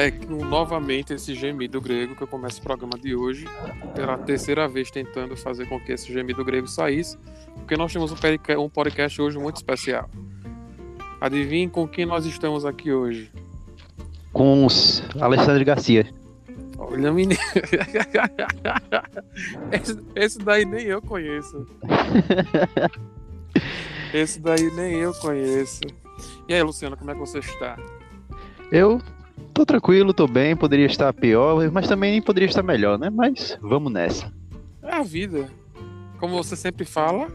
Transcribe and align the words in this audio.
É 0.00 0.10
que, 0.10 0.26
novamente 0.26 1.12
esse 1.12 1.34
gemido 1.34 1.78
grego 1.78 2.16
que 2.16 2.22
eu 2.22 2.26
começo 2.26 2.58
o 2.58 2.62
programa 2.62 2.98
de 2.98 3.14
hoje, 3.14 3.44
pela 3.94 4.16
terceira 4.16 4.66
vez 4.66 4.90
tentando 4.90 5.36
fazer 5.36 5.68
com 5.68 5.78
que 5.78 5.92
esse 5.92 6.10
gemido 6.10 6.42
grego 6.42 6.66
saísse, 6.66 7.18
porque 7.54 7.76
nós 7.76 7.92
temos 7.92 8.10
um 8.10 8.16
um 8.58 8.68
podcast 8.70 9.20
hoje 9.20 9.38
muito 9.38 9.56
especial. 9.56 10.08
Adivinhe 11.20 11.68
com 11.68 11.86
quem 11.86 12.06
nós 12.06 12.24
estamos 12.24 12.64
aqui 12.64 12.90
hoje? 12.90 13.30
Com 14.32 14.64
os 14.64 15.02
Alexandre 15.20 15.64
Garcia. 15.64 16.08
Olha, 16.78 17.12
menino. 17.12 17.38
esse, 19.70 19.98
esse 20.14 20.38
daí 20.38 20.64
nem 20.64 20.86
eu 20.86 21.02
conheço. 21.02 21.66
Esse 24.14 24.40
daí 24.40 24.74
nem 24.74 24.94
eu 24.94 25.12
conheço. 25.12 25.82
E 26.48 26.54
aí, 26.54 26.62
Luciano, 26.62 26.96
como 26.96 27.10
é 27.10 27.14
que 27.14 27.20
você 27.20 27.38
está? 27.38 27.76
Eu 28.72 28.98
tô 29.52 29.64
tranquilo, 29.64 30.12
tô 30.12 30.26
bem, 30.26 30.56
poderia 30.56 30.86
estar 30.86 31.12
pior, 31.12 31.70
mas 31.70 31.88
também 31.88 32.20
poderia 32.22 32.48
estar 32.48 32.62
melhor, 32.62 32.98
né? 32.98 33.10
Mas 33.10 33.58
vamos 33.60 33.92
nessa. 33.92 34.32
É 34.82 34.94
a 34.94 35.02
vida. 35.02 35.48
Como 36.18 36.36
você 36.36 36.56
sempre 36.56 36.84
fala. 36.84 37.28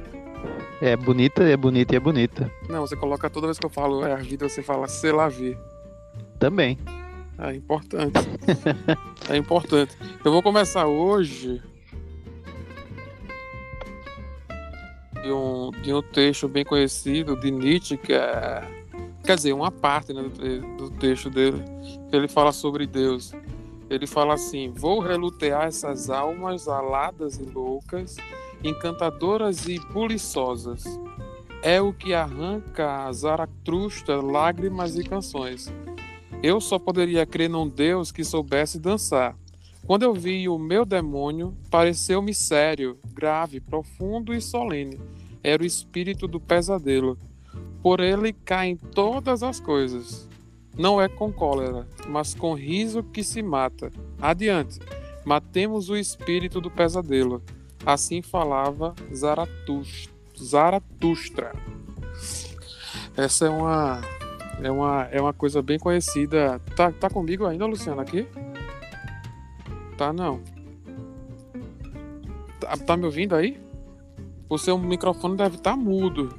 É 0.81 0.95
bonita, 0.95 1.43
é 1.43 1.55
bonita 1.57 1.93
e 1.93 1.97
é 1.97 1.99
bonita. 1.99 2.51
Não, 2.69 2.81
você 2.81 2.95
coloca 2.95 3.29
toda 3.29 3.47
vez 3.47 3.57
que 3.57 3.65
eu 3.65 3.69
falo 3.69 4.05
é 4.05 4.13
a 4.13 4.17
vida, 4.17 4.47
você 4.47 4.61
fala 4.61 4.87
sei 4.87 5.11
lá 5.11 5.27
ver. 5.27 5.57
Também. 6.37 6.77
É 7.37 7.53
importante. 7.53 8.19
é 9.29 9.35
importante. 9.35 9.97
Eu 10.23 10.31
vou 10.31 10.41
começar 10.41 10.85
hoje 10.85 11.61
de 15.21 15.31
um, 15.31 15.71
de 15.81 15.93
um 15.93 16.01
texto 16.01 16.47
bem 16.47 16.63
conhecido 16.63 17.35
de 17.35 17.49
Nietzsche, 17.49 17.97
que 17.97 18.13
é. 18.13 18.74
Quer 19.25 19.35
dizer, 19.37 19.53
uma 19.53 19.71
parte 19.71 20.13
né, 20.13 20.21
do, 20.21 20.29
te- 20.29 20.59
do 20.77 20.89
texto 20.91 21.29
dele, 21.29 21.63
que 22.09 22.15
ele 22.15 22.27
fala 22.27 22.51
sobre 22.51 22.85
Deus. 22.85 23.33
Ele 23.89 24.05
fala 24.05 24.35
assim: 24.35 24.71
Vou 24.71 24.99
relutear 24.99 25.63
essas 25.65 26.09
almas 26.09 26.67
aladas 26.67 27.37
e 27.39 27.43
loucas, 27.43 28.17
encantadoras 28.63 29.67
e 29.67 29.79
buliçosas. 29.91 30.83
É 31.61 31.81
o 31.81 31.91
que 31.91 32.13
arranca 32.13 33.05
a 33.05 33.11
Zaratrusta 33.11 34.21
lágrimas 34.21 34.95
e 34.95 35.03
canções. 35.03 35.73
Eu 36.43 36.61
só 36.61 36.77
poderia 36.77 37.25
crer 37.25 37.49
num 37.49 37.67
Deus 37.67 38.11
que 38.11 38.23
soubesse 38.23 38.79
dançar. 38.79 39.35
Quando 39.87 40.03
eu 40.03 40.13
vi 40.13 40.47
o 40.47 40.59
meu 40.59 40.85
demônio, 40.85 41.55
pareceu-me 41.71 42.33
sério, 42.33 42.99
grave, 43.13 43.59
profundo 43.59 44.33
e 44.33 44.41
solene. 44.41 44.99
Era 45.43 45.63
o 45.63 45.65
espírito 45.65 46.27
do 46.27 46.39
pesadelo. 46.39 47.17
Por 47.81 47.99
ele 47.99 48.33
caem 48.33 48.75
todas 48.75 49.43
as 49.43 49.59
coisas. 49.59 50.27
Não 50.77 51.01
é 51.01 51.07
com 51.07 51.31
cólera, 51.31 51.87
mas 52.07 52.33
com 52.33 52.53
riso 52.53 53.01
que 53.03 53.23
se 53.23 53.41
mata. 53.41 53.91
Adiante, 54.21 54.79
matemos 55.23 55.89
o 55.89 55.95
espírito 55.95 56.59
do 56.59 56.69
pesadelo. 56.69 57.41
Assim 57.85 58.21
falava 58.21 58.93
Zaratus- 59.13 60.09
Zaratustra. 60.37 61.53
Essa 63.15 63.45
é 63.45 63.49
uma 63.49 64.01
é 64.61 64.71
uma, 64.71 65.03
é 65.11 65.21
uma 65.21 65.33
coisa 65.33 65.61
bem 65.61 65.77
conhecida. 65.77 66.59
Tá, 66.75 66.91
tá 66.91 67.09
comigo 67.09 67.45
ainda, 67.45 67.65
Luciano, 67.65 68.01
aqui? 68.01 68.27
Tá, 69.97 70.11
não. 70.11 70.41
Tá, 72.59 72.75
tá 72.77 72.97
me 72.97 73.05
ouvindo 73.05 73.35
aí? 73.35 73.59
O 74.49 74.57
seu 74.57 74.77
microfone 74.77 75.35
deve 75.37 75.55
estar 75.55 75.75
mudo. 75.75 76.29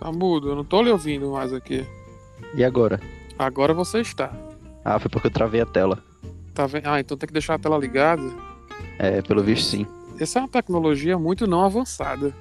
Tá 0.00 0.12
mudo, 0.12 0.50
eu 0.50 0.56
não 0.56 0.64
tô 0.64 0.82
lhe 0.82 0.90
ouvindo 0.90 1.30
mais 1.30 1.52
aqui. 1.52 1.86
E 2.54 2.64
agora? 2.64 3.00
Agora 3.38 3.72
você 3.72 4.00
está. 4.00 4.32
Ah, 4.84 4.98
foi 4.98 5.10
porque 5.10 5.28
eu 5.28 5.32
travei 5.32 5.60
a 5.60 5.66
tela. 5.66 5.98
Tá 6.52 6.66
vendo? 6.66 6.86
Ah, 6.86 7.00
então 7.00 7.16
tem 7.16 7.26
que 7.26 7.32
deixar 7.32 7.54
a 7.54 7.58
tela 7.58 7.78
ligada. 7.78 8.22
É, 8.98 9.22
pelo 9.22 9.42
visto 9.42 9.66
sim. 9.68 9.86
Essa 10.20 10.38
é 10.38 10.42
uma 10.42 10.48
tecnologia 10.48 11.18
muito 11.18 11.46
não 11.46 11.64
avançada. 11.64 12.34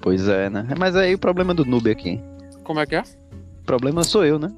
Pois 0.00 0.28
é, 0.28 0.48
né? 0.48 0.66
Mas 0.78 0.96
aí 0.96 1.14
o 1.14 1.18
problema 1.18 1.52
do 1.52 1.64
noob 1.64 1.90
aqui. 1.90 2.22
Como 2.64 2.80
é 2.80 2.86
que 2.86 2.94
é? 2.94 3.02
O 3.60 3.64
problema 3.66 4.04
sou 4.04 4.24
eu, 4.24 4.38
né? 4.38 4.52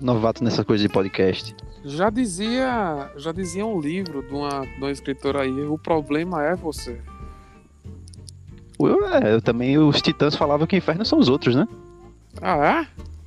Novato 0.00 0.42
nessa 0.42 0.64
coisa 0.64 0.82
de 0.82 0.88
podcast. 0.88 1.54
Já 1.84 2.10
dizia, 2.10 3.10
já 3.16 3.32
dizia 3.32 3.66
um 3.66 3.80
livro 3.80 4.22
de 4.22 4.32
uma, 4.32 4.60
de 4.66 4.78
uma 4.78 4.90
escritora 4.90 5.42
aí, 5.42 5.64
o 5.66 5.78
problema 5.78 6.42
é 6.42 6.56
você. 6.56 7.00
Eu, 8.88 9.06
é, 9.08 9.34
eu 9.34 9.40
também, 9.42 9.78
os 9.78 10.00
titãs 10.02 10.34
falavam 10.34 10.66
que 10.66 10.76
o 10.76 10.78
inferno 10.78 11.04
são 11.04 11.18
os 11.18 11.28
outros, 11.28 11.54
né? 11.54 11.66
Ah, 12.40 12.86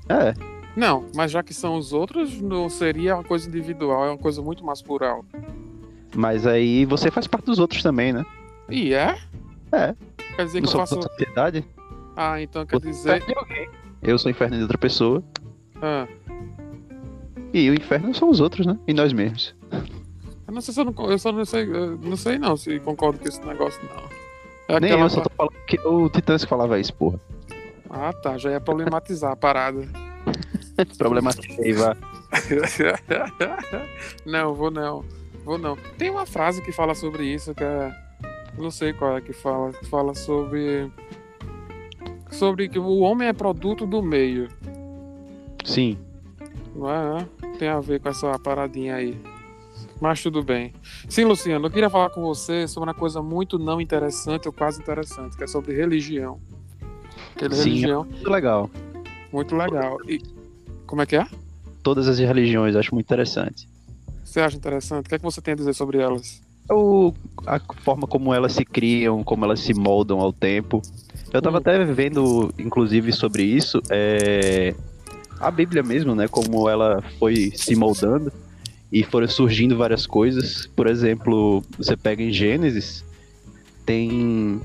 é? 0.09 0.13
É, 0.29 0.33
Não, 0.75 1.05
mas 1.16 1.31
já 1.31 1.41
que 1.43 1.53
são 1.53 1.77
os 1.77 1.93
outros, 1.93 2.39
não 2.41 2.69
seria 2.69 3.16
uma 3.16 3.23
coisa 3.23 3.47
individual, 3.47 4.05
é 4.05 4.09
uma 4.09 4.17
coisa 4.17 4.41
muito 4.41 4.63
mais 4.66 4.81
plural. 4.81 5.23
mas 6.16 6.45
aí 6.47 6.85
você 6.85 7.09
faz 7.11 7.27
parte 7.27 7.45
dos 7.45 7.59
outros 7.59 7.81
também, 7.83 8.11
né? 8.13 8.25
E 8.69 8.93
é? 8.93 9.17
É. 9.71 9.95
Quer 10.35 10.45
dizer 10.45 10.61
Não 10.61 10.67
que 10.69 10.75
eu 10.75 10.79
faço. 10.79 10.95
da 10.95 11.01
sociedade. 11.03 11.66
Ah, 12.16 12.41
então 12.41 12.66
quer 12.66 12.79
Você 12.79 12.87
é 13.09 13.19
dizer. 13.19 13.35
Eu 14.01 14.17
sou 14.17 14.29
o 14.29 14.31
inferno 14.31 14.55
de 14.57 14.61
outra 14.63 14.77
pessoa. 14.77 15.23
Ah, 15.81 16.07
E 17.53 17.69
o 17.69 17.73
inferno 17.73 18.13
são 18.13 18.29
os 18.29 18.39
outros, 18.39 18.66
né? 18.66 18.77
E 18.87 18.93
nós 18.93 19.11
mesmos. 19.13 19.55
eu 20.47 20.53
não 20.53 20.61
sei 20.61 20.73
se 20.73 20.79
eu 20.81 20.85
não. 20.85 21.11
Eu 21.11 21.17
só 21.19 21.31
não 21.31 21.45
sei. 21.45 21.63
eu 21.63 21.97
não 21.97 22.16
sei 22.17 22.37
não 22.37 22.55
se 22.57 22.79
concordo 22.79 23.19
com 23.19 23.27
esse 23.27 23.41
negócio, 23.45 23.81
não. 23.83 24.25
É 24.68 24.80
Nem 24.80 24.92
aquela. 24.92 25.06
eu 25.06 25.09
só 25.09 25.22
tô 25.22 25.30
falando 25.30 25.53
que 25.66 25.80
o 25.80 26.09
Titãs 26.09 26.44
que 26.44 26.50
falava 26.50 26.80
isso, 26.80 26.94
porra. 26.94 27.20
Ah, 27.90 28.12
tá. 28.14 28.38
Já 28.38 28.52
ia 28.52 28.59
problematizar 28.59 29.31
a 29.31 29.36
parada. 29.36 29.88
Problemática 30.98 31.62
aí, 31.62 31.72
vá. 31.72 31.96
não, 34.26 34.53
vou 34.53 34.72
não. 34.72 35.06
Vou 35.44 35.58
não. 35.58 35.78
Tem 35.98 36.09
uma 36.09 36.26
frase 36.26 36.62
que 36.62 36.72
fala 36.72 36.96
sobre 36.96 37.24
isso, 37.24 37.53
que 37.53 37.64
é. 37.64 37.92
Não 38.58 38.72
sei 38.72 38.94
qual 38.94 39.18
é 39.18 39.22
que 39.22 39.34
fala. 39.34 39.72
Que 39.72 39.86
fala 39.86 40.16
sobre. 40.16 40.92
Sobre 42.32 42.68
que 42.68 42.80
o 42.80 43.00
homem 43.00 43.28
é 43.28 43.34
produto 43.34 43.86
do 43.86 44.02
meio. 44.02 44.50
Sim. 45.64 45.97
Não 46.76 46.90
é? 46.90 47.20
né? 47.20 47.28
Tem 47.58 47.70
a 47.70 47.80
ver 47.80 48.02
com 48.02 48.09
essa 48.09 48.38
paradinha 48.40 48.96
aí. 48.96 49.18
Mas 50.05 50.21
tudo 50.21 50.43
bem. 50.43 50.71
Sim, 51.09 51.23
Luciano, 51.23 51.66
eu 51.66 51.71
queria 51.71 51.89
falar 51.89 52.11
com 52.11 52.21
você 52.21 52.67
sobre 52.67 52.88
uma 52.91 52.93
coisa 52.93 53.23
muito 53.23 53.57
não 53.57 53.81
interessante 53.81 54.47
ou 54.47 54.53
quase 54.53 54.79
interessante, 54.79 55.35
que 55.35 55.43
é 55.43 55.47
sobre 55.47 55.75
religião. 55.75 56.39
Aquela 57.35 57.55
Sim. 57.55 57.69
religião 57.69 58.03
Muito 58.03 58.29
legal. 58.29 58.69
muito 59.33 59.55
legal. 59.55 59.97
E 60.07 60.21
como 60.85 61.01
é 61.01 61.07
que 61.07 61.16
é? 61.16 61.25
Todas 61.81 62.07
as 62.07 62.19
religiões, 62.19 62.75
acho 62.75 62.93
muito 62.93 63.07
interessante. 63.07 63.67
Você 64.23 64.39
acha 64.39 64.55
interessante? 64.55 65.07
O 65.07 65.09
que 65.09 65.16
é 65.16 65.17
que 65.17 65.23
você 65.23 65.41
tem 65.41 65.53
a 65.55 65.57
dizer 65.57 65.73
sobre 65.73 65.97
elas? 65.97 66.39
O, 66.69 67.11
a 67.47 67.59
forma 67.81 68.05
como 68.05 68.31
elas 68.31 68.53
se 68.53 68.63
criam, 68.63 69.23
como 69.23 69.43
elas 69.43 69.59
se 69.59 69.73
moldam 69.73 70.19
ao 70.19 70.31
tempo. 70.31 70.83
Eu 71.33 71.41
tava 71.41 71.57
Hum. 71.57 71.61
até 71.61 71.83
vendo, 71.83 72.53
inclusive, 72.59 73.11
sobre 73.11 73.41
isso, 73.41 73.81
é, 73.89 74.75
a 75.39 75.49
Bíblia 75.49 75.81
mesmo, 75.81 76.13
né? 76.13 76.27
Como 76.27 76.69
ela 76.69 77.01
foi 77.17 77.51
se 77.55 77.75
moldando 77.75 78.31
e 78.91 79.03
foram 79.03 79.28
surgindo 79.28 79.78
várias 79.78 80.06
coisas. 80.06 80.68
Por 80.68 80.88
exemplo, 80.88 81.63
você 81.78 81.96
pega 81.97 82.23
em 82.23 82.31
Gênesis, 82.31 83.03
tem 83.85 84.59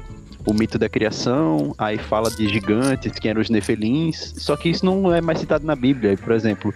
o 0.47 0.55
mito 0.55 0.79
da 0.79 0.89
criação, 0.89 1.75
aí 1.77 1.99
fala 1.99 2.31
de 2.31 2.49
gigantes, 2.49 3.13
que 3.19 3.29
eram 3.29 3.41
os 3.41 3.51
nefelins, 3.51 4.35
só 4.39 4.57
que 4.57 4.69
isso 4.69 4.85
não 4.85 5.13
é 5.15 5.21
mais 5.21 5.39
citado 5.39 5.67
na 5.67 5.77
Bíblia. 5.77 6.17
Por 6.17 6.33
exemplo, 6.33 6.73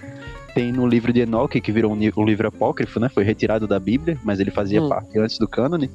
tem 0.54 0.72
no 0.72 0.86
livro 0.86 1.12
de 1.12 1.20
Enoque, 1.20 1.60
que 1.60 1.72
virou 1.72 1.92
um, 1.92 2.24
livro 2.24 2.48
apócrifo, 2.48 3.00
né? 3.00 3.08
Foi 3.08 3.24
retirado 3.24 3.66
da 3.66 3.78
Bíblia, 3.78 4.18
mas 4.22 4.38
ele 4.40 4.50
fazia 4.50 4.82
Hum. 4.82 4.88
parte 4.88 5.18
antes 5.18 5.38
do 5.38 5.48
cânone. 5.48 5.90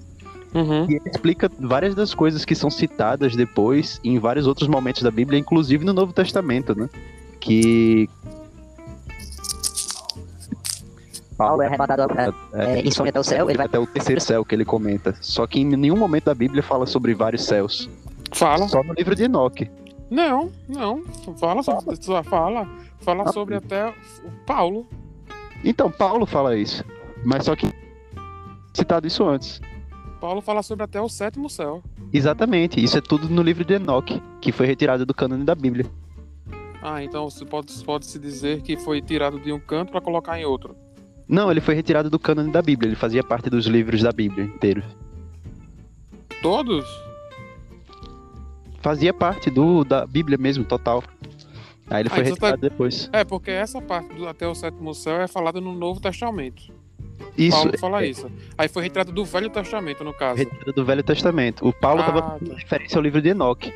Uhum. 0.54 0.90
E 0.90 0.96
ele 0.96 1.10
explica 1.10 1.50
várias 1.60 1.94
das 1.94 2.14
coisas 2.14 2.44
que 2.44 2.56
são 2.56 2.72
citadas 2.72 3.36
depois 3.36 4.02
em 4.04 4.18
vários 4.18 4.48
outros 4.48 4.68
momentos 4.68 5.04
da 5.04 5.12
Bíblia, 5.12 5.40
inclusive 5.40 5.86
no 5.86 5.94
Novo 5.94 6.12
Testamento, 6.12 6.78
né? 6.78 6.90
Que 7.40 8.10
Paulo 11.40 11.62
é 11.62 11.68
arrebatado 11.68 12.04
é, 12.52 12.66
é, 12.66 12.82
em 12.82 12.92
sonho 12.92 13.08
até 13.10 13.18
o 13.18 13.24
céu, 13.24 13.50
ele 13.50 13.56
vai 13.58 13.66
até 13.66 13.80
o 13.80 13.88
terceiro 13.88 14.20
céu 14.20 14.44
que 14.44 14.54
ele 14.54 14.66
comenta. 14.66 15.16
Só 15.22 15.48
que 15.48 15.62
em 15.62 15.66
nenhum 15.66 15.96
momento 15.96 16.26
da 16.26 16.36
Bíblia 16.36 16.62
fala 16.62 16.86
sobre 16.86 17.14
vários 17.14 17.46
céus. 17.46 17.90
Fala. 18.34 18.68
Só 18.68 18.84
no 18.84 18.94
livro 18.94 19.16
de 19.16 19.24
Enoque. 19.24 19.72
Não, 20.12 20.52
não. 20.68 21.02
Fala 21.40 21.64
sobre. 21.64 21.96
Só 22.04 22.22
fala. 22.24 22.68
Fala 23.00 23.24
Ah. 23.26 23.32
sobre 23.32 23.56
até 23.56 23.88
o 23.88 24.32
Paulo. 24.46 24.86
Então, 25.64 25.90
Paulo 25.90 26.26
fala 26.26 26.58
isso. 26.58 26.84
Mas 27.24 27.46
só 27.46 27.56
que 27.56 27.72
citado 28.74 29.08
isso 29.08 29.24
antes. 29.24 29.62
Paulo 30.20 30.42
fala 30.42 30.62
sobre 30.62 30.84
até 30.84 31.00
o 31.00 31.08
sétimo 31.08 31.50
céu. 31.50 31.82
Exatamente, 32.12 32.84
isso 32.84 32.98
é 32.98 33.02
tudo 33.02 33.30
no 33.30 33.42
livro 33.42 33.64
de 33.64 33.76
Enoque, 33.76 34.22
que 34.42 34.52
foi 34.52 34.66
retirado 34.66 35.06
do 35.06 35.14
cânone 35.14 35.46
da 35.46 35.56
Bíblia. 35.56 35.86
Ah, 36.82 37.02
então 37.02 37.30
você 37.30 37.46
pode, 37.46 37.74
pode 37.86 38.06
se 38.06 38.20
dizer 38.20 38.62
que 38.62 38.76
foi 38.76 39.02
tirado 39.02 39.40
de 39.40 39.54
um 39.54 39.60
canto 39.60 39.92
para 39.92 40.02
colocar 40.02 40.38
em 40.38 40.44
outro. 40.44 40.76
Não, 41.30 41.52
ele 41.52 41.62
foi 41.62 41.76
retirado 41.76 42.10
do 42.10 42.18
cânone 42.18 42.52
da 42.52 42.62
Bíblia, 42.62 42.90
ele 42.90 42.96
fazia 42.96 43.24
parte 43.24 43.50
dos 43.52 43.68
livros 43.68 44.02
da 44.02 44.12
Bíblia 44.12 44.46
inteiros. 44.46 44.84
Todos? 46.42 46.86
Fazia 48.82 49.14
parte 49.14 49.50
do 49.50 49.84
da 49.84 50.06
Bíblia 50.08 50.38
mesmo, 50.38 50.64
total. 50.64 51.04
Aí 51.90 52.02
ele 52.02 52.10
Ah, 52.12 52.16
foi 52.16 52.24
então 52.24 52.36
tá- 52.36 52.48
retirado 52.48 52.62
depois. 52.62 53.10
É, 53.14 53.24
porque 53.24 53.52
essa 53.52 53.82
parte 53.82 54.14
do 54.16 54.28
até 54.28 54.48
o 54.48 54.56
sétimo 54.56 54.94
céu 54.96 55.22
é 55.22 55.28
falada 55.28 55.60
no 55.62 55.74
Novo 55.74 56.00
Testamento. 56.00 56.72
Isso, 57.38 57.56
Paulo 57.58 57.78
fala 57.78 58.04
é, 58.04 58.08
isso. 58.08 58.30
Aí 58.58 58.68
foi 58.68 58.84
retrato 58.84 59.12
do 59.12 59.24
Velho 59.26 59.50
Testamento, 59.50 60.04
no 60.04 60.14
caso. 60.14 60.38
retirado 60.38 60.74
do 60.74 60.86
Velho 60.86 61.04
Testamento. 61.04 61.68
O 61.68 61.74
Paulo 61.74 62.00
estava 62.02 62.20
Ah, 62.20 62.30
fazendo 62.32 62.50
tá. 62.52 62.56
referência 62.58 62.98
ao 62.98 63.04
livro 63.04 63.22
de 63.22 63.30
Enoque. 63.30 63.74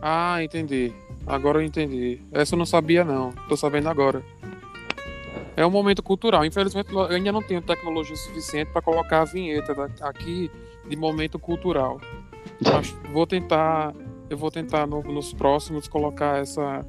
Ah, 0.00 0.42
entendi. 0.42 0.92
Agora 1.26 1.58
eu 1.58 1.62
entendi. 1.62 2.20
Essa 2.32 2.54
eu 2.54 2.58
não 2.58 2.66
sabia, 2.66 3.04
não. 3.04 3.30
Tô 3.48 3.56
sabendo 3.56 3.88
agora. 3.88 4.22
É 5.56 5.66
um 5.66 5.70
momento 5.70 6.02
cultural. 6.02 6.44
Infelizmente, 6.44 6.92
eu 6.92 7.02
ainda 7.02 7.30
não 7.32 7.42
tenho 7.42 7.60
tecnologia 7.60 8.16
suficiente 8.16 8.70
para 8.72 8.80
colocar 8.80 9.20
a 9.20 9.24
vinheta 9.24 9.90
aqui 10.00 10.50
de 10.88 10.96
momento 10.96 11.38
cultural. 11.38 12.00
Mas 12.60 12.90
vou 13.12 13.26
tentar. 13.26 13.94
Eu 14.30 14.38
vou 14.38 14.50
tentar 14.50 14.86
no- 14.86 15.02
nos 15.02 15.34
próximos 15.34 15.86
colocar 15.86 16.38
essa, 16.38 16.86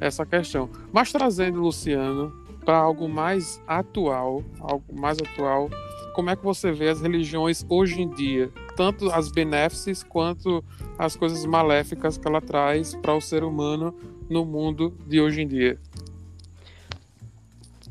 essa 0.00 0.24
questão. 0.24 0.70
Mas 0.90 1.12
trazendo, 1.12 1.60
Luciano, 1.60 2.32
para 2.64 2.78
algo 2.78 3.06
mais 3.06 3.62
atual, 3.66 4.42
algo 4.60 4.98
mais 4.98 5.18
atual, 5.18 5.68
como 6.14 6.30
é 6.30 6.36
que 6.36 6.42
você 6.42 6.72
vê 6.72 6.88
as 6.88 7.02
religiões 7.02 7.66
hoje 7.68 8.00
em 8.00 8.08
dia? 8.08 8.50
Tanto 8.76 9.10
as 9.10 9.30
benéficas 9.30 10.02
quanto 10.02 10.64
as 10.98 11.14
coisas 11.16 11.44
maléficas 11.44 12.16
que 12.16 12.26
ela 12.26 12.40
traz 12.40 12.94
para 12.94 13.14
o 13.14 13.20
ser 13.20 13.44
humano 13.44 13.94
no 14.30 14.46
mundo 14.46 14.96
de 15.06 15.20
hoje 15.20 15.42
em 15.42 15.46
dia. 15.46 15.78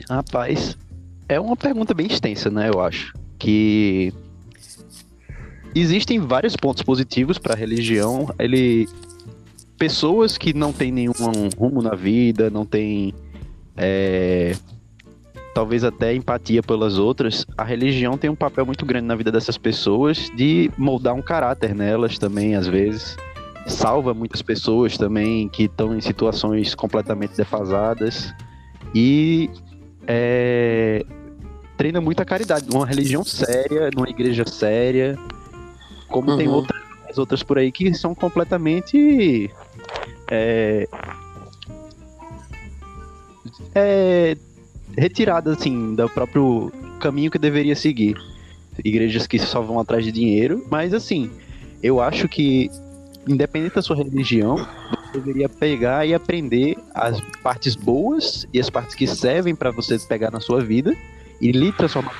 Rapaz, 0.09 0.77
é 1.27 1.39
uma 1.39 1.55
pergunta 1.55 1.93
bem 1.93 2.07
extensa, 2.07 2.49
né? 2.49 2.69
Eu 2.73 2.81
acho. 2.81 3.13
Que 3.39 4.13
existem 5.73 6.19
vários 6.19 6.55
pontos 6.55 6.83
positivos 6.83 7.37
para 7.37 7.53
a 7.53 7.57
religião. 7.57 8.33
Ele 8.39 8.87
pessoas 9.77 10.37
que 10.37 10.53
não 10.53 10.71
têm 10.71 10.91
nenhum 10.91 11.13
rumo 11.57 11.81
na 11.81 11.95
vida, 11.95 12.49
não 12.49 12.65
têm 12.65 13.13
é, 13.75 14.55
talvez 15.53 15.83
até 15.83 16.13
empatia 16.13 16.61
pelas 16.61 16.97
outras. 16.97 17.45
A 17.57 17.63
religião 17.63 18.17
tem 18.17 18.29
um 18.29 18.35
papel 18.35 18.65
muito 18.65 18.85
grande 18.85 19.07
na 19.07 19.15
vida 19.15 19.31
dessas 19.31 19.57
pessoas 19.57 20.29
de 20.35 20.69
moldar 20.77 21.13
um 21.13 21.21
caráter 21.21 21.73
nelas 21.73 22.17
também, 22.17 22.55
às 22.55 22.67
vezes. 22.67 23.17
Salva 23.65 24.13
muitas 24.13 24.41
pessoas 24.41 24.97
também 24.97 25.49
que 25.49 25.63
estão 25.63 25.95
em 25.95 26.01
situações 26.01 26.75
completamente 26.75 27.35
defasadas. 27.35 28.33
E 28.93 29.49
é, 30.07 31.05
treina 31.77 31.99
muita 32.01 32.23
caridade. 32.25 32.65
Uma 32.73 32.85
religião 32.85 33.23
séria, 33.23 33.89
numa 33.93 34.09
igreja 34.09 34.45
séria. 34.47 35.17
Como 36.07 36.37
tem 36.37 36.47
Uhum. 36.47 36.55
outras, 36.55 37.17
outras 37.17 37.43
por 37.43 37.57
aí 37.57 37.71
que 37.71 37.93
são 37.93 38.13
completamente. 38.15 39.49
É, 40.29 40.87
é, 43.73 44.37
retiradas, 44.97 45.57
assim, 45.57 45.95
do 45.95 46.09
próprio 46.09 46.71
caminho 46.99 47.29
que 47.31 47.37
deveria 47.37 47.75
seguir. 47.75 48.15
Igrejas 48.83 49.27
que 49.27 49.39
só 49.39 49.61
vão 49.61 49.79
atrás 49.79 50.03
de 50.03 50.11
dinheiro, 50.11 50.65
mas 50.69 50.93
assim, 50.93 51.29
eu 51.81 52.01
acho 52.01 52.27
que, 52.27 52.69
independente 53.27 53.75
da 53.75 53.81
sua 53.81 53.95
religião, 53.95 54.57
você 54.57 55.19
deveria 55.19 55.49
pegar 55.49 56.05
e 56.05 56.13
aprender 56.13 56.77
as 56.93 57.19
partes 57.41 57.75
boas 57.75 58.47
e 58.53 58.59
as 58.59 58.69
partes 58.69 58.95
que 58.95 59.07
servem 59.07 59.55
para 59.55 59.71
você 59.71 59.97
pegar 59.99 60.31
na 60.31 60.39
sua 60.39 60.61
vida 60.61 60.95
e 61.41 61.51
lhe 61.51 61.71
transformar. 61.71 62.15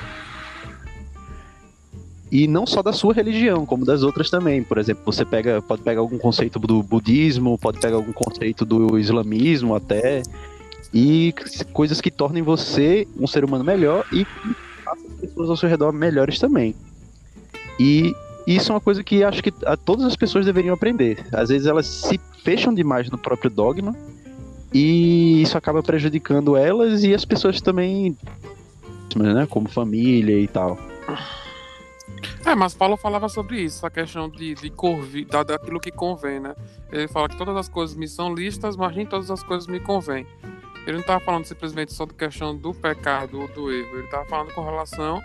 E 2.32 2.48
não 2.48 2.66
só 2.66 2.82
da 2.82 2.92
sua 2.92 3.14
religião, 3.14 3.66
como 3.66 3.86
das 3.86 4.04
outras 4.04 4.30
também. 4.30 4.64
Por 4.64 4.78
exemplo, 4.78 5.04
você 5.06 5.24
pega, 5.24 5.62
pode 5.62 5.84
pegar 5.84 6.02
algum 6.02 6.18
conceito 6.18 6.60
do 6.60 6.82
budismo, 6.82 7.58
pode 7.58 7.80
pegar 7.80 7.96
algum 7.96 8.12
conceito 8.12 8.66
do 8.66 8.98
islamismo 9.00 9.76
até, 9.76 10.24
e 10.94 11.34
coisas 11.74 12.02
que 12.02 12.10
tornem 12.10 12.42
você 12.42 13.08
um 13.18 13.28
ser 13.28 13.44
humano 13.44 13.64
melhor 13.64 14.06
e 14.12 14.26
as 14.88 15.02
pessoas 15.20 15.50
ao 15.50 15.58
seu 15.58 15.70
redor 15.70 15.92
melhores 15.92 16.40
também. 16.40 16.76
E 17.80 18.16
isso 18.48 18.72
é 18.72 18.76
uma 18.76 18.82
coisa 18.82 19.04
que 19.04 19.24
acho 19.24 19.42
que 19.42 19.52
todas 19.84 20.06
as 20.06 20.16
pessoas 20.16 20.46
deveriam 20.46 20.74
aprender. 20.74 21.26
Às 21.32 21.50
vezes 21.50 21.68
elas 21.68 21.88
se 21.88 22.20
fecham 22.44 22.74
demais 22.74 23.10
no 23.10 23.18
próprio 23.18 23.50
dogma 23.50 23.96
e 24.74 25.42
isso 25.42 25.58
acaba 25.58 25.82
prejudicando 25.82 26.56
elas 26.56 27.04
e 27.04 27.14
as 27.14 27.26
pessoas 27.26 27.60
também, 27.62 28.16
né, 29.16 29.48
como 29.50 29.68
família 29.68 30.40
e 30.40 30.48
tal. 30.48 30.78
É, 32.46 32.54
mas 32.54 32.76
Paulo 32.76 32.96
falava 32.96 33.28
sobre 33.28 33.62
isso, 33.62 33.86
a 33.86 33.90
questão 33.90 34.30
de, 34.30 34.54
de 34.54 34.72
daquilo 35.48 35.80
que 35.80 35.92
convém, 35.92 36.40
né? 36.40 36.56
Ele 36.92 37.08
fala 37.08 37.28
que 37.28 37.36
todas 37.36 37.56
as 37.58 37.68
coisas 37.68 37.96
me 37.96 38.08
são 38.08 38.34
listas, 38.34 38.76
mas 38.78 38.96
nem 38.96 39.06
todas 39.06 39.32
as 39.32 39.42
coisas 39.42 39.68
me 39.68 39.80
convêm. 39.80 40.28
Ele 40.84 40.94
não 40.94 41.00
estava 41.00 41.20
falando 41.20 41.46
simplesmente 41.46 41.92
só 41.92 42.06
da 42.06 42.14
questão 42.14 42.56
do 42.56 42.72
pecado 42.72 43.42
ou 43.42 43.48
do 43.48 43.72
erro, 43.72 43.96
ele 43.96 44.06
estava 44.06 44.26
falando 44.26 44.54
com 44.54 44.64
relação 44.64 45.20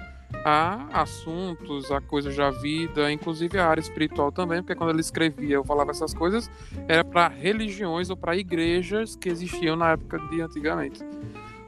a 0.44 1.03
assuntos, 1.03 1.91
a 1.91 2.00
coisas 2.00 2.37
da 2.37 2.50
vida, 2.50 3.11
inclusive 3.12 3.59
a 3.59 3.67
área 3.67 3.81
espiritual 3.81 4.32
também, 4.32 4.62
porque 4.62 4.75
quando 4.75 4.91
ele 4.91 5.00
escrevia 5.00 5.59
ou 5.59 5.65
falava 5.65 5.91
essas 5.91 6.15
coisas, 6.15 6.50
era 6.88 7.05
para 7.05 7.29
religiões 7.29 8.11
ou 8.11 8.17
para 8.17 8.37
igrejas 8.37 9.17
que 9.17 9.29
existiam 9.29 9.77
na 9.77 9.93
época 9.93 10.19
de 10.29 10.41
antigamente. 10.41 11.00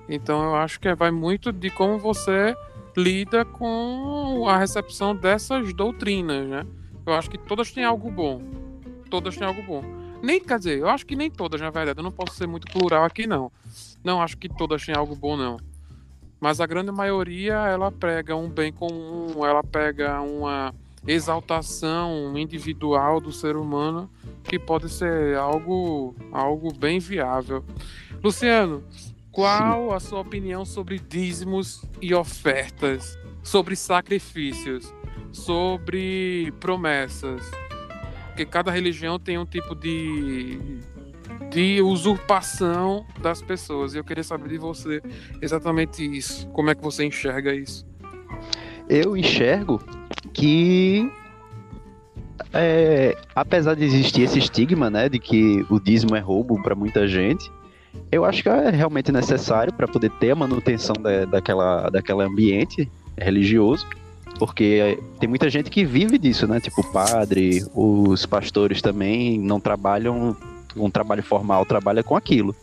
Então 0.09 0.43
eu 0.45 0.55
acho 0.55 0.81
que 0.81 0.95
vai 0.95 1.11
muito 1.11 1.53
de 1.53 1.71
como 1.71 1.99
você 1.99 2.57
lida 2.97 3.45
com 3.45 4.47
a 4.49 4.59
recepção 4.59 5.15
dessas 5.15 5.73
doutrinas, 5.73 6.49
né? 6.49 6.67
Eu 7.07 7.15
acho 7.15 7.31
que 7.31 7.39
todas 7.39 7.73
têm 7.73 7.85
algo 7.85 8.11
bom. 8.11 8.43
Todas 9.11 9.37
têm 9.37 9.47
algo 9.47 9.63
bom. 9.63 9.83
Nem, 10.23 10.41
quer 10.41 10.59
dizer, 10.59 10.79
eu 10.79 10.89
acho 10.89 11.05
que 11.05 11.17
nem 11.17 11.31
todas, 11.31 11.61
na 11.61 11.71
verdade. 11.71 11.99
Eu 11.99 12.05
não 12.05 12.13
posso 12.13 12.37
ser 12.37 12.47
muito 12.47 12.71
plural 12.71 13.05
aqui, 13.05 13.27
não. 13.27 13.51
Não 14.05 14.23
acho 14.23 14.39
que 14.39 14.49
todas 14.49 14.85
têm 14.87 14.95
algo 14.95 15.17
bom, 15.17 15.37
não. 15.37 15.59
Mas 16.43 16.61
a 16.61 16.67
grande 16.67 16.91
maioria, 16.91 17.55
ela 17.55 17.93
prega 17.93 18.35
um 18.35 18.49
bem 18.49 18.73
comum, 18.73 19.47
ela 19.47 19.63
pega 19.63 20.21
uma 20.21 20.75
exaltação 21.07 22.37
individual 22.37 23.21
do 23.21 23.31
ser 23.31 23.55
humano 23.55 24.11
que 24.43 24.59
pode 24.59 24.89
ser 24.89 25.37
algo, 25.37 26.17
algo 26.33 26.75
bem 26.75 26.99
viável. 26.99 27.65
Luciano, 28.21 28.83
qual 29.31 29.93
a 29.93 30.01
sua 30.01 30.19
opinião 30.19 30.65
sobre 30.65 30.99
dízimos 30.99 31.85
e 32.01 32.13
ofertas, 32.13 33.17
sobre 33.41 33.77
sacrifícios, 33.77 34.93
sobre 35.31 36.53
promessas? 36.59 37.49
Porque 38.27 38.45
cada 38.45 38.73
religião 38.73 39.17
tem 39.17 39.39
um 39.39 39.47
tipo 39.47 39.77
de 39.77 40.81
de 41.51 41.83
usurpação 41.83 43.07
das 43.21 43.43
pessoas. 43.43 43.95
E 43.95 43.99
eu 43.99 44.05
queria 44.05 44.25
saber 44.25 44.49
de 44.49 44.59
você 44.59 45.03
exatamente 45.41 46.05
isso. 46.05 46.47
Como 46.49 46.71
é 46.71 46.75
que 46.75 46.83
você 46.83 47.05
enxerga 47.05 47.55
isso? 47.55 47.87
Eu 48.89 49.17
enxergo 49.17 49.81
que 50.33 51.11
é, 52.53 53.17
apesar 53.35 53.75
de 53.75 53.85
existir 53.85 54.23
esse 54.23 54.39
estigma, 54.39 54.91
né, 54.91 55.09
de 55.09 55.19
que 55.19 55.65
o 55.71 55.79
dízimo 55.79 56.17
é 56.17 56.21
roubo 56.21 56.61
para 56.63 56.75
muita 56.75 57.07
gente, 57.07 57.51
eu 58.11 58.25
acho 58.25 58.43
que 58.43 58.49
é 58.49 58.71
realmente 58.71 59.13
necessário 59.13 59.73
para 59.73 59.87
poder 59.87 60.11
ter 60.13 60.31
a 60.31 60.37
manutenção 60.37 60.95
da, 60.97 61.25
daquela, 61.25 61.89
daquele 61.91 62.23
ambiente 62.23 62.91
religioso, 63.17 63.87
porque 64.39 64.99
tem 65.21 65.29
muita 65.29 65.49
gente 65.49 65.71
que 65.71 65.85
vive 65.85 66.19
disso, 66.19 66.47
né, 66.47 66.61
tipo 66.61 66.83
padre, 66.93 67.65
os 67.75 68.27
pastores 68.27 68.81
também 68.81 69.39
não 69.39 69.61
trabalham 69.61 70.37
um 70.77 70.91
trabalho 70.91 71.23
formal, 71.23 71.65
trabalha 71.65 72.03
com 72.03 72.17
aquilo. 72.17 72.55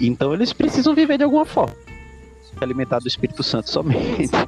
Então 0.00 0.34
eles 0.34 0.52
precisam 0.52 0.94
viver 0.94 1.18
de 1.18 1.24
alguma 1.24 1.44
forma. 1.44 1.74
Alimentar 2.60 3.00
do 3.00 3.08
Espírito 3.08 3.42
Santo 3.42 3.70
somente. 3.70 4.30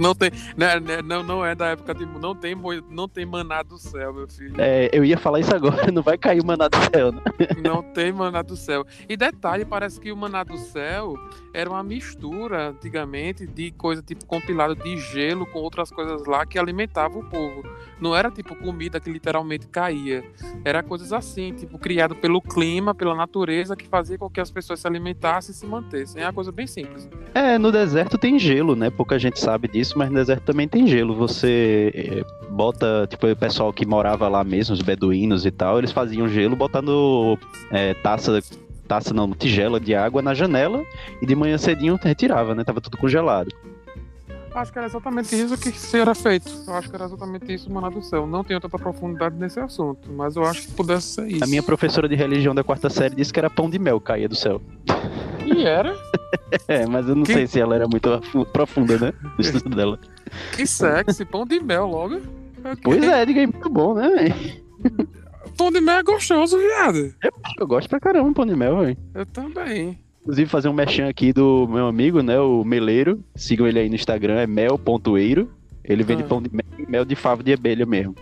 não 0.00 0.14
tem, 0.14 0.30
né, 0.56 0.80
né, 0.80 1.02
não, 1.02 1.22
não 1.22 1.44
é 1.44 1.54
da 1.54 1.68
época 1.68 1.94
de 1.94 2.04
não 2.04 2.34
tem 2.34 2.56
não 2.90 3.08
tem 3.08 3.24
maná 3.24 3.62
do 3.62 3.78
céu, 3.78 4.12
meu 4.12 4.28
filho. 4.28 4.54
É, 4.58 4.90
eu 4.92 5.04
ia 5.04 5.16
falar 5.16 5.40
isso 5.40 5.54
agora, 5.54 5.90
não 5.92 6.02
vai 6.02 6.18
cair 6.18 6.40
o 6.40 6.46
maná 6.46 6.68
do 6.68 6.76
céu, 6.92 7.12
né? 7.12 7.22
Não 7.62 7.82
tem 7.82 8.12
maná 8.12 8.42
do 8.42 8.56
céu. 8.56 8.84
E 9.08 9.16
detalhe, 9.16 9.64
parece 9.64 10.00
que 10.00 10.10
o 10.10 10.16
maná 10.16 10.42
do 10.42 10.58
céu 10.58 11.14
era 11.56 11.70
uma 11.70 11.82
mistura 11.82 12.68
antigamente 12.68 13.46
de 13.46 13.70
coisa 13.70 14.02
tipo 14.02 14.26
compilado 14.26 14.76
de 14.76 14.98
gelo 14.98 15.46
com 15.46 15.58
outras 15.60 15.90
coisas 15.90 16.26
lá 16.26 16.44
que 16.44 16.58
alimentava 16.58 17.18
o 17.18 17.24
povo. 17.24 17.62
Não 17.98 18.14
era 18.14 18.30
tipo 18.30 18.54
comida 18.54 19.00
que 19.00 19.10
literalmente 19.10 19.66
caía. 19.66 20.22
Era 20.62 20.82
coisas 20.82 21.14
assim, 21.14 21.54
tipo 21.54 21.78
criado 21.78 22.14
pelo 22.14 22.42
clima, 22.42 22.94
pela 22.94 23.14
natureza 23.14 23.74
que 23.74 23.88
fazia 23.88 24.18
com 24.18 24.28
que 24.28 24.38
as 24.38 24.50
pessoas 24.50 24.80
se 24.80 24.86
alimentassem 24.86 25.52
e 25.52 25.54
se 25.56 25.64
mantessem. 25.64 26.22
É 26.22 26.26
uma 26.26 26.32
coisa 26.34 26.52
bem 26.52 26.66
simples. 26.66 27.08
É, 27.34 27.56
no 27.56 27.72
deserto 27.72 28.18
tem 28.18 28.38
gelo, 28.38 28.76
né? 28.76 28.90
Pouca 28.90 29.18
gente 29.18 29.40
sabe 29.40 29.66
disso, 29.66 29.96
mas 29.96 30.10
no 30.10 30.16
deserto 30.16 30.44
também 30.44 30.68
tem 30.68 30.86
gelo. 30.86 31.14
Você 31.14 31.90
é, 31.94 32.50
bota, 32.50 33.06
tipo, 33.08 33.26
o 33.26 33.34
pessoal 33.34 33.72
que 33.72 33.86
morava 33.86 34.28
lá 34.28 34.44
mesmo, 34.44 34.74
os 34.74 34.82
beduínos 34.82 35.46
e 35.46 35.50
tal, 35.50 35.78
eles 35.78 35.90
faziam 35.90 36.28
gelo 36.28 36.54
botando 36.54 37.38
é, 37.70 37.94
taça, 37.94 38.42
taça 38.86 39.12
não, 39.12 39.30
tigela 39.32 39.78
de 39.78 39.94
água 39.94 40.22
na 40.22 40.32
janela 40.34 40.82
e 41.20 41.26
de 41.26 41.34
manhã 41.34 41.58
cedinho 41.58 41.98
retirava, 42.02 42.54
né? 42.54 42.64
Tava 42.64 42.80
tudo 42.80 42.96
congelado. 42.96 43.48
Acho 44.54 44.72
que 44.72 44.78
era 44.78 44.86
exatamente 44.86 45.34
isso 45.36 45.58
que 45.58 45.96
era 45.98 46.14
feito. 46.14 46.50
Eu 46.66 46.74
acho 46.74 46.88
que 46.88 46.96
era 46.96 47.04
exatamente 47.04 47.52
isso, 47.52 47.70
Maná 47.70 47.90
do 47.90 48.00
Céu. 48.00 48.26
Não 48.26 48.42
tenho 48.42 48.58
tanta 48.58 48.78
profundidade 48.78 49.36
nesse 49.36 49.60
assunto, 49.60 50.10
mas 50.10 50.34
eu 50.34 50.44
acho 50.46 50.62
que 50.68 50.72
pudesse 50.72 51.08
ser 51.08 51.26
isso. 51.28 51.44
A 51.44 51.46
minha 51.46 51.62
professora 51.62 52.08
de 52.08 52.14
religião 52.14 52.54
da 52.54 52.64
quarta 52.64 52.88
série 52.88 53.14
disse 53.14 53.30
que 53.30 53.38
era 53.38 53.50
pão 53.50 53.68
de 53.68 53.78
mel 53.78 54.00
caía 54.00 54.26
do 54.26 54.34
céu. 54.34 54.62
E 55.44 55.64
era? 55.66 55.94
É, 56.68 56.86
mas 56.86 57.08
eu 57.08 57.14
não 57.16 57.24
Que- 57.24 57.32
sei 57.32 57.46
se 57.46 57.60
ela 57.60 57.74
era 57.74 57.86
muito 57.88 58.08
profunda, 58.52 58.96
né? 58.98 59.12
No 59.36 59.40
estudo 59.40 59.74
dela. 59.74 59.98
Que 60.54 60.64
sexy, 60.66 61.24
pão 61.24 61.44
de 61.44 61.58
mel 61.60 61.86
logo. 61.86 62.20
Pois 62.82 63.02
é, 63.02 63.14
aí, 63.14 63.46
muito 63.46 63.68
bom, 63.68 63.94
né? 63.94 64.08
Pão 65.56 65.70
de 65.70 65.80
mel 65.80 65.98
é 65.98 66.02
gostoso, 66.02 66.58
viado. 66.58 67.14
Eu 67.58 67.66
gosto 67.66 67.88
pra 67.88 67.98
caramba 68.00 68.28
de 68.28 68.34
pão 68.34 68.46
de 68.46 68.54
mel, 68.54 68.78
velho. 68.80 68.96
Eu 69.14 69.24
também. 69.26 69.98
Inclusive, 70.22 70.50
fazer 70.50 70.68
um 70.68 70.72
merchan 70.72 71.08
aqui 71.08 71.32
do 71.32 71.66
meu 71.68 71.86
amigo, 71.86 72.20
né? 72.22 72.38
O 72.40 72.64
Meleiro. 72.64 73.22
Sigam 73.34 73.66
ele 73.66 73.78
aí 73.78 73.88
no 73.88 73.94
Instagram, 73.94 74.40
é 74.40 74.46
mel.eiro. 74.46 75.50
Ele 75.84 76.02
vende 76.02 76.24
Ah. 76.24 76.26
pão 76.26 76.42
de 76.42 76.50
mel 76.52 76.64
e 76.78 76.90
mel 76.90 77.04
de 77.04 77.14
favo 77.14 77.42
de 77.42 77.52
abelha 77.52 77.86
mesmo. 77.86 78.14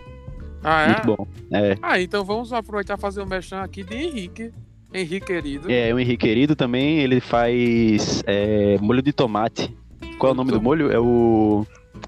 Ah, 0.63 0.83
é? 0.83 0.87
Muito 0.89 1.05
bom. 1.05 1.27
É. 1.51 1.77
Ah, 1.81 1.99
então 1.99 2.23
vamos 2.23 2.53
aproveitar 2.53 2.97
e 2.97 3.01
fazer 3.01 3.21
um 3.21 3.25
mexão 3.25 3.59
aqui 3.59 3.83
de 3.83 3.95
Henrique. 3.95 4.51
Henrique 4.93 5.25
querido. 5.25 5.69
É, 5.69 5.93
o 5.93 5.99
Henrique 5.99 6.25
Querido 6.25 6.55
também, 6.55 6.99
ele 6.99 7.19
faz 7.19 8.23
é, 8.25 8.77
molho 8.79 9.01
de 9.01 9.11
tomate. 9.11 9.75
Qual 10.17 10.29
é 10.31 10.33
o 10.33 10.37
nome 10.37 10.51
do 10.51 10.61
molho? 10.61 10.89
É 10.91 10.99
o. 10.99 11.65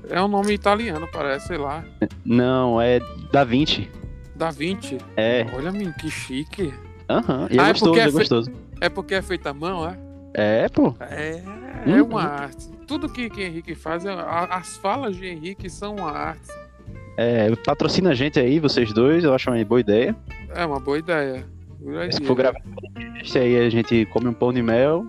É 0.09 0.21
um 0.21 0.27
nome 0.27 0.53
italiano, 0.53 1.07
parece, 1.11 1.47
sei 1.47 1.57
lá. 1.57 1.83
Não, 2.23 2.79
é 2.81 2.99
Da 3.31 3.43
Vinci. 3.43 3.89
Da 4.37 4.51
Vinci. 4.51 4.97
É. 5.15 5.45
Olha, 5.55 5.71
menino, 5.71 5.93
que 5.93 6.09
chique. 6.09 6.73
Aham. 7.09 7.47
E 7.49 7.57
é 7.57 7.61
Ah, 7.61 7.69
é 7.69 7.71
gostoso, 7.73 7.99
é 7.99 8.03
é 8.03 8.05
fe- 8.05 8.11
gostoso. 8.11 8.51
É 8.81 8.89
porque 8.89 9.15
é 9.15 9.21
feita 9.21 9.49
à 9.49 9.53
mão, 9.53 9.87
é? 9.89 9.97
É, 10.33 10.69
pô. 10.69 10.93
É, 10.99 11.41
Uhum. 11.85 11.95
é 11.97 12.01
uma 12.03 12.23
arte. 12.23 12.67
Tudo 12.85 13.09
que, 13.09 13.29
que 13.29 13.41
Henrique 13.43 13.73
faz, 13.75 14.05
é- 14.05 14.11
as 14.49 14.77
falas 14.77 15.15
de 15.15 15.25
Henrique 15.27 15.69
são 15.69 15.95
uma 15.95 16.11
arte. 16.11 16.47
É, 17.17 17.53
patrocina 17.65 18.11
a 18.11 18.13
gente 18.13 18.39
aí, 18.39 18.59
vocês 18.59 18.93
dois, 18.93 19.23
eu 19.23 19.33
acho 19.33 19.49
uma 19.49 19.65
boa 19.65 19.79
ideia. 19.79 20.15
É 20.53 20.63
uma 20.65 20.79
boa 20.79 20.99
ideia. 20.99 21.43
Boa 21.79 22.11
Se 22.11 22.23
for 22.23 22.35
gravar 22.35 22.59
podcast, 22.61 23.39
aí 23.39 23.57
a 23.65 23.69
gente 23.69 24.05
come 24.07 24.27
um 24.27 24.33
pão 24.33 24.53
de 24.53 24.61
mel, 24.61 25.05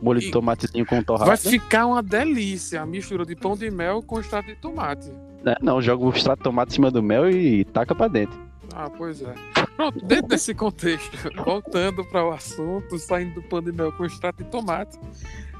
molho 0.00 0.20
de 0.20 0.28
E- 0.28 0.30
tomatezinho 0.30 0.86
com 0.86 1.02
torrada. 1.02 1.26
Vai 1.26 1.36
ficar 1.36 1.86
uma 1.86 2.02
delícia 2.02 2.80
a 2.82 2.86
mistura 2.86 3.24
de 3.26 3.34
pão 3.34 3.56
de 3.56 3.70
mel 3.70 4.02
com 4.02 4.20
extrato 4.20 4.46
de 4.48 4.54
tomate. 4.56 5.10
É, 5.44 5.56
não, 5.60 5.82
joga 5.82 6.04
o 6.04 6.10
extrato 6.10 6.38
de 6.38 6.44
tomate 6.44 6.70
em 6.70 6.74
cima 6.74 6.90
do 6.90 7.02
mel 7.02 7.28
e 7.28 7.64
taca 7.64 7.94
pra 7.94 8.06
dentro. 8.06 8.38
Ah, 8.74 8.90
pois 8.90 9.22
é. 9.22 9.34
Pronto, 9.76 10.04
dentro 10.04 10.28
desse 10.28 10.54
contexto, 10.54 11.16
voltando 11.44 12.04
para 12.04 12.24
o 12.24 12.32
assunto, 12.32 12.98
saindo 12.98 13.40
do 13.40 13.42
pão 13.42 13.62
de 13.62 13.72
mel 13.72 13.92
com 13.92 14.04
extrato 14.04 14.42
de 14.42 14.50
tomate, 14.50 14.98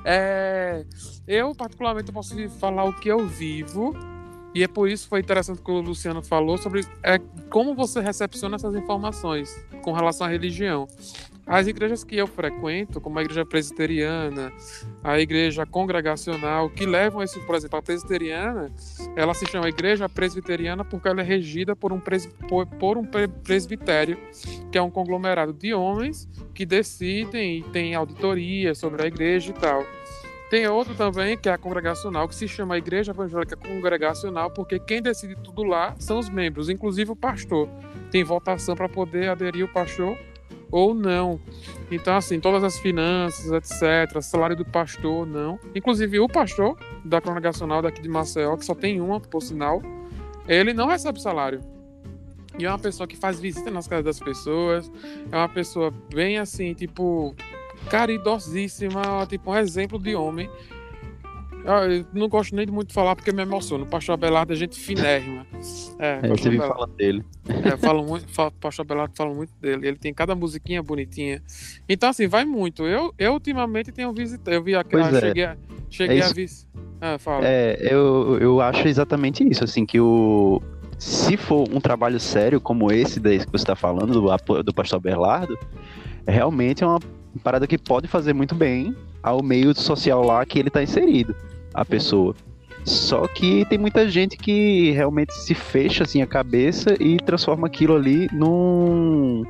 é, 0.05 0.85
eu 1.27 1.55
particularmente 1.55 2.12
posso 2.12 2.35
falar 2.50 2.85
o 2.85 2.93
que 2.93 3.09
eu 3.09 3.27
vivo, 3.27 3.95
e 4.55 4.62
é 4.62 4.69
por 4.69 4.88
isso 4.88 5.05
que 5.05 5.11
foi 5.11 5.21
interessante 5.21 5.61
que 5.62 5.71
o 5.71 5.81
Luciano 5.81 6.23
falou 6.23 6.59
sobre 6.59 6.85
é, 7.03 7.19
como 7.50 7.75
você 7.75 8.00
recepciona 8.00 8.57
essas 8.57 8.75
informações 8.75 9.55
com 9.83 9.93
relação 9.93 10.27
à 10.27 10.31
religião. 10.31 10.88
As 11.49 11.67
igrejas 11.67 12.05
que 12.05 12.14
eu 12.14 12.26
frequento, 12.26 13.00
como 13.00 13.19
a 13.19 13.23
igreja 13.23 13.45
presbiteriana, 13.45 14.52
a 15.02 15.19
igreja 15.19 15.64
congregacional, 15.64 16.69
que 16.69 16.85
levam 16.85 17.23
esse, 17.23 17.40
por 17.40 17.55
exemplo, 17.55 17.78
a 17.78 17.83
presbiteriana, 17.83 18.71
ela 19.17 19.33
se 19.33 19.47
chama 19.47 19.67
igreja 19.67 20.09
presbiteriana 20.11 20.85
porque 20.85 21.09
ela 21.09 21.23
é 21.23 21.25
regida 21.25 21.75
por 21.75 21.90
um, 21.90 21.99
pres, 21.99 22.26
por, 22.49 22.67
por 22.67 22.99
um 22.99 23.05
pre- 23.05 23.28
presbitério, 23.28 24.19
que 24.71 24.76
é 24.76 24.83
um 24.83 24.90
conglomerado 24.90 25.55
de 25.55 25.73
homens 25.73 26.28
que 26.52 26.67
decidem 26.67 27.61
e 27.61 27.62
tem 27.62 27.95
auditoria 27.95 28.75
sobre 28.75 29.02
a 29.02 29.07
igreja 29.07 29.50
e 29.50 29.55
tal. 29.55 29.83
Tem 30.50 30.67
outro 30.67 30.95
também, 30.95 31.37
que 31.37 31.49
é 31.49 31.52
a 31.52 31.59
congregacional, 31.59 32.28
que 32.28 32.35
se 32.35 32.49
chama 32.49 32.78
Igreja 32.78 33.12
Evangélica 33.12 33.55
Congregacional, 33.55 34.50
porque 34.50 34.78
quem 34.78 35.00
decide 35.02 35.35
tudo 35.37 35.62
lá 35.62 35.95
são 35.99 36.19
os 36.19 36.28
membros, 36.28 36.71
inclusive 36.71 37.11
o 37.11 37.17
pastor. 37.17 37.69
Tem 38.11 38.25
votação 38.25 38.75
para 38.75 38.88
poder 38.88 39.28
aderir 39.28 39.64
o 39.64 39.69
pastor 39.69 40.17
ou 40.71 40.95
não. 40.95 41.41
Então, 41.91 42.17
assim, 42.17 42.39
todas 42.41 42.63
as 42.63 42.79
finanças, 42.79 43.51
etc., 43.51 44.21
salário 44.21 44.57
do 44.57 44.65
pastor, 44.65 45.27
não. 45.27 45.59
Inclusive, 45.75 46.21
o 46.21 46.29
pastor 46.29 46.77
da 47.05 47.21
congregacional 47.21 47.83
daqui 47.83 48.03
de 48.03 48.09
Maceió, 48.09 48.57
que 48.57 48.65
só 48.65 48.75
tem 48.75 49.01
uma, 49.01 49.21
por 49.21 49.43
sinal, 49.43 49.83
ele 50.47 50.73
não 50.73 50.87
recebe 50.87 51.21
salário. 51.21 51.61
E 52.59 52.65
é 52.65 52.69
uma 52.69 52.79
pessoa 52.79 53.07
que 53.07 53.17
faz 53.17 53.39
visita 53.39 53.71
nas 53.71 53.87
casas 53.87 54.05
das 54.05 54.19
pessoas, 54.19 54.91
é 55.31 55.37
uma 55.37 55.49
pessoa 55.49 55.93
bem 56.13 56.39
assim, 56.39 56.75
tipo, 56.75 57.35
caridosíssima, 57.89 59.27
tipo, 59.29 59.51
um 59.51 59.57
exemplo 59.57 59.99
de 59.99 60.15
homem. 60.15 60.51
Ah, 61.67 61.85
Eu 61.85 62.07
não 62.15 62.29
gosto 62.29 62.55
nem 62.57 62.65
de 62.65 62.73
muito 62.73 62.93
falar 62.93 63.15
porque 63.15 63.33
me 63.33 63.43
emociona. 63.43 63.85
O 63.85 63.87
pastor 63.87 64.15
Abelardo 64.15 64.53
é 64.53 64.57
gente 64.57 64.79
finérrima. 64.79 65.47
É, 65.99 66.21
É, 66.23 66.29
você 66.29 66.45
vive 66.50 66.57
Abelardo. 66.62 66.75
falando 66.75 66.97
dele. 66.97 67.25
É, 67.49 67.77
falam 67.77 68.05
muito, 68.07 68.29
fala, 68.29 68.50
Pastor 68.53 68.85
Abelardo 68.85 69.15
fala 69.17 69.35
muito 69.35 69.53
dele. 69.61 69.88
Ele 69.88 69.97
tem 69.97 70.12
cada 70.15 70.35
musiquinha 70.35 70.83
bonitinha. 70.83 71.43
Então, 71.88 72.09
assim, 72.09 72.27
vai 72.27 72.45
muito. 72.45 72.87
Eu, 72.87 73.12
eu 73.19 73.33
ultimamente 73.33 73.93
tenho 73.93 74.12
visitado. 74.12 74.55
Eu 74.55 74.62
vi 74.62 74.75
aquela. 74.75 75.05
Pois 75.11 75.15
é. 75.17 75.21
Cheguei, 75.27 75.45
a, 75.45 75.57
cheguei 75.91 76.21
É 76.21 76.25
a 76.25 76.33
ver. 76.33 76.49
Ah, 77.00 77.19
fala. 77.19 77.47
É, 77.47 77.79
eu, 77.81 78.38
eu 78.41 78.61
acho 78.61 78.87
exatamente 78.88 79.47
isso, 79.49 79.65
assim, 79.65 79.85
que 79.87 80.00
o. 80.00 80.61
Se 80.99 81.37
for 81.37 81.69
um 81.73 81.81
trabalho 81.81 82.19
sério 82.19 82.61
como 82.61 82.91
esse 82.91 83.21
daí 83.21 83.38
que 83.38 83.47
você 83.53 83.62
está 83.62 83.77
falando, 83.77 84.21
do, 84.21 84.62
do 84.65 84.75
pastor 84.75 84.99
Berlardo, 85.00 85.57
realmente 86.27 86.83
é 86.83 86.87
uma 86.87 86.99
parada 87.43 87.69
que 87.69 87.79
pode 87.79 88.09
fazer 88.09 88.33
muito 88.33 88.55
bem 88.55 88.97
ao 89.29 89.43
meio 89.43 89.75
social 89.75 90.23
lá 90.23 90.45
que 90.45 90.59
ele 90.59 90.69
está 90.69 90.83
inserido, 90.83 91.35
a 91.73 91.85
pessoa. 91.85 92.35
Só 92.85 93.27
que 93.27 93.65
tem 93.67 93.79
muita 93.79 94.09
gente 94.09 94.37
que 94.37 94.93
realmente 94.93 95.35
se 95.35 95.55
fecha 95.55 96.05
assim 96.05 96.23
a 96.23 96.27
cabeça 96.27 96.95
e 96.99 97.19
transforma 97.19 97.67
aquilo 97.67 97.95
ali 97.95 98.29
num. 98.33 99.45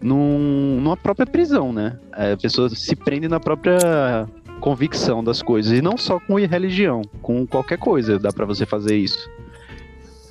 num 0.00 0.80
numa 0.80 0.96
própria 0.96 1.26
prisão, 1.26 1.72
né? 1.72 1.98
É, 2.16 2.32
A 2.32 2.36
pessoa 2.36 2.68
se 2.68 2.94
prende 2.94 3.26
na 3.26 3.40
própria 3.40 4.28
convicção 4.60 5.24
das 5.24 5.42
coisas. 5.42 5.76
E 5.76 5.82
não 5.82 5.96
só 5.96 6.20
com 6.20 6.36
religião, 6.36 7.02
com 7.20 7.46
qualquer 7.46 7.78
coisa 7.78 8.18
dá 8.18 8.32
pra 8.32 8.46
você 8.46 8.64
fazer 8.64 8.96
isso. 8.96 9.28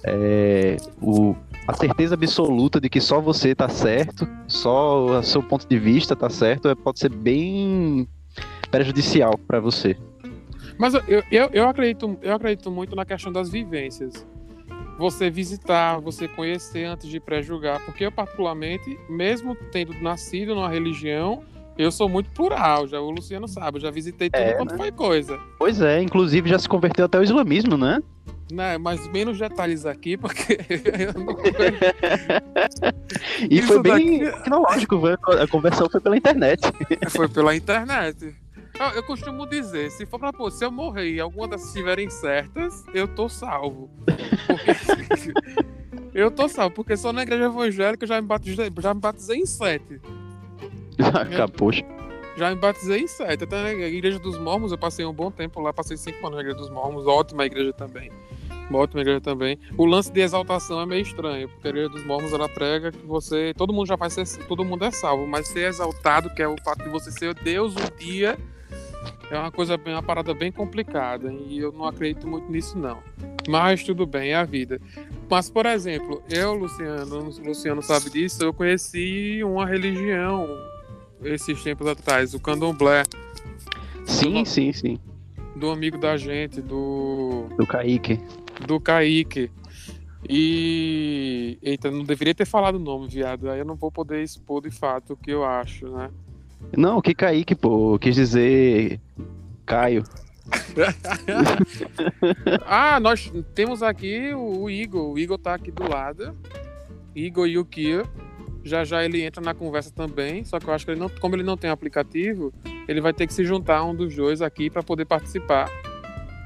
É, 0.06 0.77
o, 1.01 1.36
a 1.67 1.74
certeza 1.74 2.15
absoluta 2.15 2.79
de 2.79 2.89
que 2.89 3.00
só 3.00 3.22
você 3.22 3.55
tá 3.55 3.70
certo, 3.70 4.27
só 4.48 5.20
o 5.20 5.24
seu 5.24 5.41
ponto 5.41 5.67
de 5.67 5.79
vista 5.79 6.15
tá 6.15 6.29
certo, 6.29 6.67
é, 6.70 6.75
pode 6.75 7.00
ser 7.00 7.10
bem 7.10 8.08
prejudicial 8.70 9.38
pra 9.38 9.60
você. 9.60 9.96
Mas 10.77 10.93
eu, 10.93 11.24
eu, 11.32 11.50
eu, 11.53 11.67
acredito, 11.67 12.17
eu 12.22 12.34
acredito 12.34 12.72
muito 12.72 12.96
na 12.96 13.05
questão 13.05 13.32
das 13.32 13.50
vivências. 13.50 14.25
Você 14.98 15.29
visitar, 15.29 16.00
você 16.00 16.27
conhecer 16.27 16.86
antes 16.86 17.10
de 17.10 17.20
pré-julgar. 17.20 17.84
Porque 17.86 18.05
eu, 18.05 18.12
particularmente, 18.12 18.98
mesmo 19.10 19.55
tendo 19.72 19.93
nascido 20.01 20.53
numa 20.53 20.70
religião, 20.70 21.43
eu 21.77 21.92
sou 21.92 22.08
muito 22.10 22.30
plural. 22.32 22.88
Já, 22.88 23.00
o 23.00 23.10
Luciano 23.10 23.48
sabe, 23.48 23.77
eu 23.77 23.82
já 23.82 23.92
visitei 23.92 24.30
tudo 24.30 24.39
É, 24.42 24.53
quanto 24.53 24.75
foi 24.77 24.92
coisa. 24.92 25.39
Pois 25.58 25.82
é, 25.82 26.01
inclusive 26.01 26.50
já 26.50 26.60
se 26.60 26.68
converteu 26.70 27.06
até 27.06 27.18
o 27.20 27.24
islamismo, 27.24 27.77
né? 27.77 28.00
Né? 28.51 28.77
Mas 28.77 29.08
menos 29.12 29.38
detalhes 29.39 29.86
aqui, 29.86 30.15
porque 30.18 30.60
eu 30.70 31.13
não 31.20 31.36
E 33.50 33.58
Isso 33.60 33.68
foi 33.68 33.82
bem 33.82 34.20
daqui- 34.20 34.38
tecnológico, 34.38 35.01
a 35.08 35.48
conversão 35.48 35.89
foi 35.89 36.00
pela 36.01 36.18
internet. 36.18 36.62
Foi 37.10 37.27
pela 37.27 37.56
internet. 37.56 38.36
Eu, 38.80 38.88
eu 38.96 39.03
costumo 39.03 39.46
dizer, 39.46 39.92
se 39.92 40.06
for 40.06 40.20
pra 40.20 40.34
pô, 40.34 40.50
se 40.50 40.65
eu 40.65 40.72
morrer 40.72 41.12
e 41.13 41.20
alguma 41.20 41.48
dessas 41.48 41.68
estiverem 41.68 42.10
certas, 42.10 42.84
eu 42.94 43.08
tô 43.08 43.30
salvo. 43.30 43.89
Porque- 44.06 45.34
eu 46.13 46.32
tô 46.32 46.48
salvo, 46.48 46.75
porque 46.75 46.96
só 46.98 47.12
na 47.13 47.24
igreja 47.24 47.46
evangélica 47.46 48.03
eu 48.03 48.08
já 48.08 48.22
me 48.22 48.27
batizei, 48.27 48.72
já 48.80 48.94
me 48.94 49.00
batizei 49.00 49.38
em 49.38 49.46
sete. 49.46 50.00
Poxa. 51.58 51.84
Já 52.36 52.50
me 52.50 52.55
batizei 52.55 53.01
em 53.01 53.08
sete. 53.08 53.43
Até 53.43 53.62
na 53.62 53.72
igreja 53.72 54.17
dos 54.17 54.38
mormons 54.39 54.72
eu 54.72 54.77
passei 54.77 55.05
um 55.05 55.13
bom 55.13 55.29
tempo 55.29 55.62
lá, 55.62 55.72
passei 55.72 55.98
cinco 55.98 56.25
anos 56.25 56.38
na 56.38 56.41
igreja 56.41 56.58
dos 56.58 56.70
mormons, 56.70 57.05
ótima 57.05 57.46
igreja 57.46 57.72
também. 57.74 58.12
Uma 58.70 58.79
ótima 58.79 59.01
igreja 59.01 59.22
também. 59.22 59.60
O 59.77 59.86
lance 59.86 60.12
de 60.12 60.22
exaltação 60.22 60.82
é 60.82 60.86
meio 60.86 61.01
estranho, 61.01 61.48
porque 61.50 61.67
a 61.67 61.70
igreja 61.70 61.89
dos 61.89 62.03
mormons 62.05 62.34
ela 62.34 62.50
prega 62.50 62.91
que 62.91 63.05
você. 63.05 63.53
Todo 63.55 63.72
mundo 63.72 63.88
já 63.88 63.96
vai 63.96 64.10
ser. 64.10 64.25
Todo 64.48 64.65
mundo 64.65 64.84
é 64.86 64.91
salvo, 64.91 65.27
mas 65.27 65.48
ser 65.48 65.67
exaltado, 65.67 66.34
que 66.34 66.41
é 66.41 66.48
o 66.48 66.55
fato 66.63 66.84
de 66.84 66.89
você 66.89 67.12
ser 67.12 67.36
Deus 67.36 67.75
um 67.75 67.98
dia, 67.98 68.38
é 69.29 69.38
uma 69.38 69.51
coisa 69.51 69.77
bem, 69.77 69.93
uma 69.93 70.01
parada 70.01 70.34
bem 70.34 70.51
complicada. 70.51 71.32
E 71.32 71.60
eu 71.60 71.72
não 71.72 71.86
acredito 71.86 72.27
muito 72.27 72.51
nisso, 72.51 72.77
não. 72.79 73.03
Mas 73.48 73.84
tudo 73.84 74.08
bem, 74.08 74.32
é 74.32 74.36
a 74.36 74.43
vida. 74.43 74.79
Mas, 75.29 75.50
por 75.50 75.65
exemplo, 75.65 76.24
eu, 76.29 76.53
Luciano, 76.53 77.29
Luciano 77.46 77.82
sabe 77.84 78.10
disso, 78.10 78.43
eu 78.43 78.53
conheci 78.53 79.43
uma 79.43 79.65
religião 79.65 80.48
esses 81.24 81.62
tempos 81.63 81.88
atrás, 81.88 82.34
o 82.34 82.39
candomblé, 82.39 83.03
Sim, 84.06 84.44
sim, 84.46 84.72
sim. 84.74 85.00
do 85.56 85.70
amigo 85.72 85.98
da 85.98 86.18
gente, 86.18 86.62
do 86.62 87.46
Do 87.58 87.65
Kaique. 87.65 88.20
do 88.68 88.80
Kaique. 88.80 89.50
E. 90.30 91.58
Eita, 91.62 91.92
não 91.92 92.03
deveria 92.03 92.34
ter 92.34 92.46
falado 92.46 92.75
o 92.75 92.80
nome, 92.80 93.08
viado. 93.08 93.50
Aí 93.50 93.60
eu 93.60 93.65
não 93.65 93.75
vou 93.75 93.92
poder 93.92 94.24
expor 94.24 94.62
de 94.62 94.72
fato 94.72 95.13
o 95.13 95.18
que 95.18 95.32
eu 95.32 95.44
acho, 95.44 95.88
né? 95.89 96.10
Não, 96.77 97.01
que 97.01 97.13
Kaique, 97.13 97.56
pô, 97.56 97.98
quis 98.00 98.15
dizer 98.15 99.00
Caio. 99.65 100.03
ah, 102.65 103.00
nós 103.00 103.32
temos 103.53 103.84
aqui 103.84 104.34
o, 104.34 104.70
Igor. 104.70 105.12
O 105.12 105.20
Igor 105.20 105.38
tá 105.38 105.56
aqui 105.56 105.72
do 105.72 105.89
lado. 105.89 106.36
Igor 107.15 107.48
e 107.48 107.58
o 107.58 107.65
Kio. 107.65 108.08
Já 108.63 108.84
já 108.84 109.03
ele 109.03 109.22
entra 109.22 109.43
na 109.43 109.53
conversa 109.53 109.91
também. 109.91 110.43
Só 110.43 110.60
que 110.60 110.67
eu 110.67 110.74
acho 110.74 110.86
que 110.86 110.91
ele 110.91 111.00
não, 111.00 111.10
como 111.10 111.36
ele 111.36 111.43
não 111.43 111.58
tem 111.58 111.70
aplicativo, 111.70 112.53
ele 112.88 113.01
vai 113.01 113.13
ter 113.13 113.27
que 113.27 113.34
se 113.34 113.43
juntar 113.43 113.84
um 113.84 113.96
dos 113.96 114.15
dois 114.15 114.41
aqui 114.41 114.70
para 114.70 114.82
poder 114.82 115.05
participar 115.05 115.70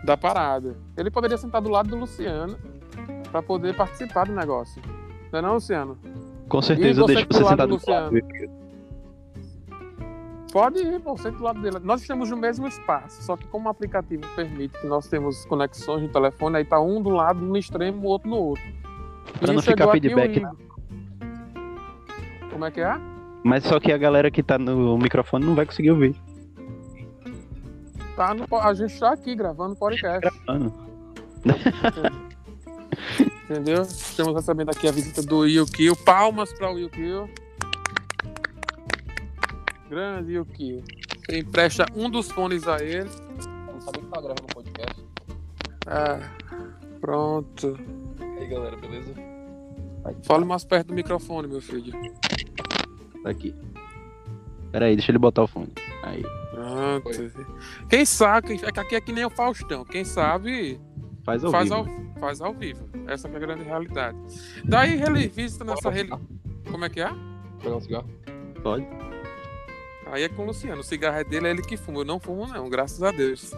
da 0.04 0.18
parada. 0.18 0.76
Ele 0.98 1.12
poderia 1.12 1.38
sentar 1.38 1.62
do 1.62 1.70
lado 1.70 1.90
do 1.90 1.96
Luciano 1.96 2.58
para 3.32 3.42
poder 3.42 3.76
participar 3.76 4.26
do 4.26 4.34
negócio. 4.34 4.82
Não 5.32 5.40
é 5.40 5.42
não, 5.42 5.54
Luciano? 5.56 5.98
Com 6.48 6.62
certeza, 6.62 7.02
você 7.02 7.14
deixa 7.14 7.28
que 7.28 7.34
você 7.34 7.40
do 7.40 7.46
lado 7.46 7.52
sentado 7.52 7.78
do 7.78 7.86
do 7.86 7.92
lado. 7.92 8.58
Pode 10.52 10.80
ir, 10.80 11.02
senta 11.18 11.38
do 11.38 11.44
lado 11.44 11.62
dele. 11.62 11.78
Nós 11.84 12.02
estamos 12.02 12.30
no 12.30 12.38
mesmo 12.38 12.68
espaço, 12.68 13.22
só 13.22 13.36
que 13.36 13.46
como 13.48 13.68
o 13.68 13.70
aplicativo 13.70 14.24
permite 14.36 14.80
que 14.80 14.88
nós 14.88 15.08
temos 15.08 15.46
conexões 15.46 16.02
no 16.02 16.10
telefone, 16.10 16.58
aí 16.58 16.66
tá 16.66 16.80
um 16.80 17.02
do 17.02 17.10
lado 17.10 17.40
no 17.42 17.58
extremo, 17.58 18.02
o 18.02 18.06
outro 18.06 18.30
no 18.30 18.38
outro. 18.38 18.64
Pra 19.40 19.52
E 19.52 19.56
não 19.56 19.62
chegou 19.62 19.88
ficar 19.88 19.98
aqui 19.98 20.02
feedback, 20.02 20.40
né? 20.40 20.52
Como 22.58 22.66
é 22.66 22.72
que 22.72 22.82
é? 22.82 22.98
Mas 23.44 23.64
só 23.66 23.80
que 23.80 23.92
a 23.92 23.98
galera 24.00 24.32
que 24.32 24.42
tá 24.42 24.58
no 24.58 24.98
microfone 24.98 25.46
não 25.46 25.54
vai 25.54 25.64
conseguir 25.64 25.92
ouvir. 25.92 26.16
Tá 28.16 28.34
no, 28.34 28.48
a 28.58 28.74
gente 28.74 29.00
tá 29.00 29.14
aqui 29.14 29.36
gravando 29.36 29.76
podcast, 29.76 30.22
Gravando. 30.22 30.74
entendeu? 33.48 33.84
Estamos 33.84 34.34
recebendo 34.34 34.72
aqui 34.72 34.88
a 34.88 34.92
visita 34.92 35.22
do 35.22 35.46
Yukio. 35.46 35.96
Palmas 35.98 36.52
para 36.52 36.74
o 36.74 36.80
Yukio. 36.80 37.30
Grande 39.88 40.32
Yukio. 40.32 40.84
Você 41.30 41.38
empresta 41.38 41.86
um 41.96 42.10
dos 42.10 42.32
fones 42.32 42.68
a 42.68 42.84
ele. 42.84 43.08
Não 43.72 43.80
sabia 43.82 44.02
que 44.02 44.08
tá 44.08 44.20
gravando 44.20 44.46
um 44.46 44.56
podcast. 44.56 45.06
Ah, 45.86 46.28
pronto. 47.00 47.78
E 48.20 48.42
aí, 48.42 48.48
galera, 48.48 48.76
beleza? 48.78 49.14
Fale 50.24 50.46
mais 50.46 50.64
perto 50.64 50.88
do 50.88 50.96
microfone, 50.96 51.48
meu 51.48 51.62
filho. 51.62 51.94
Tá 53.24 53.30
aqui. 53.30 53.54
Pera 54.72 54.86
aí, 54.86 54.96
deixa 54.96 55.12
ele 55.12 55.18
botar 55.20 55.44
o 55.44 55.48
fone. 55.48 55.72
Aí. 56.04 56.24
Pronto. 56.52 57.10
Quem 57.90 58.06
sabe, 58.06 58.60
é 58.64 58.72
que 58.72 58.80
aqui 58.80 58.96
é 58.96 59.02
que 59.02 59.12
nem 59.12 59.26
o 59.26 59.30
Faustão. 59.30 59.84
Quem 59.86 60.04
sabe 60.04 60.80
Faz 61.24 61.44
ao 61.44 61.52
faz 61.52 61.70
vivo. 61.70 61.76
ao, 61.76 62.20
faz 62.20 62.42
ao 62.42 62.54
vivo. 62.54 62.88
Essa 63.08 63.28
é 63.28 63.36
a 63.36 63.40
grande 63.40 63.64
realidade. 63.64 64.18
Daí 64.66 65.02
ele 65.02 65.28
visita 65.28 65.64
nessa 65.66 65.90
reli... 65.90 66.10
Como 66.72 66.84
é 66.86 66.90
que 66.90 67.00
é? 67.02 67.10
Pegar 67.62 67.76
um 67.76 67.82
cigarro? 67.82 68.10
Pode. 68.62 68.88
Aí 70.12 70.24
é 70.24 70.30
com 70.30 70.44
o 70.44 70.46
Luciano. 70.48 70.82
O 70.82 70.84
cigarro 70.84 71.18
é 71.18 71.24
dele, 71.24 71.48
é 71.48 71.52
ele 71.52 71.62
que 71.62 71.76
fuma. 71.78 72.00
Eu 72.00 72.06
não 72.06 72.20
fumo, 72.20 72.48
não, 72.48 72.70
graças 72.70 73.02
a 73.04 73.12
Deus. 73.12 73.52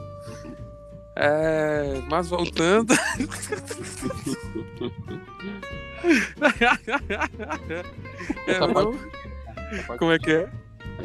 É, 1.16 2.02
mas 2.10 2.30
voltando. 2.30 2.94
É, 8.48 8.52
Essa 8.52 8.68
parte- 8.74 8.98
Como 9.98 10.12
é 10.12 10.20
que 10.20 10.32
é? 10.32 10.50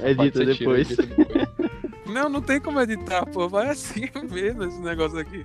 Edita 0.02 0.44
depois. 0.44 0.90
edita 0.90 1.02
depois. 1.06 1.49
Não, 2.06 2.28
não 2.28 2.40
tem 2.42 2.61
como 2.61 2.78
editar, 2.80 3.26
pô. 3.26 3.49
Vai 3.49 3.71
assim 3.71 4.09
mesmo 4.30 4.64
esse 4.64 4.80
negócio 4.80 5.18
aqui. 5.18 5.44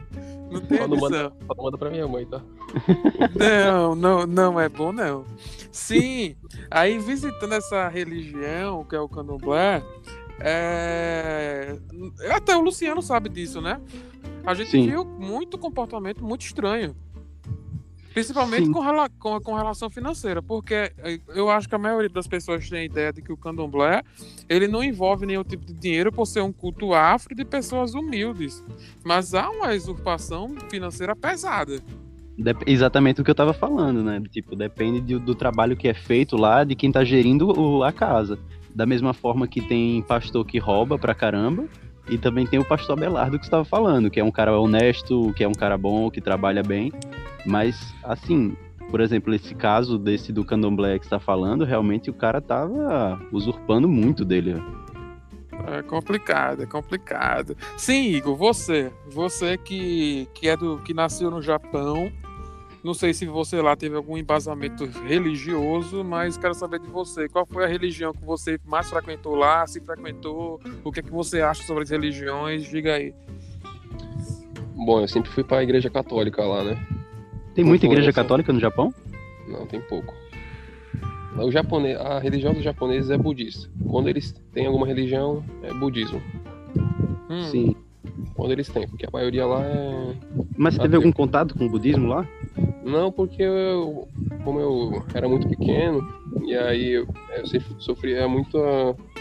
Não 0.52 0.62
tem 0.62 0.78
Só 0.78 0.88
não 0.88 0.98
edição. 0.98 1.10
manda, 1.10 1.34
só 1.48 1.64
manda 1.64 1.78
pra 1.78 1.90
minha 1.90 2.08
mãe, 2.08 2.26
tá? 2.26 2.42
Não, 3.36 3.96
não, 3.96 4.28
não 4.28 4.60
é 4.60 4.68
bom, 4.68 4.92
não. 4.92 5.26
Sim, 5.72 6.36
aí 6.70 7.00
visitando 7.00 7.54
essa 7.54 7.88
religião, 7.88 8.84
que 8.84 8.96
é 8.96 9.00
o 9.00 9.08
candomblé, 9.08 9.82
é... 10.40 11.78
até 12.30 12.56
o 12.56 12.62
Luciano 12.62 13.02
sabe 13.02 13.30
disso, 13.30 13.62
né? 13.62 13.80
A 14.46 14.54
gente 14.54 14.72
Sim. 14.72 14.88
viu 14.88 15.06
muito 15.06 15.58
comportamento 15.58 16.24
muito 16.24 16.42
estranho. 16.42 16.96
Principalmente 18.20 18.70
com, 18.72 18.84
com, 19.20 19.42
com 19.42 19.54
relação 19.56 19.90
financeira, 19.90 20.42
porque 20.42 20.92
eh, 21.00 21.20
eu 21.30 21.50
acho 21.50 21.68
que 21.70 21.76
a 21.76 21.80
maioria 21.80 22.10
das 22.10 22.28
pessoas 22.28 22.70
tem 22.70 22.80
a 22.80 22.84
ideia 22.84 23.14
de 23.14 23.22
que 23.22 23.32
o 23.32 23.38
candomblé 23.38 24.04
ele 24.48 24.68
não 24.68 24.84
envolve 24.84 25.26
nenhum 25.26 25.44
tipo 25.44 25.66
de 25.66 25.74
dinheiro 25.74 26.12
por 26.12 26.26
ser 26.26 26.42
um 26.42 26.52
culto 26.52 26.94
afro 26.94 27.34
de 27.36 27.46
pessoas 27.46 27.94
humildes. 27.94 28.64
Mas 29.04 29.34
há 29.34 29.50
uma 29.50 29.70
usurpação 29.74 30.56
financeira 30.70 31.16
pesada. 31.16 31.82
Exatamente 32.66 33.20
o 33.20 33.24
que 33.24 33.30
eu 33.32 33.36
tava 33.36 33.54
falando, 33.54 34.02
né? 34.02 34.22
Tipo, 34.32 34.56
depende 34.56 35.02
do, 35.02 35.20
do 35.20 35.36
trabalho 35.36 35.76
que 35.76 35.88
é 35.90 35.94
feito 35.94 36.38
lá, 36.38 36.64
de 36.64 36.74
quem 36.76 36.90
tá 36.92 37.04
gerindo 37.04 37.50
o- 37.60 37.84
a 37.84 37.92
casa. 37.92 38.40
Da 38.74 38.86
mesma 38.86 39.14
forma 39.14 39.48
que 39.48 39.60
tem 39.62 40.02
pastor 40.04 40.46
que 40.46 40.58
rouba 40.58 40.98
pra 40.98 41.14
caramba, 41.14 41.68
e 42.10 42.18
também 42.18 42.46
tem 42.46 42.60
o 42.60 42.66
pastor 42.66 42.98
Abelardo 42.98 43.38
que 43.38 43.46
você 43.46 43.52
tava 43.52 43.66
falando, 43.66 44.10
que 44.10 44.20
é 44.20 44.24
um 44.24 44.32
cara 44.32 44.58
honesto, 44.60 45.34
que 45.36 45.44
é 45.44 45.48
um 45.48 45.54
cara 45.54 45.78
bom, 45.78 46.10
que 46.10 46.22
trabalha 46.22 46.64
bem. 46.64 46.92
Mas, 47.46 47.94
assim, 48.04 48.56
por 48.90 49.02
exemplo, 49.02 49.34
esse 49.34 49.54
caso 49.54 49.98
desse 49.98 50.34
do 50.34 50.44
candomblé 50.44 50.98
que 50.98 51.06
você 51.06 51.12
tá 51.12 51.20
falando, 51.20 51.64
realmente 51.64 52.10
o 52.10 52.14
cara 52.14 52.42
tava 52.42 53.22
usurpando 53.32 53.88
muito 53.88 54.26
dele. 54.26 54.62
É 55.68 55.82
complicado, 55.84 56.64
é 56.64 56.66
complicado. 56.66 57.56
Sim, 57.78 58.14
Igor, 58.14 58.36
você, 58.36 58.92
você 59.12 59.58
que, 59.58 60.28
que 60.34 60.48
é 60.48 60.58
do 60.58 60.80
que 60.80 60.94
nasceu 60.94 61.30
no 61.30 61.42
Japão, 61.42 62.12
não 62.84 62.94
sei 62.94 63.14
se 63.14 63.26
você 63.26 63.62
lá 63.62 63.76
teve 63.76 63.96
algum 63.96 64.18
embasamento 64.18 64.86
religioso, 64.86 66.04
mas 66.04 66.38
quero 66.38 66.54
saber 66.54 66.80
de 66.80 66.88
você. 66.88 67.28
Qual 67.28 67.46
foi 67.46 67.66
a 67.66 67.68
religião 67.68 68.14
que 68.14 68.24
você 68.24 68.60
mais 68.66 68.90
frequentou 68.90 69.36
lá? 69.36 69.68
Se 69.68 69.82
frequentou? 69.82 70.60
O 70.84 70.92
que 70.92 71.02
é 71.02 71.04
que 71.04 71.12
você 71.12 71.42
acha 71.42 71.64
sobre 71.64 71.84
as 71.84 71.90
religiões? 71.90 72.64
Diga 72.64 72.96
aí. 72.96 73.14
Bom, 74.76 75.02
eu 75.02 75.08
sempre 75.08 75.30
fui 75.30 75.44
pra 75.44 75.62
igreja 75.62 75.90
católica 75.90 76.42
lá, 76.44 76.64
né? 76.64 76.88
Tem 77.54 77.66
muita 77.66 77.86
igreja 77.86 78.14
católica 78.14 78.54
no 78.54 78.60
Japão? 78.60 78.94
Não, 79.46 79.66
tem 79.66 79.82
pouco. 79.82 80.14
O 81.38 81.52
japonês, 81.52 82.00
a 82.00 82.20
religião 82.20 82.54
dos 82.54 82.64
japoneses 82.64 83.10
é 83.10 83.18
budista. 83.18 83.70
Quando 83.90 84.08
eles 84.08 84.34
têm 84.54 84.66
alguma 84.66 84.88
religião, 84.88 85.44
é 85.64 85.74
budismo. 85.74 86.22
Hum, 87.30 87.44
Sim. 87.44 87.76
Quando 88.36 88.52
eles 88.52 88.70
têm, 88.70 88.88
porque 88.88 89.06
a 89.06 89.10
maioria 89.12 89.46
lá 89.46 89.64
é. 89.66 90.16
Mas 90.58 90.76
você 90.76 90.82
teve 90.82 90.96
algum 90.96 91.12
contato 91.12 91.56
com 91.56 91.66
o 91.66 91.70
budismo 91.70 92.08
lá? 92.08 92.28
Não, 92.84 93.12
porque 93.12 93.42
eu, 93.42 94.08
como 94.44 94.60
eu 94.60 95.06
era 95.14 95.28
muito 95.28 95.48
pequeno, 95.48 96.02
e 96.46 96.56
aí 96.56 96.92
eu, 96.92 97.08
eu 97.36 97.46
sempre 97.46 97.76
sofria 97.80 98.28
muita 98.28 98.58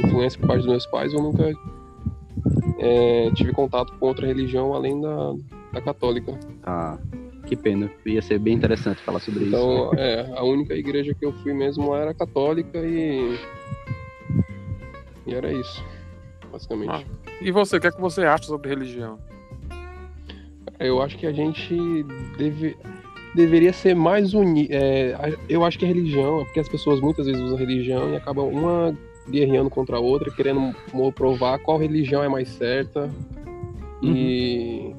influência 0.05 0.38
por 0.38 0.47
parte 0.47 0.61
dos 0.61 0.71
meus 0.71 0.87
pais, 0.87 1.12
eu 1.12 1.21
nunca 1.21 1.53
é, 2.79 3.31
tive 3.35 3.53
contato 3.53 3.92
com 3.99 4.07
outra 4.07 4.27
religião 4.27 4.75
além 4.75 5.01
da, 5.01 5.35
da 5.73 5.81
católica. 5.81 6.38
Ah, 6.64 6.99
que 7.47 7.57
pena. 7.57 7.90
Ia 8.05 8.23
ser 8.23 8.38
bem 8.38 8.55
interessante 8.55 9.03
falar 9.03 9.21
sobre 9.21 9.44
isso. 9.44 9.49
Então, 9.49 9.90
é, 9.94 10.33
a 10.37 10.44
única 10.44 10.75
igreja 10.75 11.14
que 11.14 11.25
eu 11.25 11.33
fui 11.33 11.53
mesmo 11.53 11.94
era 11.94 12.14
católica 12.14 12.79
e. 12.79 13.38
E 15.27 15.35
era 15.35 15.53
isso, 15.53 15.85
basicamente. 16.53 16.90
Ah. 16.90 17.03
E 17.40 17.51
você, 17.51 17.77
o 17.77 17.81
que 17.81 17.87
é 17.87 17.90
que 17.90 18.01
você 18.01 18.23
acha 18.25 18.44
sobre 18.44 18.68
religião? 18.68 19.18
Eu 20.79 21.03
acho 21.03 21.18
que 21.18 21.27
a 21.27 21.33
gente 21.33 22.05
deve, 22.38 22.77
deveria 23.35 23.73
ser 23.73 23.95
mais 23.95 24.35
unido. 24.35 24.71
eu 25.49 25.64
acho 25.64 25.79
que 25.79 25.85
a 25.85 25.88
religião, 25.88 26.41
é 26.41 26.45
porque 26.45 26.61
as 26.61 26.69
pessoas 26.69 27.01
muitas 27.01 27.27
vezes 27.27 27.41
usam 27.41 27.57
religião 27.57 28.11
e 28.12 28.17
acabam 28.17 28.49
uma 28.49 28.95
guerreando 29.29 29.69
contra 29.69 29.97
a 29.97 30.01
outra, 30.01 30.31
querendo 30.31 30.75
provar 31.14 31.59
qual 31.59 31.79
religião 31.79 32.23
é 32.23 32.29
mais 32.29 32.49
certa. 32.49 33.11
E 34.03 34.93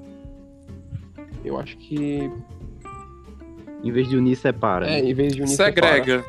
eu 1.43 1.57
acho 1.59 1.77
que 1.77 2.29
Em 3.83 3.91
vez 3.91 4.09
de 4.09 4.17
unir, 4.17 4.35
separa. 4.35 4.85
é, 4.87 5.01
né? 5.01 5.09
em 5.09 5.13
vez 5.13 5.33
de 5.35 5.41
unir 5.41 5.51
separa. 5.55 5.73
Segrega. 5.95 6.25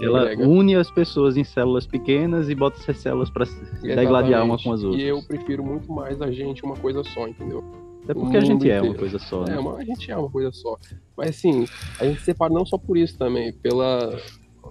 Ela 0.00 0.20
Segrega. 0.28 0.48
une 0.48 0.74
as 0.76 0.90
pessoas 0.90 1.36
em 1.36 1.44
células 1.44 1.86
pequenas 1.86 2.48
e 2.48 2.54
bota 2.54 2.78
essas 2.80 2.96
células 2.98 3.28
pra 3.30 3.44
se 3.44 3.54
degladiar 3.82 4.44
uma 4.44 4.56
com 4.58 4.72
as 4.72 4.82
outras. 4.82 5.02
E 5.02 5.06
eu 5.06 5.22
prefiro 5.22 5.62
muito 5.64 5.92
mais 5.92 6.20
a 6.22 6.30
gente 6.30 6.64
uma 6.64 6.76
coisa 6.76 7.02
só, 7.04 7.26
entendeu? 7.28 7.62
Até 8.04 8.14
porque 8.14 8.36
a 8.36 8.40
gente 8.40 8.52
mundo 8.52 8.66
é 8.66 8.72
uma 8.80 8.88
inteiro. 8.88 8.98
coisa 8.98 9.18
só, 9.18 9.44
né? 9.44 9.54
É, 9.54 9.58
uma, 9.58 9.76
a 9.76 9.84
gente 9.84 10.10
é 10.10 10.16
uma 10.16 10.28
coisa 10.30 10.50
só. 10.52 10.76
Mas 11.16 11.30
assim, 11.30 11.66
a 12.00 12.04
gente 12.04 12.20
separa 12.22 12.52
não 12.52 12.66
só 12.66 12.76
por 12.76 12.96
isso 12.96 13.16
também, 13.16 13.52
pela 13.52 14.18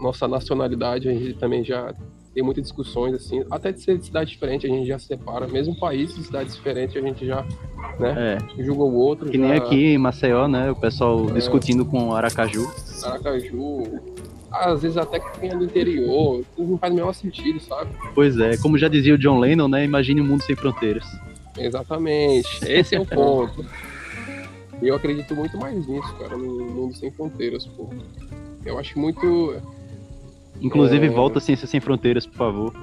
nossa 0.02 0.28
nacionalidade, 0.28 1.08
a 1.08 1.14
gente 1.14 1.34
também 1.36 1.64
já 1.64 1.94
tem 2.34 2.42
muitas 2.44 2.64
discussões, 2.64 3.14
assim, 3.14 3.44
até 3.52 3.74
de 3.74 3.82
ser 3.82 3.98
de 3.98 4.06
cidade 4.06 4.32
diferente, 4.32 4.66
a 4.66 4.70
gente 4.70 4.88
já 4.88 4.98
separa, 4.98 5.48
mesmo 5.48 5.78
país 5.78 6.16
de 6.16 6.24
cidades 6.24 6.56
diferentes, 6.56 6.96
a 6.96 7.02
gente 7.06 7.26
já 7.26 7.46
É, 8.00 8.38
julga 8.64 8.84
o 8.84 8.94
outro. 8.96 9.30
que 9.30 9.38
nem 9.38 9.50
já... 9.50 9.58
aqui 9.58 9.94
em 9.94 9.98
Maceió, 9.98 10.48
né? 10.48 10.72
O 10.72 10.76
pessoal 10.76 11.30
É. 11.30 11.34
discutindo 11.34 11.86
com 11.86 12.14
Aracaju. 12.14 12.72
Aracaju, 13.04 13.84
às 14.52 14.82
vezes 14.82 14.98
até 14.98 15.20
que 15.20 15.46
é 15.46 15.56
do 15.56 15.66
interior, 15.66 16.42
não 16.58 16.78
faz 16.78 16.92
o 16.94 16.96
menor 16.96 17.14
sentido, 17.14 17.60
sabe? 17.60 17.92
Pois 18.16 18.38
é, 18.40 18.56
como 18.58 18.78
já 18.78 18.88
dizia 18.88 19.14
o 19.14 19.18
John 19.18 19.38
Lennon, 19.40 19.68
né? 19.68 19.84
Imagine 19.84 20.22
um 20.22 20.26
mundo 20.26 20.42
sem 20.44 20.56
fronteiras. 20.56 21.06
Exatamente, 21.58 22.48
esse 22.66 22.96
é 22.96 23.00
o 23.00 23.06
ponto. 23.06 23.66
E 24.82 24.88
eu 24.88 24.96
acredito 24.96 25.36
muito 25.36 25.58
mais 25.58 25.86
nisso, 25.88 26.16
cara, 26.16 26.36
no 26.36 26.66
mundo 26.66 26.96
sem 26.96 27.12
fronteiras, 27.12 27.66
pô. 27.68 27.90
Eu 28.66 28.78
acho 28.80 28.98
muito. 28.98 29.56
Inclusive, 30.60 31.06
É. 31.06 31.10
volta 31.10 31.38
a 31.40 31.42
Ciência 31.42 31.68
Sem 31.68 31.80
Fronteiras, 31.80 32.26
por 32.28 32.36
favor. 32.36 32.74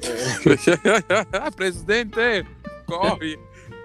Presidente, 1.56 2.46
corre. 2.86 3.38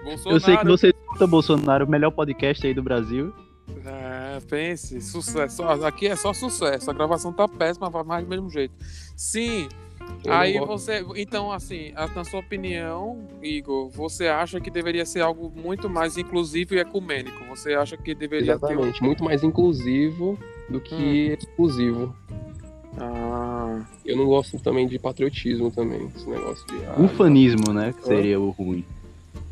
Bolsonaro. 0.04 0.36
Eu 0.36 0.40
sei 0.40 0.56
que 0.56 0.64
você 0.66 0.88
Escuta 0.88 1.26
Bolsonaro, 1.26 1.84
o 1.84 1.90
melhor 1.90 2.10
podcast 2.10 2.66
aí 2.66 2.74
do 2.74 2.82
Brasil. 2.82 3.32
É, 3.84 4.38
pense, 4.48 5.00
sucesso. 5.00 5.62
Aqui 5.64 6.06
é 6.06 6.16
só 6.16 6.32
sucesso. 6.32 6.90
A 6.90 6.94
gravação 6.94 7.32
tá 7.32 7.48
péssima, 7.48 7.90
vai 7.90 8.04
mais 8.04 8.24
do 8.24 8.30
mesmo 8.30 8.48
jeito. 8.50 8.74
Sim. 9.16 9.68
Eu 10.24 10.32
aí 10.32 10.58
você. 10.58 11.04
Então, 11.16 11.50
assim, 11.52 11.92
na 12.14 12.24
sua 12.24 12.40
opinião, 12.40 13.18
Igor, 13.42 13.88
você 13.88 14.26
acha 14.28 14.60
que 14.60 14.70
deveria 14.70 15.06
ser 15.06 15.20
algo 15.20 15.52
muito 15.54 15.88
mais 15.88 16.16
inclusivo 16.18 16.74
e 16.74 16.78
ecumênico? 16.78 17.44
Você 17.50 17.74
acha 17.74 17.96
que 17.96 18.14
deveria 18.14 18.58
ter. 18.58 18.66
um- 18.66 18.68
Exatamente, 18.70 19.02
muito 19.02 19.24
mais 19.24 19.42
inclusivo 19.44 20.38
do 20.68 20.80
que 20.80 21.36
exclusivo. 21.38 22.14
Ah, 23.00 23.80
Eu 24.04 24.16
não 24.16 24.26
gosto 24.26 24.58
também 24.58 24.86
de 24.86 24.98
patriotismo 24.98 25.70
também, 25.70 26.10
esse 26.16 26.28
negócio 26.28 26.66
de. 26.66 26.84
ah, 26.86 27.00
Ufanismo, 27.00 27.72
né? 27.72 27.92
Que 27.92 28.06
seria 28.06 28.40
o 28.40 28.50
ruim. 28.50 28.84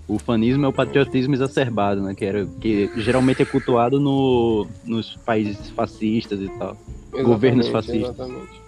O 0.09 0.15
ufanismo 0.15 0.65
é 0.65 0.69
o 0.69 0.73
patriotismo 0.73 1.35
exacerbado, 1.35 2.01
né? 2.03 2.15
Que, 2.15 2.25
era, 2.25 2.47
que 2.61 2.91
geralmente 2.97 3.43
é 3.43 3.45
cultuado 3.45 3.99
no, 4.01 4.67
nos 4.85 5.17
países 5.17 5.69
fascistas 5.71 6.41
e 6.41 6.49
tal. 6.59 6.77
exatamente, 7.13 7.25
governos 7.25 7.69
fascistas. 7.69 8.15
Exatamente. 8.19 8.66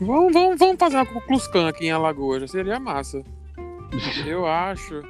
Vamos, 0.00 0.32
vamos, 0.32 0.58
vamos 0.58 0.76
fazer 0.78 0.96
uma 0.96 1.06
Cluscan 1.22 1.68
aqui 1.68 1.86
em 1.86 1.90
Alagoas. 1.90 2.42
já 2.42 2.48
Seria 2.48 2.78
massa. 2.80 3.22
Eu 4.26 4.46
acho. 4.46 5.02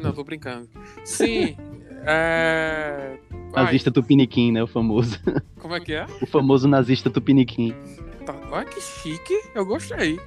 Não, 0.00 0.12
tô 0.12 0.24
brincando. 0.24 0.68
Sim. 1.04 1.56
É. 2.06 3.16
Nazista 3.54 3.90
tupiniquim, 3.90 4.52
né? 4.52 4.62
O 4.62 4.66
famoso. 4.66 5.18
como 5.60 5.74
é 5.74 5.80
que 5.80 5.94
é? 5.94 6.06
O 6.20 6.26
famoso 6.26 6.66
nazista 6.68 7.08
tupiniquim. 7.10 7.74
Tá- 8.26 8.34
Olha 8.50 8.64
que 8.64 8.80
chique. 8.80 9.34
Eu 9.54 9.64
gostei. 9.64 10.18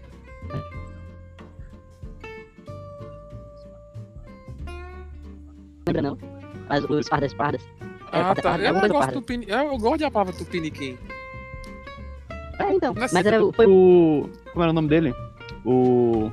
Lembra 5.88 6.02
não? 6.02 6.17
Mas 6.70 6.84
os 6.84 7.08
fardas 7.08 7.34
pardas. 7.34 7.62
É, 8.12 8.20
Ah, 8.20 8.24
parda- 8.36 8.41
tá. 8.41 8.50
parda- 8.50 8.63
Eu, 8.63 8.67
alguma 8.70 8.80
coisa 8.82 8.93
gosto 8.93 9.06
parda. 9.08 9.20
do 9.20 9.26
pini... 9.26 9.46
eu 9.50 9.78
gosto 9.78 10.00
da 10.00 10.12
palavra 10.12 10.34
tupiniquim. 10.34 10.98
É, 12.60 12.74
então. 12.74 12.93
Mas 12.98 13.13
Mas 13.13 13.26
era, 13.26 13.43
o- 13.43 13.52
foi 13.54 13.65
O. 13.67 14.30
Como 14.52 14.63
era 14.63 14.72
o 14.72 14.74
nome 14.74 14.88
dele? 14.88 15.13
O. 15.65 16.32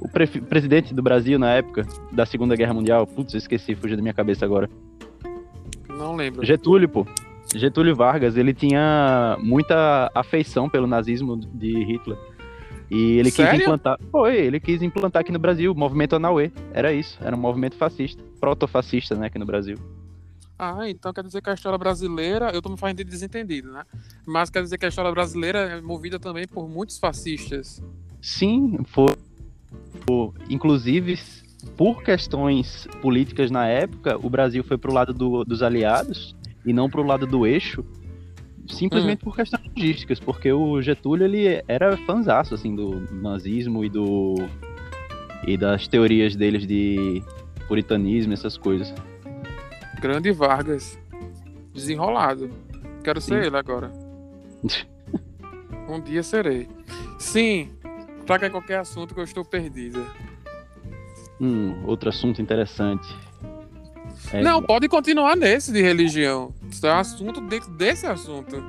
O 0.00 0.08
prefe- 0.08 0.40
presidente 0.40 0.92
do 0.94 1.02
Brasil 1.02 1.38
na 1.38 1.52
época 1.54 1.86
da 2.12 2.26
Segunda 2.26 2.54
Guerra 2.54 2.74
Mundial. 2.74 3.06
Putz, 3.06 3.32
eu 3.34 3.38
esqueci, 3.38 3.74
fugiu 3.74 3.96
da 3.96 4.02
minha 4.02 4.14
cabeça 4.14 4.44
agora. 4.44 4.68
Não 5.88 6.14
lembro. 6.14 6.44
Getúlio, 6.44 6.88
pô. 6.88 7.06
Getúlio 7.54 7.94
Vargas, 7.96 8.36
ele 8.36 8.52
tinha 8.52 9.36
muita 9.40 10.10
afeição 10.14 10.68
pelo 10.68 10.86
nazismo 10.86 11.36
de 11.36 11.82
Hitler. 11.84 12.18
E 12.90 13.18
ele 13.18 13.30
Sério? 13.30 13.52
quis 13.52 13.60
implantar. 13.62 13.98
Foi, 14.12 14.36
ele 14.36 14.60
quis 14.60 14.82
implantar 14.82 15.20
aqui 15.20 15.32
no 15.32 15.38
Brasil 15.38 15.72
o 15.72 15.74
movimento 15.74 16.14
Anauê. 16.14 16.52
Era 16.72 16.92
isso, 16.92 17.18
era 17.22 17.34
um 17.34 17.38
movimento 17.40 17.76
fascista, 17.76 18.22
protofascista, 18.38 19.14
né, 19.14 19.26
aqui 19.26 19.38
no 19.38 19.46
Brasil. 19.46 19.76
Ah, 20.58 20.88
então 20.88 21.12
quer 21.12 21.22
dizer 21.22 21.42
que 21.42 21.50
a 21.50 21.54
história 21.54 21.78
brasileira, 21.78 22.50
eu 22.50 22.62
tô 22.62 22.70
me 22.70 22.78
fazendo 22.78 22.98
de 22.98 23.04
desentendido, 23.04 23.70
né? 23.72 23.84
Mas 24.26 24.48
quer 24.48 24.62
dizer 24.62 24.78
que 24.78 24.86
a 24.86 24.88
história 24.88 25.10
brasileira 25.12 25.58
é 25.58 25.80
movida 25.80 26.18
também 26.18 26.46
por 26.48 26.68
muitos 26.68 26.98
fascistas. 26.98 27.82
Sim, 28.22 28.78
foi. 28.86 29.14
foi- 30.06 30.30
Inclusive, 30.48 31.18
por 31.76 32.02
questões 32.02 32.88
políticas 33.02 33.50
na 33.50 33.66
época, 33.66 34.16
o 34.24 34.30
Brasil 34.30 34.64
foi 34.64 34.78
pro 34.78 34.92
lado 34.92 35.12
do- 35.12 35.44
dos 35.44 35.62
aliados 35.62 36.34
e 36.64 36.72
não 36.72 36.88
pro 36.88 37.02
lado 37.02 37.26
do 37.26 37.46
eixo, 37.46 37.84
simplesmente 38.68 39.22
por 39.22 39.36
questões 39.36 39.62
logísticas, 39.76 40.18
porque 40.18 40.50
o 40.52 40.80
Getúlio 40.80 41.24
ele 41.26 41.62
era 41.68 41.96
fanzaço 41.98 42.54
assim 42.54 42.74
do 42.74 43.00
nazismo 43.12 43.84
e 43.84 43.90
do 43.90 44.34
e 45.46 45.56
das 45.56 45.86
teorias 45.86 46.34
deles 46.34 46.66
de 46.66 47.22
puritanismo, 47.68 48.32
essas 48.32 48.56
coisas. 48.56 48.92
Grande 50.00 50.30
Vargas. 50.32 50.98
Desenrolado. 51.72 52.50
Quero 53.02 53.20
ser 53.20 53.42
Sim. 53.42 53.46
ele 53.46 53.56
agora. 53.56 53.90
Um 55.88 56.00
dia 56.00 56.20
serei. 56.24 56.68
Sim. 57.16 57.70
Traga 58.26 58.50
qualquer 58.50 58.80
assunto 58.80 59.14
que 59.14 59.20
eu 59.20 59.24
estou 59.24 59.44
perdida. 59.44 60.04
Hum, 61.40 61.80
outro 61.86 62.08
assunto 62.08 62.42
interessante. 62.42 63.06
É, 64.32 64.42
Não, 64.42 64.60
pode 64.60 64.88
continuar 64.88 65.36
nesse 65.36 65.72
de 65.72 65.80
religião. 65.80 66.52
Isso 66.68 66.84
é 66.84 66.92
um 66.92 66.98
assunto 66.98 67.40
dentro 67.42 67.70
desse 67.70 68.04
assunto. 68.04 68.60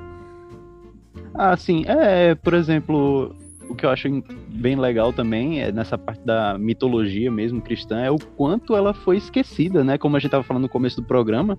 Ah, 1.34 1.56
sim. 1.56 1.84
É, 1.88 2.36
por 2.36 2.54
exemplo, 2.54 3.34
que 3.78 3.86
eu 3.86 3.90
acho 3.90 4.08
bem 4.48 4.76
legal 4.76 5.12
também 5.12 5.62
é 5.62 5.72
nessa 5.72 5.96
parte 5.96 6.20
da 6.24 6.58
mitologia 6.58 7.30
mesmo 7.30 7.62
cristã 7.62 8.00
é 8.00 8.10
o 8.10 8.18
quanto 8.18 8.76
ela 8.76 8.92
foi 8.92 9.16
esquecida, 9.16 9.82
né? 9.82 9.96
Como 9.96 10.16
a 10.16 10.18
gente 10.18 10.28
estava 10.28 10.44
falando 10.44 10.64
no 10.64 10.68
começo 10.68 11.00
do 11.00 11.06
programa, 11.06 11.56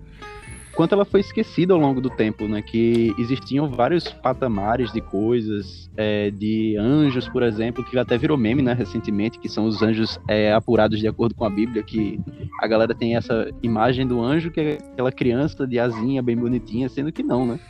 quanto 0.74 0.94
ela 0.94 1.04
foi 1.04 1.20
esquecida 1.20 1.74
ao 1.74 1.80
longo 1.80 2.00
do 2.00 2.10
tempo, 2.10 2.46
né? 2.46 2.62
Que 2.62 3.14
existiam 3.18 3.68
vários 3.68 4.04
patamares 4.12 4.92
de 4.92 5.00
coisas, 5.00 5.90
é, 5.96 6.30
de 6.30 6.76
anjos, 6.76 7.28
por 7.28 7.42
exemplo, 7.42 7.82
que 7.82 7.98
até 7.98 8.16
virou 8.16 8.36
meme, 8.36 8.62
né? 8.62 8.72
Recentemente, 8.72 9.38
que 9.38 9.48
são 9.48 9.66
os 9.66 9.82
anjos 9.82 10.20
é, 10.28 10.52
apurados 10.52 10.98
de 10.98 11.08
acordo 11.08 11.34
com 11.34 11.44
a 11.44 11.50
Bíblia, 11.50 11.82
que 11.82 12.20
a 12.60 12.66
galera 12.66 12.94
tem 12.94 13.16
essa 13.16 13.50
imagem 13.62 14.06
do 14.06 14.22
anjo 14.22 14.50
que 14.50 14.60
é 14.60 14.78
aquela 14.92 15.10
criança 15.10 15.66
de 15.66 15.78
asinha 15.78 16.22
bem 16.22 16.36
bonitinha, 16.36 16.88
sendo 16.88 17.10
que 17.10 17.22
não, 17.22 17.46
né? 17.46 17.60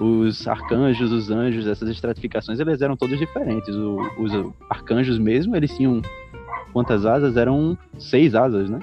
Os 0.00 0.48
arcanjos, 0.48 1.12
os 1.12 1.30
anjos, 1.30 1.66
essas 1.66 1.88
estratificações, 1.88 2.58
eles 2.58 2.80
eram 2.80 2.96
todos 2.96 3.18
diferentes. 3.18 3.74
O- 3.76 4.00
os 4.18 4.32
arcanjos 4.68 5.18
mesmo, 5.18 5.54
eles 5.54 5.76
tinham 5.76 6.00
quantas 6.72 7.04
asas? 7.04 7.36
Eram 7.36 7.76
seis 7.98 8.34
asas, 8.34 8.68
né? 8.70 8.78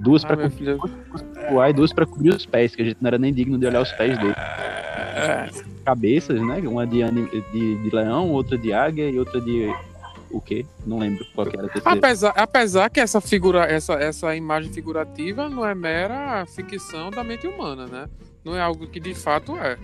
Duas 0.00 0.24
Ah, 0.24 0.28
para 0.28 0.48
cobrir 0.50 0.76
voar 1.50 1.70
e 1.70 1.72
duas 1.72 1.92
para 1.92 2.04
cobrir 2.04 2.30
os 2.30 2.44
pés, 2.44 2.74
que 2.74 2.82
a 2.82 2.84
gente 2.84 2.98
não 3.00 3.08
era 3.08 3.18
nem 3.18 3.32
digno 3.32 3.56
de 3.58 3.66
olhar 3.66 3.80
os 3.80 3.92
pés 3.92 4.18
dele. 4.18 4.34
Cabeças, 5.84 6.40
né? 6.40 6.58
Uma 6.66 6.86
de, 6.86 6.98
de, 7.52 7.76
de 7.82 7.90
leão, 7.94 8.30
outra 8.32 8.58
de 8.58 8.72
águia 8.72 9.08
e 9.08 9.18
outra 9.18 9.40
de 9.40 9.72
o 10.30 10.40
quê? 10.40 10.66
Não 10.84 10.98
lembro 10.98 11.24
qual 11.34 11.46
que 11.46 11.56
era 11.56 11.66
a 11.68 11.70
terceira. 11.70 11.98
Apesar, 11.98 12.30
apesar 12.36 12.90
que 12.90 12.98
essa 13.00 13.20
figura, 13.20 13.60
essa, 13.64 13.94
essa 13.94 14.34
imagem 14.34 14.72
figurativa 14.72 15.48
não 15.48 15.64
é 15.64 15.74
mera 15.74 16.44
ficção 16.46 17.10
da 17.10 17.22
mente 17.22 17.46
humana, 17.46 17.86
né? 17.86 18.08
Não 18.44 18.56
é 18.56 18.60
algo 18.60 18.86
que 18.88 18.98
de 18.98 19.14
fato 19.14 19.56
é. 19.56 19.76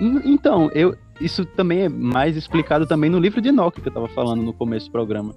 N- 0.00 0.22
Então, 0.24 0.70
eu, 0.74 0.96
isso 1.20 1.44
também 1.44 1.82
é 1.82 1.88
mais 1.88 2.36
explicado 2.36 2.86
também 2.86 3.08
no 3.10 3.18
livro 3.18 3.40
de 3.40 3.48
Enoch 3.50 3.80
que 3.80 3.88
eu 3.88 3.92
tava 3.92 4.08
falando 4.08 4.42
no 4.42 4.52
começo 4.52 4.86
do 4.86 4.92
programa. 4.92 5.34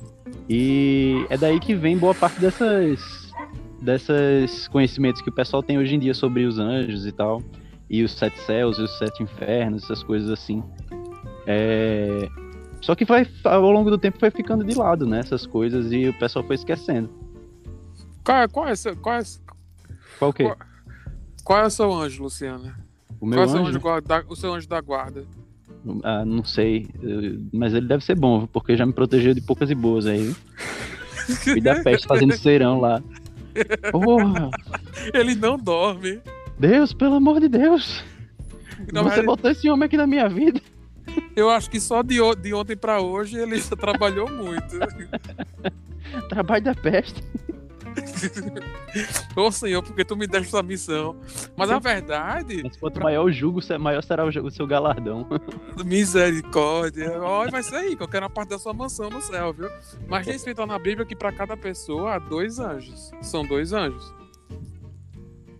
E 0.49 1.25
é 1.29 1.37
daí 1.37 1.59
que 1.59 1.73
vem 1.75 1.97
boa 1.97 2.13
parte 2.15 2.39
dessas 2.39 3.25
desses 3.81 4.67
conhecimentos 4.67 5.21
que 5.21 5.29
o 5.29 5.33
pessoal 5.33 5.61
tem 5.61 5.77
hoje 5.77 5.93
em 5.95 5.99
dia 5.99 6.13
sobre 6.13 6.45
os 6.45 6.57
anjos 6.57 7.05
e 7.05 7.11
tal, 7.11 7.41
e 7.89 8.03
os 8.03 8.11
sete 8.13 8.39
céus 8.41 8.79
e 8.79 8.81
os 8.81 8.97
sete 8.97 9.21
infernos, 9.21 9.83
essas 9.83 10.01
coisas 10.01 10.29
assim. 10.31 10.63
É, 11.45 12.27
Só 12.81 12.95
que 12.95 13.05
vai, 13.05 13.27
ao 13.43 13.69
longo 13.71 13.89
do 13.91 13.97
tempo 13.97 14.17
foi 14.19 14.31
ficando 14.31 14.63
de 14.63 14.73
lado, 14.75 15.05
né, 15.05 15.19
essas 15.19 15.45
coisas 15.45 15.91
e 15.91 16.07
o 16.07 16.13
pessoal 16.17 16.43
foi 16.45 16.55
esquecendo. 16.55 17.09
Qual 18.23 18.37
é, 18.39 18.47
qual 18.47 18.67
é, 18.67 18.73
qual 19.01 19.15
é, 19.15 19.21
Qual 20.17 20.33
que? 20.33 20.43
Qual- 20.43 20.57
qual 21.43 21.59
é 21.59 21.65
o 21.65 21.69
seu 21.69 21.93
anjo, 21.93 22.23
Luciana? 22.23 22.75
O 23.25 23.27
meu 23.27 23.39
qual 23.39 23.45
é 23.45 23.47
o 23.47 23.51
seu 23.51 23.59
anjo? 23.61 23.69
anjo, 23.69 23.79
guarda- 23.79 24.25
o 24.29 24.35
seu 24.35 24.53
anjo 24.53 24.67
da 24.69 24.79
guarda? 24.79 25.25
Ah, 26.03 26.23
não 26.23 26.43
sei, 26.43 26.87
mas 27.51 27.73
ele 27.73 27.87
deve 27.87 28.03
ser 28.05 28.15
bom, 28.15 28.45
porque 28.47 28.75
já 28.77 28.85
me 28.85 28.93
protegeu 28.93 29.33
de 29.33 29.41
poucas 29.41 29.69
e 29.71 29.75
boas 29.75 30.05
aí. 30.05 30.31
Fui 31.43 31.59
da 31.59 31.81
peste 31.83 32.07
fazendo 32.07 32.33
serão 32.37 32.79
lá. 32.79 33.01
Porra! 33.91 34.49
Ele 35.13 35.33
não 35.35 35.57
dorme. 35.57 36.21
Deus, 36.59 36.93
pelo 36.93 37.15
amor 37.15 37.39
de 37.39 37.47
Deus! 37.49 38.03
Na 38.93 39.01
Você 39.01 39.09
verdade, 39.09 39.25
botou 39.25 39.49
esse 39.51 39.69
homem 39.69 39.85
aqui 39.85 39.97
na 39.97 40.05
minha 40.05 40.27
vida. 40.29 40.61
Eu 41.35 41.49
acho 41.49 41.69
que 41.69 41.79
só 41.79 42.01
de, 42.03 42.17
de 42.41 42.53
ontem 42.53 42.75
pra 42.75 42.99
hoje 43.01 43.37
ele 43.37 43.59
trabalhou 43.77 44.29
muito. 44.29 44.77
Trabalho 46.29 46.63
da 46.63 46.75
peste. 46.75 47.23
Ô 49.35 49.51
Senhor, 49.51 49.81
porque 49.83 50.03
tu 50.05 50.15
me 50.15 50.27
deste 50.27 50.47
essa 50.47 50.63
missão. 50.63 51.15
Mas 51.55 51.69
a 51.69 51.79
verdade, 51.79 52.61
Mas 52.63 52.77
quanto 52.77 53.01
maior 53.01 53.25
o 53.25 53.31
jugo, 53.31 53.59
maior 53.79 54.01
será 54.03 54.25
o 54.25 54.51
seu 54.51 54.67
galardão. 54.67 55.27
misericórdia. 55.85 57.21
Olha, 57.21 57.51
vai 57.51 57.63
ser 57.63 57.75
aí, 57.75 57.95
que 57.95 58.03
eu 58.03 58.07
quero 58.07 58.25
a 58.25 58.29
parte 58.29 58.49
da 58.49 58.59
sua 58.59 58.73
mansão 58.73 59.09
no 59.09 59.21
céu, 59.21 59.53
viu? 59.53 59.69
Mas 60.07 60.25
tem 60.25 60.35
escrito 60.35 60.65
na 60.65 60.77
Bíblia 60.79 61.05
que 61.05 61.15
pra 61.15 61.31
cada 61.31 61.55
pessoa 61.57 62.15
há 62.15 62.19
dois 62.19 62.59
anjos. 62.59 63.11
São 63.21 63.45
dois 63.45 63.73
anjos. 63.73 64.13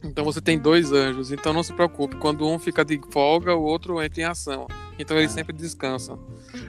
Então 0.03 0.23
você 0.23 0.39
tem 0.39 0.59
dois 0.59 0.91
anjos. 0.91 1.31
Então 1.31 1.51
não 1.51 1.63
se 1.63 1.73
preocupe. 1.73 2.15
Quando 2.17 2.47
um 2.47 2.59
fica 2.59 2.85
de 2.85 2.99
folga, 3.11 3.55
o 3.55 3.63
outro 3.63 4.01
entra 4.01 4.21
em 4.21 4.25
ação. 4.25 4.67
Então 4.99 5.17
eles 5.17 5.31
Ah. 5.31 5.35
sempre 5.35 5.51
descansam. 5.53 6.19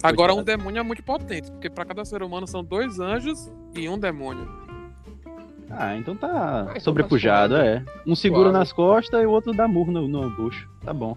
Agora, 0.03 0.35
um 0.35 0.43
demônio 0.43 0.81
é 0.81 0.83
muito 0.83 1.03
potente, 1.03 1.51
porque 1.51 1.71
pra 1.71 1.85
cada 1.85 2.05
ser 2.05 2.23
humano 2.23 2.47
são 2.47 2.65
dois 2.65 2.99
anjos 2.99 3.49
e 3.75 3.89
um 3.89 3.99
demônio. 3.99 4.66
Ah, 5.71 5.97
então 5.97 6.15
tá 6.17 6.63
então 6.63 6.75
tá 6.75 6.81
sobrepujado, 6.81 7.57
é. 7.57 7.85
Um 8.07 8.15
segura 8.15 8.45
Suave. 8.45 8.59
nas 8.59 8.73
costas 8.73 9.23
e 9.23 9.27
o 9.27 9.31
outro 9.31 9.53
dá 9.53 9.67
murro 9.67 9.91
no, 9.93 10.07
no 10.09 10.31
bucho. 10.31 10.69
Tá 10.85 10.93
bom. 10.95 11.17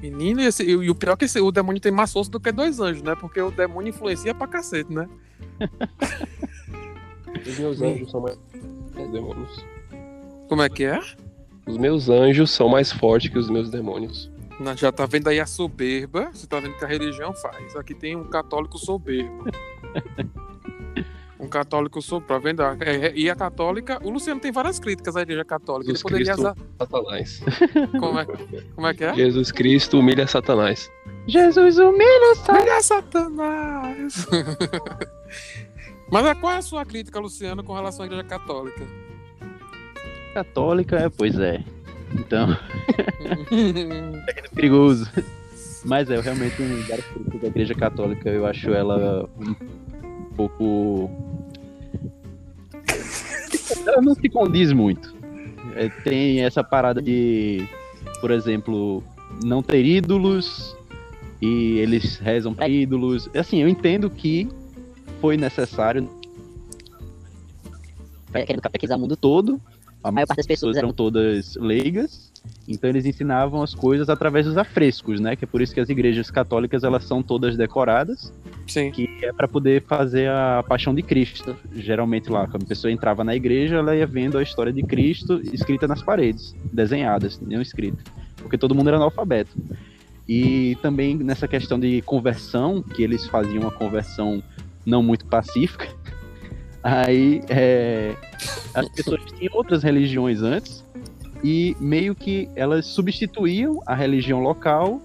Menino, 0.00 0.40
e, 0.40 0.46
esse- 0.46 0.62
e 0.64 0.88
o 0.90 0.94
pior 0.94 1.12
é 1.12 1.16
que 1.16 1.24
esse- 1.26 1.40
o 1.40 1.50
demônio 1.52 1.80
tem 1.80 1.92
mais 1.92 2.12
força 2.12 2.30
do 2.30 2.40
que 2.40 2.50
dois 2.52 2.78
anjos, 2.80 3.02
né? 3.02 3.14
Porque 3.14 3.40
o 3.40 3.50
demônio 3.50 3.90
influencia 3.90 4.34
pra 4.34 4.46
cacete, 4.46 4.92
né? 4.92 5.08
Os 7.46 7.58
meus 7.58 7.82
anjos 7.82 8.10
são 8.10 8.20
mais 8.20 8.38
os 8.96 9.10
demônios. 9.10 9.64
Como 10.48 10.62
é 10.62 10.68
que 10.68 10.84
é? 10.84 11.00
Os 11.66 11.76
meus 11.76 12.08
anjos 12.08 12.50
são 12.50 12.68
mais 12.68 12.92
fortes 12.92 13.30
que 13.30 13.38
os 13.38 13.48
meus 13.50 13.70
demônios. 13.70 14.30
Na- 14.60 14.74
Já 14.76 14.92
tá 14.92 15.06
vendo 15.06 15.28
aí 15.28 15.40
a 15.40 15.46
soberba, 15.46 16.30
você 16.32 16.46
tá 16.46 16.60
vendo 16.60 16.76
que 16.76 16.84
a 16.84 16.88
religião 16.88 17.32
faz. 17.34 17.74
Aqui 17.74 17.94
tem 17.94 18.14
um 18.14 18.24
católico 18.24 18.78
soberbo. 18.78 19.44
Um 21.42 21.48
católico 21.48 22.00
soberbo, 22.00 22.28
tá 22.28 22.38
vendo? 22.38 22.62
É, 22.62 23.06
é, 23.08 23.12
E 23.16 23.28
a 23.28 23.34
católica, 23.34 23.98
o 24.04 24.10
Luciano 24.10 24.40
tem 24.40 24.52
várias 24.52 24.78
críticas 24.78 25.16
à 25.16 25.22
igreja 25.22 25.44
católica. 25.44 25.90
Ele 25.90 25.98
Jesus 25.98 26.02
poderia 26.02 26.34
Cristo. 26.34 26.40
usar. 26.40 26.56
Satanás. 26.78 27.42
Como 27.98 28.18
é, 28.18 28.26
como 28.74 28.86
é 28.86 28.94
que 28.94 29.04
é? 29.04 29.14
Jesus 29.14 29.50
Cristo 29.50 29.98
humilha 29.98 30.26
Satanás. 30.26 30.90
Jesus 31.26 31.78
humilha 31.78 32.32
o 32.32 32.52
Olha 32.52 32.80
Satanás! 32.80 34.26
Mas 36.10 36.26
é, 36.26 36.34
qual 36.34 36.52
é 36.52 36.56
a 36.58 36.62
sua 36.62 36.84
crítica, 36.84 37.18
Luciano, 37.18 37.64
com 37.64 37.74
relação 37.74 38.02
à 38.04 38.06
igreja 38.06 38.24
católica? 38.24 38.86
católica, 40.34 40.96
é, 40.96 41.08
pois 41.08 41.38
é. 41.38 41.62
Então, 42.14 42.48
é 44.28 44.48
perigoso. 44.54 45.10
Mas 45.84 46.10
é, 46.10 46.16
eu 46.16 46.22
realmente 46.22 46.56
várias 46.88 47.06
críticas 47.06 47.40
da 47.40 47.48
igreja 47.48 47.74
católica, 47.74 48.28
eu 48.30 48.46
acho 48.46 48.70
ela 48.70 49.28
um 49.38 49.54
pouco. 50.36 51.10
Ela 53.86 54.00
não 54.00 54.14
se 54.14 54.28
condiz 54.28 54.72
muito. 54.72 55.14
É, 55.74 55.88
tem 55.88 56.44
essa 56.44 56.62
parada 56.62 57.00
de, 57.00 57.66
por 58.20 58.30
exemplo, 58.30 59.02
não 59.42 59.62
ter 59.62 59.84
ídolos 59.84 60.76
e 61.40 61.78
eles 61.78 62.18
rezam 62.18 62.54
para 62.54 62.68
ídolos. 62.68 63.28
Assim, 63.34 63.58
eu 63.62 63.68
entendo 63.68 64.08
que 64.10 64.48
foi 65.20 65.36
necessário 65.36 66.08
Querendo 68.32 68.62
catequizar 68.62 68.96
o 68.96 69.00
mundo. 69.00 69.16
todo. 69.16 69.60
A 70.02 70.10
maior 70.10 70.26
parte 70.26 70.38
das 70.38 70.46
pessoas 70.46 70.76
eram 70.76 70.92
todas 70.92 71.54
leigas, 71.56 72.31
então 72.66 72.88
eles 72.88 73.04
ensinavam 73.04 73.62
as 73.62 73.74
coisas 73.74 74.08
através 74.08 74.46
dos 74.46 74.56
afrescos, 74.56 75.20
né? 75.20 75.34
Que 75.34 75.44
é 75.44 75.46
por 75.46 75.60
isso 75.60 75.74
que 75.74 75.80
as 75.80 75.88
igrejas 75.88 76.30
católicas 76.30 76.84
elas 76.84 77.04
são 77.04 77.22
todas 77.22 77.56
decoradas, 77.56 78.32
Sim. 78.66 78.90
que 78.90 79.08
é 79.22 79.32
para 79.32 79.48
poder 79.48 79.82
fazer 79.82 80.28
a 80.28 80.64
Paixão 80.66 80.94
de 80.94 81.02
Cristo. 81.02 81.56
Geralmente 81.74 82.30
lá, 82.30 82.46
quando 82.46 82.62
a 82.62 82.66
pessoa 82.66 82.92
entrava 82.92 83.24
na 83.24 83.34
igreja, 83.34 83.76
ela 83.76 83.96
ia 83.96 84.06
vendo 84.06 84.38
a 84.38 84.42
história 84.42 84.72
de 84.72 84.82
Cristo 84.82 85.40
escrita 85.52 85.88
nas 85.88 86.02
paredes, 86.02 86.54
desenhadas, 86.72 87.40
não 87.40 87.60
escrita, 87.60 87.98
porque 88.36 88.56
todo 88.56 88.74
mundo 88.74 88.88
era 88.88 88.96
analfabeto. 88.96 89.56
E 90.28 90.76
também 90.80 91.16
nessa 91.16 91.48
questão 91.48 91.78
de 91.78 92.00
conversão, 92.02 92.80
que 92.80 93.02
eles 93.02 93.26
faziam 93.26 93.62
uma 93.62 93.72
conversão 93.72 94.42
não 94.86 95.02
muito 95.02 95.26
pacífica. 95.26 95.88
Aí 96.82 97.42
é, 97.48 98.14
as 98.72 98.88
pessoas 98.88 99.20
tinham 99.32 99.54
outras 99.54 99.82
religiões 99.82 100.42
antes 100.42 100.81
e 101.42 101.76
meio 101.80 102.14
que 102.14 102.48
elas 102.54 102.86
substituíam 102.86 103.80
a 103.86 103.94
religião 103.94 104.40
local 104.40 105.00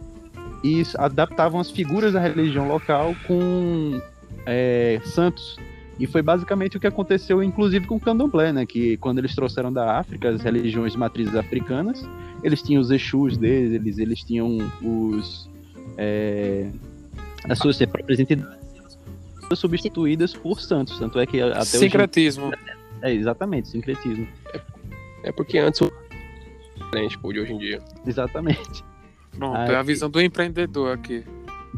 e 0.64 0.84
adaptavam 0.98 1.60
as 1.60 1.72
figuras 1.72 2.14
da 2.14 2.20
religião 2.20 2.68
local 2.68 3.16
com 3.26 4.00
é, 4.46 5.00
santos. 5.04 5.58
E 6.00 6.06
foi 6.06 6.22
basicamente 6.22 6.78
o 6.78 6.80
que 6.80 6.86
aconteceu, 6.86 7.42
inclusive, 7.42 7.88
com 7.88 7.96
o 7.96 8.00
candomblé, 8.00 8.54
né? 8.54 8.66
Que 8.66 8.98
quando 8.98 9.18
eles 9.18 9.34
trouxeram 9.34 9.74
da 9.74 9.98
África 9.98 10.30
as 10.30 10.42
religiões 10.42 10.96
matrizes 10.96 11.36
africanas, 11.36 12.08
eles 12.44 12.62
tinham 12.62 12.82
os 12.82 12.92
Exus 12.92 13.36
deles, 13.36 13.74
eles, 13.74 13.98
eles 13.98 14.24
tinham 14.24 14.58
os. 14.82 15.50
É, 15.98 16.68
as 17.50 17.58
suas 17.58 17.78
próprias 17.78 18.20
entidades 18.20 18.58
substituídas 19.56 20.34
por 20.34 20.62
santos. 20.62 21.00
Tanto 21.00 21.20
é 21.20 21.26
que 21.26 21.42
até 21.42 21.60
hoje. 21.60 21.78
Sincretismo. 21.78 22.52
É, 23.02 23.12
exatamente, 23.12 23.70
sincretismo. 23.70 24.28
É 25.24 25.32
porque 25.32 25.58
antes 25.58 25.82
diferente 26.78 27.18
pô, 27.20 27.32
de 27.34 27.40
hoje 27.40 27.54
em 27.54 27.58
dia. 27.58 27.80
Exatamente. 28.06 28.84
Pronto, 29.38 29.56
Ai, 29.58 29.72
é 29.72 29.76
a 29.76 29.84
visão 29.84 30.10
do 30.10 30.22
empreendedor 30.22 30.94
aqui. 30.94 31.24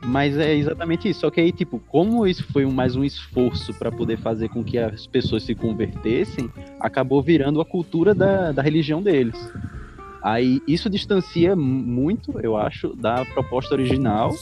Mas 0.05 0.37
é 0.37 0.55
exatamente 0.55 1.09
isso. 1.09 1.19
Só 1.21 1.29
que 1.29 1.41
aí, 1.41 1.51
tipo, 1.51 1.77
como 1.87 2.25
isso 2.25 2.45
foi 2.53 2.63
um- 2.65 2.71
mais 2.71 2.95
um 2.95 3.03
esforço 3.03 3.73
para 3.73 3.91
poder 3.91 4.17
fazer 4.17 4.47
com 4.47 4.63
que 4.63 4.77
as 4.77 5.05
pessoas 5.05 5.43
se 5.43 5.53
convertessem, 5.53 6.49
acabou 6.79 7.21
virando 7.21 7.59
a 7.59 7.65
cultura 7.65 8.13
da, 8.15 8.51
da 8.53 8.61
religião 8.61 9.01
deles. 9.01 9.35
Aí 10.23 10.61
isso 10.67 10.89
distancia 10.89 11.53
mu- 11.55 11.63
muito, 11.63 12.39
eu 12.39 12.55
acho, 12.55 12.95
da 12.95 13.25
proposta 13.25 13.73
original 13.75 14.33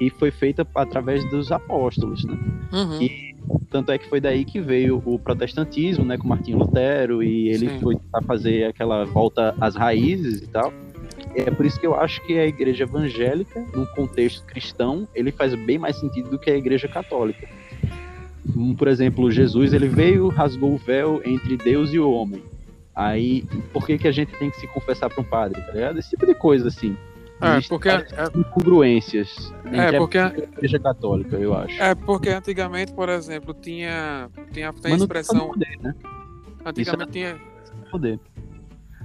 e 0.00 0.10
foi 0.10 0.30
feita 0.32 0.66
através 0.74 1.28
dos 1.30 1.52
apóstolos, 1.52 2.24
né? 2.24 2.36
Uhum. 2.72 3.02
E- 3.02 3.27
Tanto 3.70 3.92
é 3.92 3.98
que 3.98 4.08
foi 4.08 4.20
daí 4.20 4.44
que 4.44 4.60
veio 4.60 5.02
o 5.04 5.18
protestantismo, 5.18 6.04
né, 6.04 6.16
com 6.16 6.26
Martinho 6.26 6.58
Lutero, 6.58 7.22
e 7.22 7.48
ele 7.48 7.68
Sim. 7.68 7.80
foi 7.80 7.96
tentar 7.96 8.22
fazer 8.22 8.64
aquela 8.64 9.04
volta 9.04 9.54
às 9.60 9.74
raízes 9.74 10.42
e 10.42 10.46
tal. 10.46 10.72
É 11.34 11.50
por 11.50 11.66
isso 11.66 11.78
que 11.78 11.86
eu 11.86 11.94
acho 11.94 12.24
que 12.26 12.38
a 12.38 12.46
igreja 12.46 12.84
evangélica, 12.84 13.64
num 13.74 13.86
contexto 13.86 14.44
cristão, 14.46 15.06
ele 15.14 15.30
faz 15.30 15.54
bem 15.54 15.78
mais 15.78 15.96
sentido 15.96 16.30
do 16.30 16.38
que 16.38 16.50
a 16.50 16.56
igreja 16.56 16.88
católica. 16.88 17.46
Como, 18.52 18.74
por 18.74 18.88
exemplo, 18.88 19.30
Jesus, 19.30 19.72
ele 19.72 19.88
veio, 19.88 20.28
rasgou 20.28 20.74
o 20.74 20.78
véu 20.78 21.20
entre 21.24 21.56
Deus 21.56 21.92
e 21.92 21.98
o 21.98 22.10
homem. 22.10 22.42
Aí, 22.94 23.44
por 23.72 23.86
que, 23.86 23.98
que 23.98 24.08
a 24.08 24.12
gente 24.12 24.32
tem 24.38 24.50
que 24.50 24.56
se 24.56 24.66
confessar 24.66 25.08
para 25.08 25.20
um 25.20 25.24
padre, 25.24 25.60
tá 25.60 25.72
ligado? 25.72 25.98
Esse 25.98 26.10
tipo 26.10 26.26
de 26.26 26.34
coisa, 26.34 26.68
assim. 26.68 26.96
É, 27.40 27.60
porque, 27.68 27.88
é, 27.88 28.04
incongruências 28.34 29.52
é, 29.66 29.96
porque, 29.96 30.18
a 30.18 30.28
igreja 30.28 30.78
católica, 30.80 31.36
eu 31.36 31.56
acho. 31.56 31.80
é 31.80 31.94
porque 31.94 32.30
antigamente, 32.30 32.92
por 32.92 33.08
exemplo, 33.08 33.54
tinha, 33.54 34.28
tinha, 34.52 34.74
expressão. 34.96 35.48
poder, 35.48 35.78
né? 35.80 35.94
Antigamente 36.64 37.12
tinha. 37.12 37.40
Poder. 37.90 38.18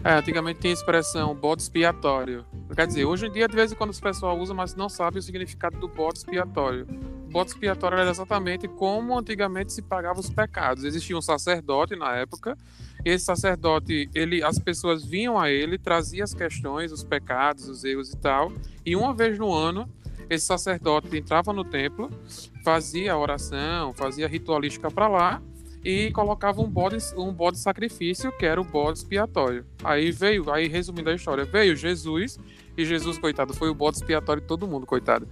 É, 0.03 0.15
antigamente 0.15 0.59
tinha 0.59 0.73
a 0.73 0.73
expressão 0.73 1.33
bode 1.35 1.61
expiatório. 1.61 2.43
Quer 2.75 2.87
dizer, 2.87 3.05
hoje 3.05 3.27
em 3.27 3.31
dia, 3.31 3.47
de 3.47 3.55
vez 3.55 3.71
em 3.71 3.75
quando 3.75 3.93
o 3.93 4.01
pessoal 4.01 4.37
usa, 4.37 4.53
mas 4.53 4.75
não 4.75 4.89
sabe 4.89 5.19
o 5.19 5.21
significado 5.21 5.77
do 5.77 5.87
bode 5.87 6.17
expiatório. 6.17 6.87
O 7.27 7.31
bode 7.31 7.51
expiatório 7.51 7.97
era 7.97 8.09
exatamente 8.09 8.67
como 8.67 9.17
antigamente 9.17 9.71
se 9.71 9.81
pagava 9.81 10.19
os 10.19 10.29
pecados. 10.29 10.83
Existia 10.83 11.15
um 11.15 11.21
sacerdote 11.21 11.95
na 11.95 12.15
época, 12.15 12.57
esse 13.05 13.25
sacerdote, 13.25 14.09
ele, 14.13 14.43
as 14.43 14.57
pessoas 14.59 15.03
vinham 15.03 15.39
a 15.39 15.49
ele, 15.49 15.77
trazia 15.77 16.23
as 16.23 16.33
questões, 16.33 16.91
os 16.91 17.03
pecados, 17.03 17.67
os 17.67 17.83
erros 17.83 18.13
e 18.13 18.17
tal, 18.17 18.51
e 18.85 18.95
uma 18.95 19.13
vez 19.13 19.37
no 19.37 19.51
ano, 19.51 19.89
esse 20.29 20.45
sacerdote 20.45 21.15
entrava 21.15 21.51
no 21.51 21.63
templo, 21.63 22.09
fazia 22.63 23.13
a 23.13 23.17
oração, 23.17 23.93
fazia 23.93 24.27
ritualística 24.27 24.89
para 24.89 25.07
lá, 25.07 25.41
e 25.83 26.11
colocava 26.11 26.61
um 26.61 26.69
bode, 26.69 26.97
um 27.17 27.33
bode 27.33 27.59
sacrifício, 27.59 28.31
que 28.31 28.45
era 28.45 28.59
o 28.59 28.63
bode 28.63 28.99
expiatório. 28.99 29.65
Aí 29.83 30.11
veio, 30.11 30.49
aí 30.49 30.67
resumindo 30.67 31.09
a 31.09 31.13
história, 31.13 31.43
veio 31.43 31.75
Jesus, 31.75 32.39
e 32.77 32.85
Jesus, 32.85 33.17
coitado, 33.17 33.53
foi 33.53 33.69
o 33.69 33.75
bode 33.75 33.97
expiatório 33.97 34.41
de 34.41 34.47
todo 34.47 34.65
mundo, 34.65 34.85
coitado. 34.85 35.27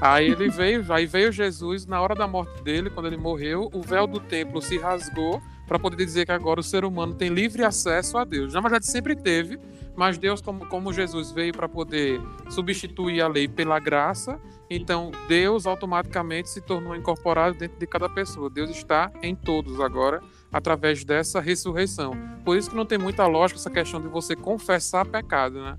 Aí 0.00 0.30
ele 0.30 0.48
veio, 0.48 0.84
aí 0.92 1.06
veio 1.06 1.30
Jesus, 1.30 1.86
na 1.86 2.00
hora 2.00 2.14
da 2.14 2.26
morte 2.26 2.62
dele, 2.62 2.88
quando 2.90 3.06
ele 3.06 3.18
morreu, 3.18 3.70
o 3.72 3.82
véu 3.82 4.06
do 4.06 4.18
templo 4.18 4.62
se 4.62 4.78
rasgou 4.78 5.42
para 5.72 5.78
poder 5.78 6.04
dizer 6.04 6.26
que 6.26 6.32
agora 6.32 6.60
o 6.60 6.62
ser 6.62 6.84
humano 6.84 7.14
tem 7.14 7.30
livre 7.30 7.64
acesso 7.64 8.18
a 8.18 8.24
Deus. 8.24 8.52
Na 8.52 8.60
verdade, 8.60 8.86
sempre 8.86 9.16
teve, 9.16 9.58
mas 9.96 10.18
Deus, 10.18 10.42
como, 10.42 10.66
como 10.66 10.92
Jesus 10.92 11.32
veio 11.32 11.50
para 11.54 11.66
poder 11.66 12.20
substituir 12.50 13.22
a 13.22 13.26
lei 13.28 13.48
pela 13.48 13.78
graça, 13.78 14.38
então 14.68 15.10
Deus 15.26 15.66
automaticamente 15.66 16.50
se 16.50 16.60
tornou 16.60 16.94
incorporado 16.94 17.56
dentro 17.56 17.78
de 17.78 17.86
cada 17.86 18.06
pessoa. 18.06 18.50
Deus 18.50 18.68
está 18.68 19.10
em 19.22 19.34
todos 19.34 19.80
agora, 19.80 20.20
através 20.52 21.04
dessa 21.04 21.40
ressurreição. 21.40 22.12
Por 22.44 22.58
isso 22.58 22.68
que 22.68 22.76
não 22.76 22.84
tem 22.84 22.98
muita 22.98 23.26
lógica 23.26 23.58
essa 23.58 23.70
questão 23.70 23.98
de 23.98 24.08
você 24.08 24.36
confessar 24.36 25.06
pecado, 25.06 25.54
né? 25.62 25.78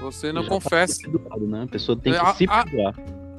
Você 0.00 0.32
não 0.32 0.42
Já 0.42 0.48
confessa. 0.48 1.02
tá 1.02 1.10
perdoado, 1.10 1.46
né? 1.46 1.64
A 1.64 1.66
pessoa 1.66 1.98
tem 1.98 2.14
que 2.14 2.18
A- 2.18 2.32
se 2.32 2.46
a- 2.48 2.64
perdoar. 2.64 2.94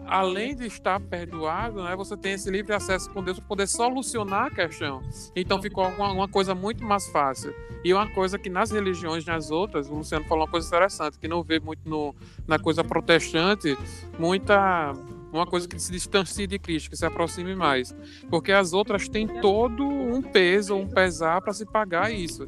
Além 0.10 0.56
de 0.56 0.66
estar 0.66 1.00
perdoado, 1.00 1.84
né, 1.84 1.96
você 1.96 2.18
tem 2.18 2.34
esse 2.34 2.50
livre 2.50 2.74
acesso 2.74 3.10
com 3.12 3.24
Deus 3.24 3.40
para 3.40 3.48
poder 3.48 3.68
solucionar 3.68 4.48
a 4.48 4.50
questão. 4.50 5.02
Então 5.36 5.62
ficou 5.62 5.88
uma, 5.88 6.12
uma 6.12 6.28
coisa 6.28 6.56
muito 6.56 6.84
mais 6.84 7.08
fácil. 7.08 7.54
E 7.84 7.94
uma 7.94 8.10
coisa 8.10 8.38
que 8.38 8.50
nas 8.50 8.72
religiões, 8.72 9.24
nas 9.26 9.52
outras, 9.52 9.90
o 9.90 9.96
Luciano 9.96 10.26
falou 10.26 10.44
uma 10.44 10.52
coisa 10.52 10.68
interessante, 10.68 11.18
que 11.18 11.28
não 11.28 11.42
vê 11.42 11.60
muito 11.60 11.88
no, 11.88 12.14
na 12.46 12.60
coisa 12.60 12.84
protestante, 12.84 13.78
muita 14.18 14.94
uma 15.32 15.46
coisa 15.46 15.68
que 15.68 15.80
se 15.80 15.92
distancie 15.92 16.48
de 16.48 16.58
Cristo, 16.60 16.90
que 16.90 16.98
se 16.98 17.06
aproxime 17.06 17.56
mais. 17.56 17.96
Porque 18.30 18.52
as 18.52 18.74
outras 18.74 19.08
têm 19.08 19.28
todo 19.28 19.84
um 19.84 20.22
peso, 20.22 20.76
um 20.76 20.88
pesar 20.88 21.42
para 21.42 21.54
se 21.54 21.66
pagar 21.66 22.12
isso. 22.12 22.48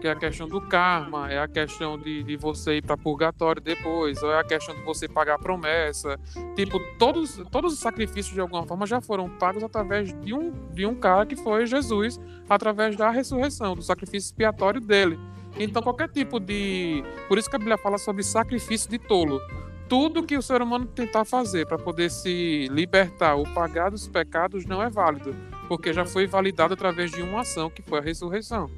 Que 0.00 0.08
é 0.08 0.10
a 0.10 0.16
questão 0.16 0.48
do 0.48 0.60
karma, 0.60 1.30
é 1.30 1.38
a 1.38 1.48
questão 1.48 1.98
de, 1.98 2.22
de 2.22 2.36
você 2.36 2.76
ir 2.76 2.82
para 2.82 2.96
purgatório 2.96 3.62
depois, 3.62 4.22
ou 4.22 4.30
é 4.30 4.40
a 4.40 4.44
questão 4.44 4.74
de 4.74 4.82
você 4.82 5.08
pagar 5.08 5.34
a 5.34 5.38
promessa, 5.38 6.18
Tipo, 6.54 6.78
todos, 6.98 7.40
todos 7.50 7.72
os 7.72 7.78
sacrifícios 7.78 8.32
de 8.32 8.40
alguma 8.40 8.64
forma 8.64 8.86
já 8.86 9.00
foram 9.00 9.28
pagos 9.28 9.62
através 9.62 10.12
de 10.20 10.32
um, 10.32 10.52
de 10.72 10.86
um 10.86 10.94
cara 10.94 11.26
que 11.26 11.36
foi 11.36 11.66
Jesus, 11.66 12.20
através 12.48 12.96
da 12.96 13.10
ressurreição, 13.10 13.74
do 13.74 13.82
sacrifício 13.82 14.28
expiatório 14.28 14.80
dele. 14.80 15.18
Então, 15.58 15.82
qualquer 15.82 16.08
tipo 16.08 16.40
de. 16.40 17.04
Por 17.28 17.38
isso 17.38 17.48
que 17.48 17.56
a 17.56 17.58
Bíblia 17.58 17.78
fala 17.78 17.98
sobre 17.98 18.22
sacrifício 18.22 18.90
de 18.90 18.98
tolo. 18.98 19.40
Tudo 19.88 20.22
que 20.22 20.36
o 20.36 20.42
ser 20.42 20.62
humano 20.62 20.86
tentar 20.86 21.24
fazer 21.24 21.66
para 21.66 21.78
poder 21.78 22.10
se 22.10 22.68
libertar 22.70 23.34
ou 23.34 23.44
pagar 23.44 23.90
dos 23.90 24.08
pecados 24.08 24.64
não 24.64 24.82
é 24.82 24.88
válido, 24.88 25.34
porque 25.68 25.92
já 25.92 26.04
foi 26.04 26.26
validado 26.26 26.74
através 26.74 27.10
de 27.10 27.20
uma 27.22 27.42
ação 27.42 27.68
que 27.68 27.82
foi 27.82 27.98
a 27.98 28.02
ressurreição. 28.02 28.70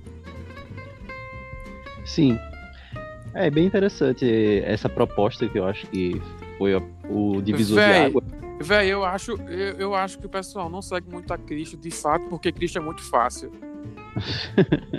Sim. 2.04 2.38
É 3.34 3.50
bem 3.50 3.66
interessante 3.66 4.26
essa 4.64 4.88
proposta 4.88 5.46
que 5.46 5.58
eu 5.58 5.66
acho 5.66 5.86
que 5.88 6.20
foi 6.58 6.74
o 7.08 7.40
divisor 7.42 7.76
Véi, 7.76 8.00
de 8.00 8.06
água. 8.06 8.22
Véi, 8.60 8.88
eu 8.88 9.04
acho, 9.04 9.32
eu, 9.48 9.74
eu 9.78 9.94
acho 9.94 10.18
que 10.18 10.26
o 10.26 10.28
pessoal 10.28 10.70
não 10.70 10.80
segue 10.80 11.10
muito 11.10 11.32
a 11.32 11.38
Cristo, 11.38 11.76
de 11.76 11.90
fato, 11.90 12.26
porque 12.28 12.50
Cristo 12.50 12.78
é 12.78 12.80
muito 12.80 13.02
fácil. 13.02 13.52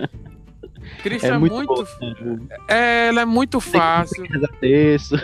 Cristo 1.02 1.26
é, 1.26 1.30
É 1.30 1.38
muito, 1.38 1.56
muito. 1.56 1.74
bom. 1.74 1.84
né? 2.26 2.58
É, 2.68 3.08
ela 3.08 3.22
é 3.22 3.26
muito 3.26 3.60
fácil. 3.60 4.26
Isso. 4.62 5.16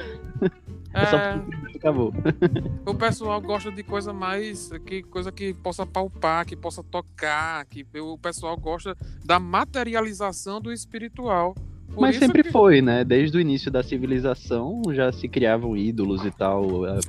É 0.93 1.05
só 1.07 1.17
É, 1.17 1.37
porque 1.37 1.77
acabou. 1.77 2.13
o 2.85 2.93
pessoal 2.95 3.41
gosta 3.41 3.71
de 3.71 3.81
coisa 3.83 4.13
mais. 4.13 4.69
Que, 4.85 5.01
coisa 5.03 5.31
que 5.31 5.53
possa 5.53 5.85
palpar, 5.85 6.45
que 6.45 6.55
possa 6.55 6.83
tocar. 6.83 7.65
Que 7.65 7.85
o 7.99 8.17
pessoal 8.17 8.55
gosta 8.57 8.95
da 9.25 9.39
materialização 9.39 10.61
do 10.61 10.71
espiritual. 10.71 11.55
Por 11.93 12.01
Mas 12.01 12.17
sempre 12.17 12.43
que- 12.43 12.51
foi, 12.51 12.81
né? 12.81 13.03
Desde 13.03 13.37
o 13.37 13.41
início 13.41 13.69
da 13.71 13.83
civilização 13.83 14.81
já 14.93 15.11
se 15.11 15.27
criavam 15.27 15.75
ídolos 15.77 16.23
e 16.25 16.31
tal. 16.31 16.85
É 16.85 16.93
o- 16.93 16.99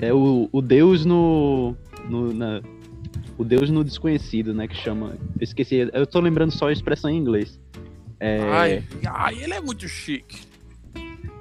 É 0.00 0.12
o, 0.12 0.48
o 0.52 0.60
Deus 0.60 1.04
no. 1.04 1.76
no- 2.08 2.32
na- 2.32 2.60
o 3.38 3.44
Deus 3.44 3.70
no 3.70 3.82
desconhecido, 3.82 4.52
né? 4.52 4.68
Que 4.68 4.76
chama. 4.76 5.16
Eu 5.38 5.42
esqueci. 5.44 5.88
Eu 5.92 6.06
tô 6.06 6.20
lembrando 6.20 6.50
só 6.52 6.68
a 6.68 6.72
expressão 6.72 7.10
em 7.10 7.16
inglês. 7.16 7.58
É, 8.18 8.40
Ai, 8.50 8.84
ai, 9.06 9.42
ele 9.42 9.54
é 9.54 9.60
muito 9.60 9.88
chique. 9.88 10.42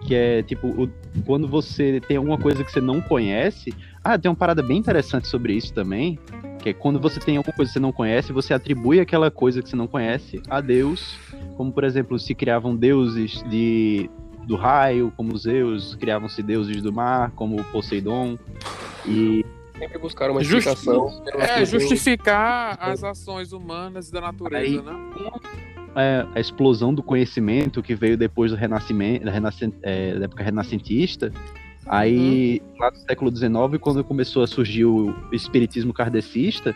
Que 0.10 0.16
é 0.16 0.42
tipo, 0.42 0.68
o- 0.70 0.90
quando 1.24 1.48
você 1.48 2.02
tem 2.08 2.18
alguma 2.18 2.36
coisa 2.40 2.64
que 2.64 2.72
você 2.72 2.82
não 2.82 3.00
conhece. 3.00 3.72
Ah, 4.04 4.18
tem 4.18 4.28
uma 4.28 4.36
parada 4.36 4.64
bem 4.64 4.78
interessante 4.78 5.28
sobre 5.28 5.54
isso 5.54 5.72
também. 5.72 6.18
Que 6.64 6.70
é 6.70 6.74
quando 6.74 7.00
você 7.00 7.20
tem 7.20 7.38
alguma 7.38 7.54
coisa 7.56 7.70
que 7.70 7.74
você 7.74 7.80
não 7.80 7.92
conhece, 7.92 8.34
você 8.34 8.52
atribui 8.52 9.00
aquela 9.00 9.30
coisa 9.30 9.62
que 9.62 9.70
você 9.70 9.76
não 9.76 9.86
conhece 9.86 10.42
a 10.50 10.60
Deus. 10.62 11.16
Como, 11.56 11.72
por 11.72 11.84
exemplo, 11.84 12.18
se 12.18 12.34
criavam 12.34 12.76
deuses 12.76 13.44
de, 13.52 14.10
do 14.48 14.56
raio, 14.56 15.14
como 15.16 15.38
Zeus, 15.38 15.94
criavam-se 15.94 16.42
deuses 16.42 16.82
do 16.82 16.92
mar, 16.92 17.30
como 17.36 17.64
Poseidon. 17.66 18.36
E 19.06 19.46
Sempre 19.78 20.00
buscaram 20.00 20.34
uma 20.34 20.44
Justi- 20.44 20.70
explicação. 20.70 21.22
pelas 21.24 21.50
É, 21.50 21.66
justificar 21.66 22.80
as 22.82 23.04
ações 23.04 23.54
humanas 23.54 24.10
e 24.10 24.12
da 24.12 24.22
natureza, 24.22 24.58
Aí- 24.58 24.82
né? 24.82 24.92
É, 25.96 26.26
a 26.36 26.40
explosão 26.40 26.94
do 26.94 27.02
conhecimento 27.04 27.82
que 27.82 27.96
veio 27.96 28.18
depois 28.18 28.52
do 28.52 28.58
renascimento, 28.58 29.26
da, 29.26 29.32
renascen- 29.32 29.74
é, 29.82 30.16
da 30.18 30.26
época 30.26 30.44
renascentista. 30.44 31.32
Aí, 31.86 32.62
lá 32.78 32.92
no 32.92 32.98
século 32.98 33.36
XIX, 33.36 33.52
quando 33.82 34.04
começou 34.04 34.44
a 34.44 34.48
surgir 34.48 34.86
o 34.86 35.16
espiritismo 35.32 35.92
kardecista, 35.92 36.76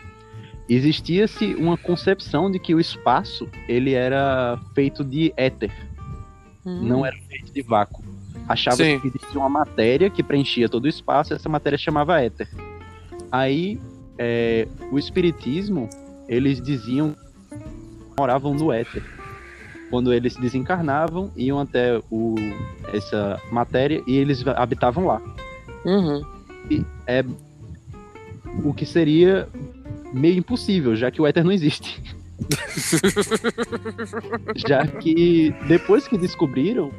existia-se 0.68 1.54
uma 1.54 1.76
concepção 1.76 2.50
de 2.50 2.58
que 2.58 2.74
o 2.74 2.80
espaço 2.80 3.48
ele 3.68 3.92
era 3.92 4.58
feito 4.74 5.04
de 5.04 5.32
éter, 5.36 5.70
não 6.64 7.04
era 7.06 7.16
feito 7.28 7.52
de 7.52 7.62
vácuo. 7.62 8.02
Achava 8.48 8.76
Sim. 8.76 8.98
que 8.98 9.08
existia 9.08 9.38
uma 9.38 9.48
matéria 9.48 10.10
que 10.10 10.22
preenchia 10.22 10.68
todo 10.68 10.84
o 10.84 10.88
espaço, 10.88 11.32
e 11.32 11.36
essa 11.36 11.48
matéria 11.48 11.78
chamava 11.78 12.20
éter. 12.20 12.48
Aí, 13.30 13.78
é, 14.18 14.66
o 14.90 14.98
espiritismo, 14.98 15.88
eles 16.28 16.60
diziam 16.60 17.14
moravam 18.18 18.54
no 18.54 18.72
éter. 18.72 19.02
Quando 19.90 20.12
eles 20.12 20.34
desencarnavam, 20.36 21.30
iam 21.36 21.60
até 21.60 22.00
o, 22.10 22.34
essa 22.92 23.40
matéria 23.52 24.02
e 24.06 24.16
eles 24.16 24.44
habitavam 24.46 25.06
lá. 25.06 25.20
Uhum. 25.84 26.22
É 27.06 27.24
o 28.64 28.72
que 28.72 28.86
seria 28.86 29.48
meio 30.12 30.38
impossível, 30.38 30.96
já 30.96 31.10
que 31.10 31.20
o 31.20 31.26
éter 31.26 31.44
não 31.44 31.52
existe. 31.52 32.02
já 34.56 34.86
que 34.86 35.54
depois 35.68 36.08
que 36.08 36.16
descobriram 36.18 36.90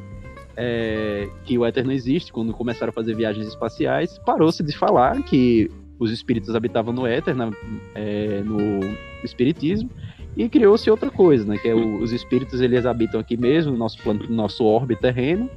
é, 0.55 1.27
que 1.43 1.57
o 1.57 1.65
éter 1.65 1.83
não 1.83 1.91
existe, 1.91 2.31
quando 2.31 2.53
começaram 2.53 2.91
a 2.91 2.93
fazer 2.93 3.15
viagens 3.15 3.47
espaciais, 3.47 4.17
parou-se 4.19 4.63
de 4.63 4.77
falar 4.77 5.21
que 5.23 5.69
os 5.99 6.11
espíritos 6.11 6.55
habitavam 6.55 6.93
no 6.93 7.05
éter, 7.07 7.35
na- 7.35 7.51
é, 7.93 8.41
no 8.43 8.79
espiritismo, 9.23 9.89
e 10.35 10.49
criou-se 10.49 10.89
outra 10.89 11.09
coisa, 11.09 11.45
né? 11.45 11.57
Que 11.57 11.69
é 11.69 11.75
o- 11.75 11.97
os 12.01 12.11
espíritos 12.11 12.61
eles 12.61 12.85
habitam 12.85 13.19
aqui 13.19 13.37
mesmo, 13.37 13.71
no 13.71 13.77
nosso 13.77 13.97
plano, 14.01 14.25
nosso 14.29 14.63
orbe 14.63 14.95
terreno. 14.95 15.49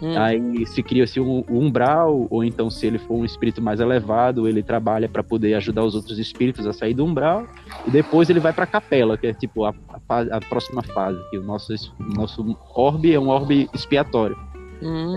Hum. 0.00 0.18
Aí 0.18 0.66
se 0.66 0.82
cria-se 0.82 1.20
um, 1.20 1.44
um 1.48 1.60
umbral, 1.66 2.26
ou 2.28 2.42
então 2.42 2.68
se 2.68 2.84
ele 2.88 2.98
for 2.98 3.14
um 3.14 3.24
espírito 3.24 3.62
mais 3.62 3.78
elevado, 3.78 4.48
ele 4.48 4.60
trabalha 4.60 5.08
para 5.08 5.22
poder 5.22 5.54
ajudar 5.54 5.84
os 5.84 5.94
outros 5.94 6.18
espíritos 6.18 6.66
a 6.66 6.72
sair 6.72 6.92
do 6.92 7.04
umbral. 7.04 7.46
E 7.86 7.90
depois 7.90 8.28
ele 8.28 8.40
vai 8.40 8.52
para 8.52 8.64
a 8.64 8.66
capela, 8.66 9.16
que 9.16 9.28
é 9.28 9.32
tipo 9.32 9.64
a, 9.64 9.72
a 10.08 10.20
a 10.38 10.40
próxima 10.40 10.82
fase. 10.82 11.20
Que 11.30 11.38
o 11.38 11.42
nosso, 11.44 11.72
nosso 12.16 12.56
orbe 12.74 13.12
é 13.14 13.20
um 13.20 13.28
orbe 13.28 13.70
expiatório, 13.72 14.36
Hum. 14.82 15.14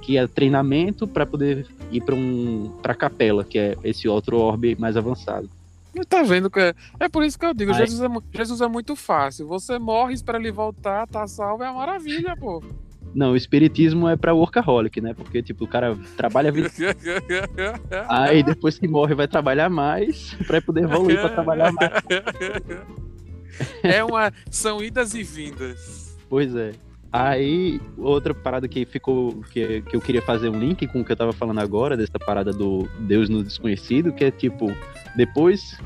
que 0.00 0.16
é 0.16 0.26
treinamento 0.26 1.06
para 1.06 1.26
poder 1.26 1.66
ir 1.90 2.00
para 2.02 2.14
um 2.14 2.72
para 2.80 2.94
capela, 2.94 3.44
que 3.44 3.58
é 3.58 3.76
esse 3.84 4.08
outro 4.08 4.38
orbe 4.38 4.74
mais 4.80 4.96
avançado. 4.96 5.50
Mas 5.94 6.06
Tá 6.06 6.22
vendo 6.22 6.50
que 6.50 6.60
é, 6.60 6.74
é 7.00 7.08
por 7.08 7.24
isso 7.24 7.38
que 7.38 7.44
eu 7.44 7.54
digo, 7.54 7.72
Ai. 7.72 7.86
Jesus 7.86 8.00
é, 8.00 8.08
Jesus 8.36 8.60
é 8.60 8.68
muito 8.68 8.96
fácil. 8.96 9.46
Você 9.46 9.78
morre, 9.78 10.14
espera 10.14 10.38
ele 10.38 10.52
voltar, 10.52 11.06
tá 11.06 11.26
salvo, 11.26 11.62
é 11.62 11.70
uma 11.70 11.80
maravilha, 11.80 12.36
pô. 12.36 12.62
Não, 13.14 13.32
o 13.32 13.36
espiritismo 13.36 14.08
é 14.08 14.16
para 14.16 14.32
workaholic, 14.32 15.00
né? 15.00 15.12
Porque 15.12 15.42
tipo 15.42 15.64
o 15.64 15.68
cara 15.68 15.98
trabalha 16.16 16.48
a 16.48 16.52
vida 16.52 16.70
Aí 18.08 18.42
depois 18.42 18.78
que 18.78 18.88
morre 18.88 19.14
vai 19.14 19.28
trabalhar 19.28 19.68
mais 19.68 20.34
para 20.46 20.62
poder 20.62 20.84
evoluir 20.84 21.20
para 21.20 21.28
trabalhar 21.30 21.72
mais. 21.72 21.90
É 23.82 24.02
uma. 24.02 24.32
São 24.50 24.82
idas 24.82 25.14
e 25.14 25.22
vindas. 25.22 26.16
Pois 26.28 26.54
é. 26.56 26.72
Aí, 27.12 27.78
outra 27.98 28.32
parada 28.32 28.66
que 28.66 28.86
ficou. 28.86 29.42
Que, 29.52 29.82
que 29.82 29.94
eu 29.94 30.00
queria 30.00 30.22
fazer 30.22 30.48
um 30.48 30.58
link 30.58 30.86
com 30.86 31.02
o 31.02 31.04
que 31.04 31.12
eu 31.12 31.16
tava 31.16 31.32
falando 31.32 31.60
agora, 31.60 31.94
dessa 31.94 32.18
parada 32.18 32.52
do 32.52 32.88
Deus 33.00 33.28
no 33.28 33.44
desconhecido, 33.44 34.12
que 34.12 34.24
é 34.24 34.30
tipo, 34.30 34.74
depois 35.14 35.78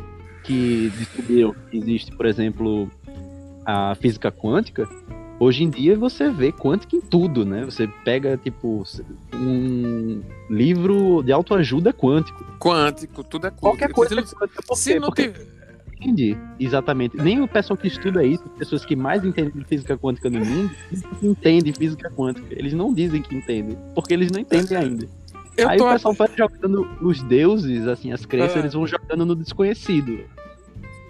que 0.45 0.93
descobriram 0.97 1.53
que 1.69 1.79
existe, 1.79 2.13
por 2.13 2.27
exemplo, 2.27 2.89
a 3.65 3.97
física 3.97 4.31
quântica, 4.31 4.89
hoje 5.41 5.65
em 5.65 5.69
dia 5.69 5.99
você 5.99 6.31
vê 6.31 6.53
quântica 6.53 6.95
em 6.95 7.01
tudo, 7.01 7.45
né? 7.45 7.65
Você 7.65 7.89
pega, 8.05 8.37
tipo, 8.37 8.85
um 9.35 10.23
livro 10.49 11.25
de 11.25 11.33
autoajuda 11.33 11.93
quântico. 11.93 12.45
Quântico, 12.61 13.25
tudo 13.25 13.49
é 13.49 13.51
quântico. 13.51 13.63
Qualquer 13.63 13.93
coisa 13.93 14.15
Se 14.15 14.21
é 14.21 14.39
quântica. 14.39 14.63
Por 14.63 14.77
Se 14.77 14.93
quê? 14.93 15.01
não 15.01 15.09
Porque. 15.09 15.56
Entende 15.99 16.37
exatamente. 16.61 17.17
Nem 17.17 17.41
o 17.43 17.49
pessoal 17.49 17.77
que 17.77 17.89
estuda 17.89 18.23
isso, 18.25 18.45
as 18.53 18.59
pessoas 18.59 18.85
que 18.85 18.95
mais 18.97 19.25
entendem 19.25 19.53
de 19.53 19.65
física 19.65 19.97
quântica 19.97 20.29
no 20.31 20.45
mundo, 20.45 20.71
entendem 21.23 21.73
física 21.73 22.11
quântica. 22.11 22.47
Eles 22.51 22.73
não 22.73 22.93
dizem 22.93 23.23
que 23.23 23.35
entendem, 23.35 23.77
porque 23.95 24.15
eles 24.15 24.31
não 24.31 24.41
entendem 24.41 24.77
ainda. 24.77 25.09
Eu 25.57 25.69
Aí 25.71 25.81
o 25.81 25.89
pessoal 25.91 26.13
vai 26.13 26.29
jogando 26.37 26.87
os 27.01 27.23
deuses, 27.23 27.87
assim, 27.87 28.13
as 28.13 28.27
crenças, 28.27 28.57
É. 28.57 28.59
eles 28.61 28.75
vão 28.75 28.87
jogando 28.87 29.25
no 29.25 29.35
desconhecido. 29.35 30.21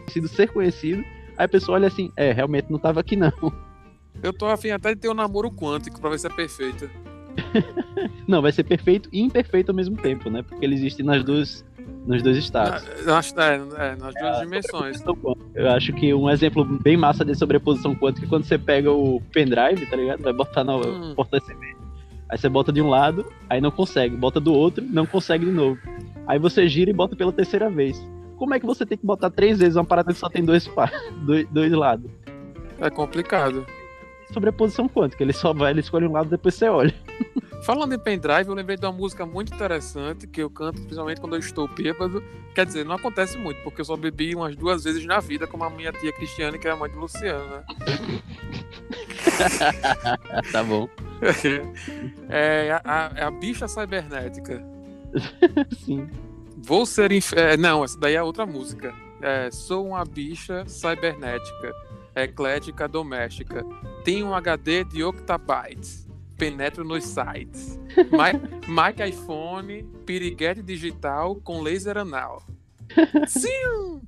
Conhecido 0.05 0.29
ser 0.29 0.53
conhecido. 0.53 1.03
Aí 1.37 1.45
a 1.45 1.49
pessoa 1.49 1.77
olha 1.77 1.89
assim, 1.89 2.13
é, 2.17 2.33
realmente 2.33 2.71
não 2.71 2.79
tava 2.79 3.01
aqui 3.01 3.17
não. 3.17 3.33
Eu 4.23 4.33
tô 4.33 4.47
afim 4.47 4.71
até 4.71 4.95
de 4.95 5.01
ter 5.01 5.09
um 5.11 5.15
namoro 5.15 5.51
quântico 5.51 6.01
pra 6.01 6.09
ver 6.11 6.19
se 6.19 6.27
é 6.27 6.31
perfeito. 6.31 6.89
Não, 8.27 8.43
vai 8.43 8.53
ser 8.53 8.65
perfeito 8.65 9.09
e 9.13 9.21
imperfeito 9.21 9.71
ao 9.71 9.77
mesmo 9.77 9.97
tempo, 9.97 10.29
né? 10.31 10.43
Porque 10.43 10.65
ele 10.65 10.75
existe 10.75 11.03
nas 11.03 11.23
duas, 11.25 11.65
nos 12.07 12.23
dois 12.23 12.37
estados. 12.37 12.85
Na- 13.05 13.15
nas- 13.15 13.33
é, 13.37 13.55
é, 13.55 13.97
nas 13.97 14.15
duas 14.15 14.41
dimensões. 14.41 15.03
Eu 15.55 15.71
acho 15.71 15.93
que 15.93 16.13
um 16.15 16.29
exemplo 16.31 16.65
bem 16.65 16.97
massa 16.97 17.25
de 17.25 17.35
sobreposição 17.35 17.95
quântica 17.95 18.27
é 18.27 18.29
quando 18.29 18.45
você 18.45 18.59
pega 18.59 18.91
o 18.93 19.21
pendrive, 19.33 19.87
tá 19.87 19.97
ligado? 19.97 20.23
Vai 20.23 20.33
botar 20.33 20.65
na 20.65 20.77
Hum. 20.77 21.15
porta 21.15 21.39
USB. 21.39 21.77
Aí 22.29 22.37
você 22.37 22.49
bota 22.49 22.73
de 22.73 22.83
um 22.83 22.89
lado, 22.89 23.25
aí 23.49 23.61
não 23.61 23.71
consegue. 23.71 24.17
Bota 24.17 24.41
do 24.41 24.53
outro, 24.53 24.85
não 24.85 25.07
consegue 25.07 25.45
de 25.45 25.53
novo. 25.53 25.79
Aí 26.27 26.39
você 26.39 26.67
gira 26.69 26.91
e 26.91 26.93
bota 26.95 27.15
pela 27.15 27.33
terceira 27.33 27.71
vez. 27.71 27.97
Como 28.37 28.53
é 28.53 28.59
que 28.61 28.67
você 28.67 28.85
tem 28.85 28.99
que 28.99 29.07
botar 29.07 29.31
três 29.31 29.59
vezes 29.61 29.77
uma 29.77 29.85
parada 29.85 30.13
que 30.13 30.19
só 30.19 30.29
tem 30.29 30.45
dois, 30.45 30.69
dois, 31.25 31.47
dois 31.51 31.73
lados? 31.73 32.11
É 32.81 32.91
complicado. 32.91 33.65
Sobreposição 34.33 34.89
quântica. 34.89 35.23
Ele 35.23 35.33
só 35.33 35.53
vai, 35.55 35.71
ele 35.71 35.81
escolhe 35.81 36.07
um 36.07 36.13
lado, 36.13 36.29
depois 36.29 36.55
você 36.57 36.69
olha. 36.69 36.93
Falando 37.63 37.95
em 37.95 37.99
pendrive, 37.99 38.49
eu 38.49 38.55
lembrei 38.55 38.77
de 38.77 38.85
uma 38.87 38.93
música 38.93 39.27
muito 39.27 39.53
interessante 39.55 40.27
que 40.27 40.43
eu 40.43 40.51
canto 40.51 40.81
principalmente 40.83 41.21
quando 41.21 41.35
eu 41.35 41.41
estou 41.41 41.67
bêbado. 41.67 42.23
Quer 42.55 42.67
dizer, 42.67 42.85
não 42.85 42.95
acontece 42.95 43.37
muito, 43.37 43.61
porque 43.63 43.81
eu 43.81 43.85
só 43.85 43.97
bebi 43.97 44.35
umas 44.35 44.55
duas 44.57 44.85
vezes 44.85 45.05
na 45.05 45.19
vida, 45.21 45.47
como 45.47 45.65
a 45.65 45.71
minha 45.71 45.93
tia 45.93 46.13
Cristiane, 46.13 46.59
que 46.59 46.69
é 46.69 46.71
a 46.71 46.77
mãe 46.77 46.91
de 46.91 46.97
Luciano, 46.97 47.45
né? 47.57 47.65
tá 50.53 50.63
bom. 50.63 50.89
é 52.29 52.71
a, 52.73 52.81
a- 52.85 53.13
é 53.17 53.25
a 53.25 53.31
bicha 53.31 53.67
cibernética. 53.69 54.63
Sim. 55.85 56.09
Vou 56.59 56.87
ser. 56.87 57.13
Inf... 57.13 57.33
é, 57.35 57.57
não, 57.57 57.85
essa 57.85 57.99
daí 57.99 58.15
é 58.15 58.23
outra 58.23 58.47
música. 58.47 58.95
É, 59.21 59.51
sou 59.51 59.89
uma 59.89 60.05
bicha 60.05 60.65
cibernética, 60.67 61.75
eclética 62.15 62.87
doméstica. 62.87 63.65
Tenho 64.05 64.27
um 64.29 64.35
HD 64.35 64.85
de 64.85 65.03
octabytes. 65.03 66.06
Penetro 66.37 66.85
nos 66.85 67.05
sites. 67.05 67.79
Mic 68.69 69.01
iPhone, 69.09 69.83
piriguete 70.05 70.63
digital 70.63 71.37
com 71.37 71.63
laser 71.63 71.99
anal. 71.99 72.43
Sim! 73.27 74.01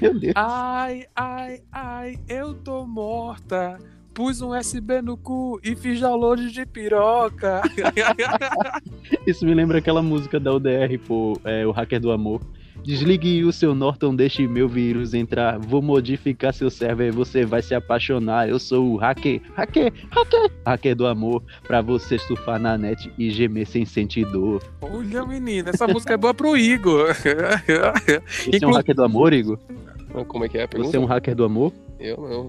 Meu 0.00 0.18
Deus. 0.18 0.32
Ai, 0.34 1.06
ai, 1.14 1.62
ai, 1.72 2.18
eu 2.28 2.54
tô 2.54 2.86
morta. 2.86 3.78
Pus 4.12 4.40
um 4.40 4.56
USB 4.56 5.02
no 5.02 5.16
cu 5.16 5.60
e 5.62 5.76
fiz 5.76 6.00
download 6.00 6.50
de 6.50 6.64
piroca. 6.64 7.60
Isso 9.26 9.44
me 9.44 9.54
lembra 9.54 9.78
aquela 9.78 10.02
música 10.02 10.40
da 10.40 10.54
UDR, 10.54 10.98
pô, 11.06 11.38
é, 11.44 11.66
o 11.66 11.70
Hacker 11.70 12.00
do 12.00 12.10
Amor. 12.10 12.40
Desligue 12.86 13.42
o 13.42 13.52
seu 13.52 13.74
Norton, 13.74 14.14
deixe 14.14 14.46
meu 14.46 14.68
vírus 14.68 15.12
entrar. 15.12 15.58
Vou 15.58 15.82
modificar 15.82 16.54
seu 16.54 16.70
server, 16.70 17.12
você 17.12 17.44
vai 17.44 17.60
se 17.60 17.74
apaixonar. 17.74 18.48
Eu 18.48 18.60
sou 18.60 18.92
o 18.92 18.96
hacker, 18.96 19.40
hacker, 19.56 19.92
hacker, 20.08 20.52
hacker 20.64 20.94
do 20.94 21.04
amor. 21.04 21.42
Pra 21.66 21.82
você 21.82 22.16
surfar 22.16 22.60
na 22.60 22.78
net 22.78 23.10
e 23.18 23.28
gemer 23.28 23.66
sem 23.66 23.84
sentir 23.84 24.24
dor. 24.30 24.62
Olha, 24.80 25.26
menina, 25.26 25.70
essa 25.70 25.88
música 25.88 26.14
é 26.14 26.16
boa 26.16 26.32
pro 26.32 26.56
Igor. 26.56 27.12
Você 27.12 27.28
é 27.28 28.54
um 28.54 28.54
Inclu- 28.56 28.74
hacker 28.74 28.94
do 28.94 29.02
amor, 29.02 29.32
Igor? 29.32 29.58
Como 30.28 30.44
é 30.44 30.48
que 30.48 30.56
é 30.56 30.62
a 30.62 30.68
pergunta? 30.68 30.92
Você 30.92 30.96
é 30.96 31.00
um 31.00 31.06
hacker 31.06 31.34
do 31.34 31.42
amor? 31.44 31.72
Eu 31.98 32.16
não. 32.18 32.46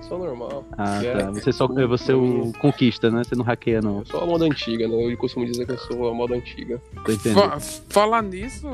Sou, 0.00 0.02
sou 0.02 0.18
normal. 0.18 0.64
Ah, 0.76 1.02
É, 1.04 1.12
tá. 1.22 1.30
Você 1.30 1.52
só 1.52 1.66
você 1.66 2.12
o 2.12 2.52
conquista, 2.60 3.10
né? 3.10 3.22
Você 3.24 3.34
não 3.34 3.44
hackeia, 3.44 3.80
não. 3.80 3.98
Eu 4.00 4.06
sou 4.06 4.20
a 4.22 4.26
moda 4.26 4.44
antiga, 4.44 4.86
né? 4.88 4.94
Eu 5.12 5.16
costumo 5.16 5.46
dizer 5.46 5.66
que 5.66 5.72
eu 5.72 5.78
sou 5.78 6.08
a 6.08 6.14
moda 6.14 6.34
antiga. 6.34 6.80
Tô. 7.04 7.16
Fa- 7.32 7.60
falar 7.88 8.22
nisso, 8.22 8.66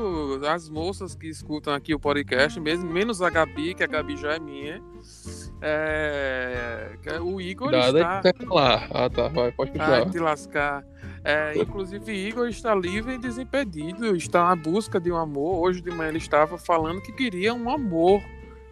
as 0.47 0.69
moças 0.69 1.15
que 1.15 1.27
escutam 1.27 1.73
aqui 1.73 1.93
o 1.93 1.99
podcast, 1.99 2.59
mesmo 2.59 2.91
menos 2.91 3.21
a 3.21 3.29
Gabi, 3.29 3.73
que 3.73 3.83
a 3.83 3.87
Gabi 3.87 4.17
já 4.17 4.33
é 4.33 4.39
minha, 4.39 4.81
é, 5.61 6.89
que 7.01 7.09
o 7.19 7.39
Igor 7.39 7.73
aí 7.73 7.79
está. 7.95 8.21
falar. 8.47 8.87
Ah, 8.91 9.09
tá. 9.09 9.27
Vai, 9.29 9.51
pode 9.51 9.71
Ai, 9.71 10.01
continuar. 10.01 10.09
te 10.11 10.19
lascar. 10.19 10.83
É, 11.23 11.57
inclusive, 11.57 12.11
Igor 12.13 12.47
está 12.49 12.75
livre 12.75 13.13
e 13.13 13.17
desimpedido, 13.17 14.13
está 14.15 14.51
à 14.51 14.55
busca 14.55 14.99
de 14.99 15.09
um 15.11 15.15
amor. 15.15 15.59
Hoje 15.63 15.81
de 15.81 15.89
manhã 15.89 16.09
ele 16.09 16.17
estava 16.17 16.57
falando 16.57 17.01
que 17.01 17.11
queria 17.13 17.53
um 17.53 17.69
amor. 17.69 18.21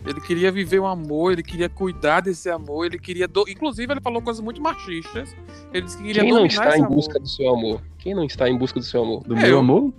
Ele 0.06 0.20
queria 0.20 0.52
viver 0.52 0.80
um 0.80 0.88
amor, 0.88 1.32
ele 1.32 1.44
queria 1.44 1.70
cuidar 1.70 2.22
desse 2.22 2.50
amor, 2.50 2.86
ele 2.86 2.98
queria. 2.98 3.28
Do... 3.28 3.46
Inclusive, 3.48 3.94
ele 3.94 4.02
falou 4.02 4.22
coisas 4.22 4.42
muito 4.44 4.60
machistas. 4.62 5.36
Ele 5.72 5.86
disse 5.86 5.98
que 5.98 6.04
queria 6.04 6.24
Quem 6.24 6.32
não 6.34 6.46
está 6.46 6.70
esse 6.70 6.80
em 6.80 6.84
amor. 6.84 6.96
busca 6.96 7.20
do 7.20 7.28
seu 7.28 7.50
amor? 7.54 7.82
Quem 8.00 8.16
não 8.16 8.24
está 8.26 8.50
em 8.50 8.58
busca 8.58 8.80
do 8.80 8.86
seu 8.86 9.04
amor? 9.04 9.24
Do 9.24 9.36
É, 9.36 9.42
meu 9.42 9.50
eu- 9.50 9.60
amor? 9.60 9.94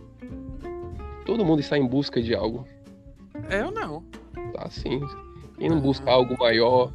Todo 1.25 1.45
mundo 1.45 1.61
está 1.61 1.79
em 1.79 1.87
busca 1.87 2.21
de 2.21 2.35
algo. 2.35 2.67
Eu 3.49 3.71
não. 3.71 4.03
Tá 4.53 4.65
assim. 4.67 5.01
Quem 5.57 5.69
não 5.69 5.81
busca 5.81 6.11
algo 6.11 6.37
maior, 6.37 6.93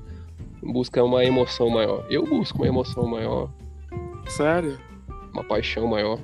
busca 0.62 1.02
uma 1.02 1.24
emoção 1.24 1.70
maior. 1.70 2.06
Eu 2.10 2.26
busco 2.26 2.58
uma 2.58 2.68
emoção 2.68 3.08
maior, 3.08 3.50
Sério. 4.28 4.78
uma 5.32 5.44
paixão 5.46 5.88
maior. 5.88 6.20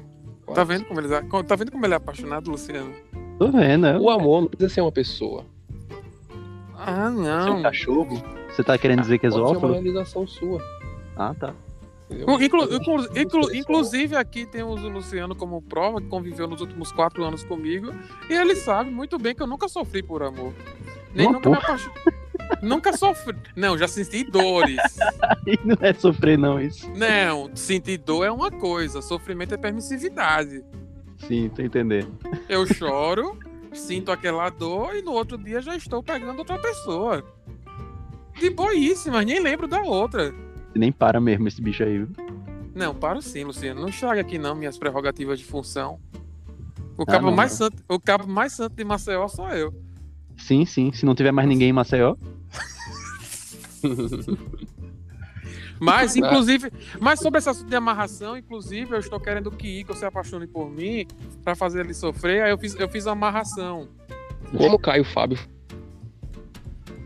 Tá 0.54 0.66
vendo 0.66 0.84
como 0.86 1.00
ele, 1.00 1.08
tá 1.08 1.56
vendo 1.56 1.72
como 1.72 1.86
ele 1.86 1.94
é 1.94 1.98
apaixonado, 1.98 2.52
Luciano? 2.52 2.94
Tô 3.40 3.50
vendo, 3.50 3.88
é. 3.88 3.98
O 3.98 4.10
amor 4.10 4.42
não 4.42 4.48
precisa 4.50 4.70
ser 4.74 4.82
uma 4.82 4.92
pessoa. 4.92 5.46
Ah, 6.86 7.10
Você 7.10 7.28
é 7.30 7.34
um 7.34 7.54
não. 7.56 7.62
cachorro? 7.62 8.24
Você 8.50 8.64
tá 8.64 8.78
querendo 8.78 9.02
dizer 9.02 9.18
que 9.20 9.26
é 9.26 9.30
Pode 9.30 9.42
ser 9.42 9.48
uma 9.48 9.54
zoófilo? 9.60 9.74
realização 9.74 10.28
sua. 10.28 10.62
Ah, 11.16 11.34
tá. 11.40 11.54
Inclu- 12.12 12.44
inclu- 12.74 13.18
inclu- 13.18 13.56
inclusive, 13.56 14.16
aqui 14.16 14.46
temos 14.46 14.84
o 14.84 14.90
Luciano 14.90 15.36
como 15.36 15.62
prova, 15.62 16.00
que 16.00 16.08
conviveu 16.08 16.48
nos 16.48 16.62
últimos 16.62 16.92
quatro 16.92 17.24
anos 17.24 17.44
comigo, 17.44 17.92
e 18.30 18.34
ele 18.34 18.56
sabe 18.56 18.92
muito 18.92 19.18
bem 19.18 19.34
que 19.34 19.42
eu 19.42 19.48
nunca 19.48 19.68
sofri 19.68 20.04
por 20.04 20.22
amor. 20.22 20.54
Nem 21.16 21.26
Uma 21.28 21.34
nunca 21.34 21.50
me 21.50 21.56
porra. 21.56 21.68
apaixonei. 21.68 22.04
nunca 22.62 22.94
sofri. 22.96 23.36
Não, 23.56 23.76
já 23.78 23.88
senti 23.88 24.24
dores. 24.24 24.78
Aí 25.48 25.58
não 25.66 25.78
é 25.82 25.94
sofrer, 25.94 26.38
não, 26.38 26.60
isso. 26.62 26.88
Não, 26.92 27.50
sentir 27.56 27.98
dor 27.98 28.26
é 28.26 28.32
uma 28.32 28.52
coisa, 28.52 29.02
sofrimento 29.02 29.54
é 29.56 29.58
permissividade. 29.58 30.64
Sim, 31.28 31.50
tô 31.50 31.62
entendendo. 31.64 32.12
Eu 32.50 32.66
choro, 32.68 33.40
sinto 33.80 34.12
aquela 34.12 34.50
dor 34.50 34.96
e 34.96 35.02
no 35.02 35.12
outro 35.12 35.38
dia 35.38 35.62
já 35.62 35.76
estou 35.76 36.02
pegando 36.04 36.40
outra 36.40 36.60
pessoa. 36.60 37.24
De 38.40 38.50
boíssima, 38.50 39.22
nem 39.24 39.40
lembro 39.40 39.68
da 39.68 39.82
outra. 39.82 40.34
Nem 40.76 40.92
para 40.92 41.20
mesmo 41.20 41.48
esse 41.48 41.62
bicho 41.62 41.84
aí, 41.84 42.00
viu? 42.00 42.10
Não, 42.74 42.96
paro 42.96 43.22
sim, 43.22 43.44
Luciano. 43.44 43.82
Não 43.82 43.90
estraga 43.90 44.22
aqui 44.22 44.38
não 44.40 44.56
minhas 44.56 44.78
prerrogativas 44.78 45.38
de 45.40 45.46
função. 45.46 46.00
O 46.98 47.04
Ah, 47.04 47.06
cabo, 47.06 47.28
não, 47.28 47.36
mais, 47.36 47.52
não. 47.52 47.58
santo, 47.58 47.84
o 47.88 48.00
cabo 48.00 48.28
mais 48.28 48.54
santo 48.54 48.76
de 48.76 48.84
Maceió 48.84 49.28
sou 49.28 49.48
eu. 49.50 49.74
Sim, 50.38 50.66
sim. 50.66 50.92
Se 50.92 51.06
não 51.06 51.14
tiver 51.14 51.32
mais 51.32 51.48
ninguém 51.48 51.70
em 51.70 51.74
Maceió. 51.74 52.16
Mas, 55.84 56.16
inclusive, 56.18 56.72
mas 57.00 57.20
sobre 57.20 57.40
esse 57.40 57.50
assunto 57.50 57.70
de 57.70 57.76
amarração, 57.76 58.38
inclusive, 58.38 58.94
eu 58.96 59.00
estou 59.00 59.20
querendo 59.20 59.52
que 59.52 59.68
Igor 59.68 59.96
se 59.96 60.06
apaixone 60.06 60.48
por 60.48 60.70
mim 60.70 61.06
pra 61.44 61.56
fazer 61.56 61.82
ele 61.82 61.94
sofrer. 61.94 62.44
Aí 62.44 62.52
eu 62.52 62.58
fiz, 62.58 62.76
eu 62.80 62.88
fiz 62.90 63.06
a 63.08 63.12
amarração. 63.12 63.88
Como 64.58 64.78
cai 64.80 65.00
o 65.02 65.06
Fábio? 65.06 65.40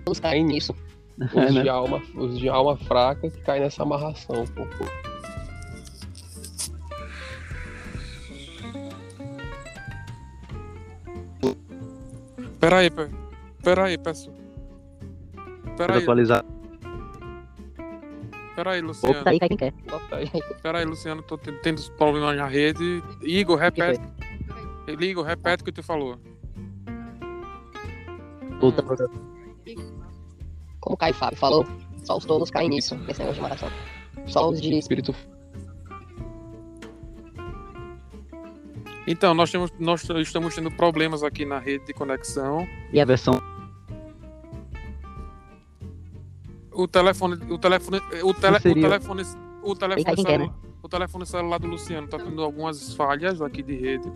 Vamos 0.06 0.20
cair 0.20 0.44
nisso. 0.44 0.74
É, 1.20 1.46
Os, 1.48 1.56
né? 1.56 1.64
de 1.64 1.70
alma, 1.70 2.00
os 2.16 2.38
de 2.38 2.48
alma 2.48 2.78
fraca 2.78 3.28
que 3.28 3.42
caem 3.42 3.62
nessa 3.64 3.82
amarração. 3.82 4.46
Pô. 4.46 4.68
Pera 12.60 12.78
aí, 12.80 12.90
pe- 12.90 13.10
pera 13.64 13.86
aí, 13.86 13.98
peço. 13.98 14.32
Pera 15.78 15.88
Pra 15.88 15.96
aí, 15.98 16.02
atualizar. 16.04 16.44
Pera 18.58 18.72
aí, 18.72 18.82
Luciano. 18.82 19.24
Tá 19.24 19.30
aí, 19.30 19.40
cai 19.40 19.50
quem 19.50 19.58
quer. 19.58 19.72
Bota 19.88 20.16
aí. 20.16 20.32
Pera 20.64 20.80
aí, 20.80 20.86
Luciano, 20.86 21.22
tô 21.22 21.38
tendo 21.38 21.80
problemas 21.92 22.36
na 22.36 22.48
rede. 22.48 23.04
Igor, 23.22 23.58
repete. 23.58 24.02
Igor, 24.88 25.24
repete 25.24 25.62
o 25.62 25.66
que 25.66 25.72
tu 25.72 25.84
falou. 25.84 26.18
Puta. 28.60 28.82
Como 28.82 30.96
o 30.96 30.98
Caio 30.98 31.14
Fábio 31.14 31.38
falou, 31.38 31.68
só 32.04 32.18
os 32.18 32.26
tolos 32.26 32.50
caem 32.50 32.70
nisso, 32.70 32.96
nesse 32.96 33.20
negócio 33.20 33.36
de 33.36 33.42
maração. 33.42 33.70
Só 34.26 34.50
os 34.50 34.60
de 34.60 34.76
Espírito 34.76 35.14
Então, 39.06 39.34
nós, 39.34 39.52
temos, 39.52 39.72
nós 39.80 40.04
estamos 40.04 40.56
tendo 40.56 40.72
problemas 40.72 41.24
aqui 41.24 41.46
na 41.46 41.60
rede 41.60 41.86
de 41.86 41.94
conexão. 41.94 42.68
E 42.92 43.00
a 43.00 43.06
versão. 43.06 43.40
O 46.78 46.88
telefone, 46.88 47.34
o 47.50 47.58
telefone, 47.58 47.98
o, 47.98 48.34
tele, 48.36 48.58
o 48.58 48.62
telefone, 48.62 49.24
o 49.64 49.76
telefone, 49.76 50.06
quer, 50.06 50.16
celular, 50.16 50.54
o 50.84 50.88
telefone 50.88 51.26
celular 51.26 51.60
do 51.60 51.66
Luciano 51.66 52.08
tá 52.08 52.20
tendo 52.20 52.40
algumas 52.44 52.94
falhas 52.94 53.42
aqui 53.42 53.64
de 53.64 53.76
rede. 53.76 54.12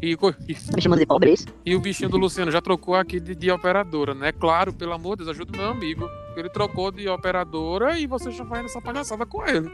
E, 0.00 0.12
e, 0.12 0.56
me 0.74 0.80
chamando 0.80 1.00
de 1.00 1.06
pobre, 1.06 1.34
isso? 1.34 1.44
e 1.66 1.74
o 1.74 1.80
bichinho 1.80 2.08
do 2.08 2.16
Luciano 2.16 2.50
já 2.50 2.62
trocou 2.62 2.94
aqui 2.94 3.20
de, 3.20 3.34
de 3.34 3.50
operadora, 3.50 4.14
né? 4.14 4.32
Claro, 4.32 4.72
pelo 4.72 4.94
amor 4.94 5.18
de 5.18 5.24
Deus, 5.24 5.36
ajuda 5.36 5.52
o 5.52 5.60
meu 5.60 5.70
amigo. 5.70 6.08
Ele 6.34 6.48
trocou 6.48 6.90
de 6.90 7.06
operadora 7.06 7.98
e 7.98 8.06
você 8.06 8.30
já 8.30 8.44
vai 8.44 8.62
nessa 8.62 8.80
palhaçada 8.80 9.26
com 9.26 9.44
ele. 9.46 9.70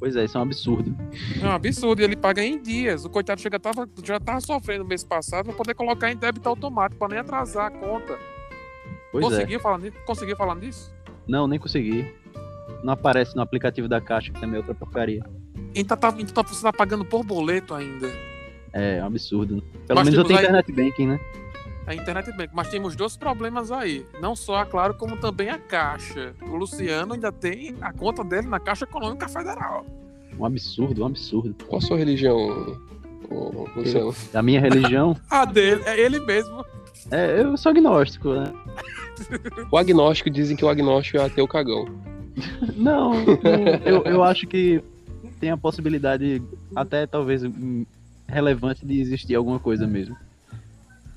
Pois 0.00 0.16
é, 0.16 0.24
isso 0.24 0.36
é 0.36 0.40
um 0.40 0.42
absurdo. 0.42 0.96
É 1.40 1.46
um 1.46 1.52
absurdo, 1.52 2.02
e 2.02 2.04
ele 2.04 2.16
paga 2.16 2.42
em 2.42 2.60
dias. 2.60 3.04
O 3.04 3.10
coitado 3.10 3.40
chega, 3.40 3.60
tava, 3.60 3.88
já 4.02 4.18
tava 4.18 4.40
sofrendo 4.40 4.84
mês 4.84 5.04
passado 5.04 5.44
pra 5.46 5.54
poder 5.54 5.74
colocar 5.74 6.10
em 6.10 6.16
débito 6.16 6.48
automático, 6.48 6.98
pra 6.98 7.08
nem 7.08 7.18
atrasar 7.18 7.66
a 7.66 7.70
conta. 7.70 8.33
Pois 9.20 9.24
é. 9.26 9.36
Conseguiu 9.38 9.60
falar 9.60 9.78
nisso? 9.78 9.96
Conseguiu 10.06 10.36
falar 10.36 10.54
nisso? 10.56 10.92
Não, 11.28 11.46
nem 11.46 11.58
consegui. 11.58 12.12
Não 12.82 12.92
aparece 12.92 13.34
no 13.36 13.42
aplicativo 13.42 13.88
da 13.88 14.00
Caixa, 14.00 14.32
que 14.32 14.40
também 14.40 14.56
é 14.56 14.58
outra 14.58 14.74
porcaria. 14.74 15.24
Então, 15.74 15.96
tá, 15.96 16.12
então 16.18 16.42
tá- 16.42 16.48
você 16.52 16.62
tá 16.62 16.72
pagando 16.72 17.04
por 17.04 17.24
boleto 17.24 17.74
ainda. 17.74 18.08
É, 18.72 18.98
é 18.98 19.02
um 19.02 19.06
absurdo. 19.06 19.56
né? 19.56 19.62
Pelo 19.86 20.00
Mas 20.00 20.06
menos 20.08 20.18
eu 20.18 20.24
tenho 20.24 20.38
aí- 20.38 20.44
internet 20.44 20.72
banking, 20.72 21.06
né? 21.06 21.20
A 21.86 21.94
internet 21.94 22.32
bank. 22.36 22.50
Mas 22.54 22.68
temos 22.68 22.96
dois 22.96 23.16
problemas 23.16 23.70
aí. 23.70 24.04
Não 24.20 24.34
só 24.34 24.56
a 24.56 24.66
Claro, 24.66 24.94
como 24.94 25.16
também 25.18 25.50
a 25.50 25.58
Caixa. 25.58 26.34
O 26.42 26.56
Luciano 26.56 27.12
ainda 27.14 27.30
tem 27.30 27.76
a 27.80 27.92
conta 27.92 28.24
dele 28.24 28.48
na 28.48 28.58
Caixa 28.58 28.84
Econômica 28.84 29.28
Federal. 29.28 29.84
Um 30.38 30.44
absurdo, 30.44 31.02
um 31.02 31.06
absurdo. 31.06 31.54
Qual 31.66 31.78
a 31.78 31.82
sua 31.82 31.96
religião, 31.96 32.76
Luciano? 33.76 34.14
Da 34.32 34.42
minha 34.42 34.60
religião, 34.60 35.16
A 35.30 35.44
dele, 35.44 35.82
é 35.86 36.00
ele 36.00 36.18
mesmo. 36.20 36.64
É, 37.10 37.40
eu 37.42 37.56
sou 37.56 37.70
agnóstico, 37.70 38.30
né? 38.34 38.52
O 39.70 39.76
agnóstico 39.78 40.28
dizem 40.28 40.56
que 40.56 40.64
o 40.64 40.68
agnóstico 40.68 41.18
é 41.18 41.24
ateu 41.24 41.46
cagão. 41.46 41.86
Não, 42.74 43.14
eu, 43.84 44.02
eu 44.04 44.24
acho 44.24 44.44
que 44.46 44.82
tem 45.38 45.50
a 45.50 45.56
possibilidade, 45.56 46.42
até 46.74 47.06
talvez 47.06 47.42
relevante, 48.26 48.84
de 48.84 49.00
existir 49.00 49.36
alguma 49.36 49.60
coisa 49.60 49.86
mesmo. 49.86 50.16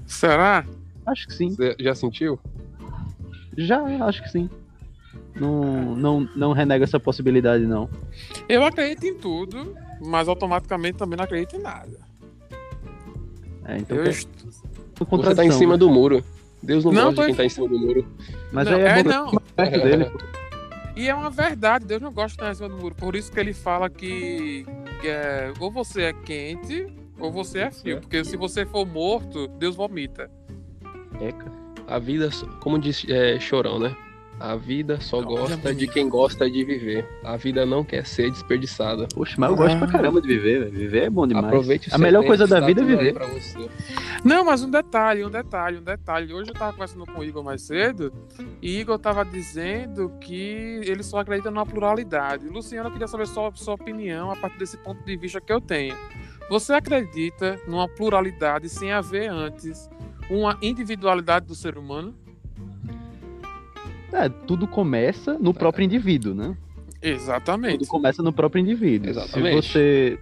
Será? 0.06 0.64
Acho 1.08 1.28
que 1.28 1.34
sim. 1.34 1.50
Você 1.56 1.76
já 1.80 1.96
sentiu? 1.96 2.40
Já, 3.58 3.82
acho 4.06 4.22
que 4.22 4.30
sim. 4.30 4.48
Não, 5.36 5.96
não, 5.96 6.30
não 6.36 6.52
renega 6.52 6.84
essa 6.84 7.00
possibilidade, 7.00 7.66
não. 7.66 7.90
Eu 8.48 8.64
acredito 8.64 9.06
em 9.08 9.16
tudo, 9.16 9.76
mas 10.00 10.28
automaticamente 10.28 10.98
também 11.00 11.18
não 11.18 11.24
acredito 11.26 11.56
em 11.56 11.62
nada. 11.62 11.98
É, 13.66 13.78
então 13.80 13.98
Eu 13.98 14.04
tem 14.04 14.12
est- 14.14 14.30
Você 15.10 15.36
tá 15.36 15.46
em 15.46 15.52
cima 15.52 15.74
né? 15.74 15.78
do 15.78 15.90
muro. 15.90 16.24
Deus 16.62 16.84
não, 16.86 16.92
Não, 16.92 17.04
gosta 17.06 17.16
tô- 17.16 17.22
de 17.22 17.28
quem 17.28 17.36
tá 17.36 17.46
em 17.46 17.50
cima 17.50 17.68
do 17.68 17.78
muro. 17.80 18.06
Mas 18.52 18.66
não, 18.66 18.74
aí 18.76 18.82
é, 18.82 19.00
é, 19.00 19.04
não. 19.04 19.32
perto 19.56 19.80
dele. 19.84 20.06
pô. 20.06 20.18
E 20.96 21.08
é 21.08 21.14
uma 21.14 21.30
verdade, 21.30 21.86
Deus 21.86 22.02
não 22.02 22.12
gosta 22.12 22.30
de 22.30 22.34
estar 22.34 22.52
em 22.52 22.56
cima 22.56 22.70
do 22.70 22.82
muro. 22.82 22.96
Por 22.96 23.16
isso 23.16 23.32
que 23.32 23.40
ele 23.40 23.54
fala 23.54 23.88
que, 23.90 24.66
que 25.00 25.08
é, 25.08 25.54
ou 25.60 25.70
você 25.70 26.04
é 26.04 26.14
quente 26.14 26.88
ou 27.20 27.32
você 27.32 27.60
é 27.60 27.72
frio. 27.72 28.02
Porque 28.02 28.24
se 28.26 28.36
você 28.36 28.66
for 28.66 28.86
morto, 28.86 29.48
Deus 29.48 29.76
vomita. 29.76 30.30
Eca. 31.22 31.52
A 31.88 32.00
vida, 32.00 32.30
como 32.60 32.80
diz 32.80 33.06
é, 33.08 33.40
Chorão, 33.40 33.78
né? 33.80 33.96
A 34.40 34.56
vida 34.56 35.00
só 35.02 35.20
Não, 35.20 35.28
gosta 35.30 35.60
olha, 35.70 35.76
de 35.76 35.88
quem 35.88 36.08
gosta 36.08 36.50
de 36.50 36.64
viver. 36.64 37.08
A 37.24 37.36
vida 37.38 37.66
não 37.66 37.84
quer 37.84 38.06
ser 38.06 38.30
desperdiçada. 38.30 39.08
Poxa, 39.14 39.36
mas 39.38 39.50
eu 39.50 39.56
gosto 39.56 39.78
pra 39.78 39.88
Ah. 39.88 39.92
caramba 39.92 40.22
de 40.22 40.28
viver, 40.28 40.60
velho. 40.60 40.72
Viver 40.72 41.04
é 41.06 41.10
bom 41.10 41.26
demais. 41.26 41.46
Aproveite 41.48 41.90
A 41.92 41.98
melhor 41.98 42.24
coisa 42.24 42.46
da 42.46 42.60
vida 42.60 42.82
é 42.82 42.86
viver. 42.86 43.16
Não, 44.24 44.46
mas 44.46 44.64
um 44.64 44.70
detalhe, 44.70 45.26
um 45.26 45.30
detalhe, 45.30 45.78
um 45.80 45.84
detalhe. 45.84 46.32
Hoje 46.34 46.52
eu 46.52 46.54
tava 46.54 46.72
conversando 46.74 47.06
com 47.06 47.22
o 47.22 47.24
Igor 47.24 47.44
mais 47.44 47.64
cedo, 47.64 48.14
e 48.62 48.80
Igor 48.80 49.00
tava 49.00 49.26
dizendo 49.26 50.12
que 50.22 50.82
ele 50.84 51.02
só 51.02 51.18
acredita 51.20 51.50
numa 51.50 51.66
pluralidade. 51.66 52.48
Luciano, 52.48 52.90
eu 52.90 52.92
queria 52.94 53.08
saber 53.08 53.26
sua, 53.28 53.52
sua 53.56 53.74
opinião 53.74 54.32
a 54.32 54.36
partir 54.36 54.60
desse 54.60 54.78
ponto 54.78 55.04
de 55.04 55.18
vista 55.18 55.42
que 55.42 55.52
eu 55.52 55.60
tenho. 55.60 55.96
Você 56.50 56.74
acredita 56.74 57.60
numa 57.68 57.88
pluralidade 57.90 58.70
sem 58.70 58.92
haver 58.92 59.30
antes 59.30 59.90
uma 60.30 60.58
individualidade 60.62 61.46
do 61.48 61.56
ser 61.56 61.78
humano? 61.78 62.14
É, 64.14 64.30
tudo 64.30 64.68
começa 64.68 65.38
no 65.38 65.54
próprio 65.54 65.84
indivíduo, 65.84 66.34
né? 66.34 66.56
Exatamente. 67.02 67.80
Tudo 67.80 67.88
começa 67.88 68.24
no 68.24 68.34
próprio 68.34 68.62
indivíduo. 68.62 69.10
Exatamente. 69.10 69.62
Se 69.62 69.72
você, 69.72 70.20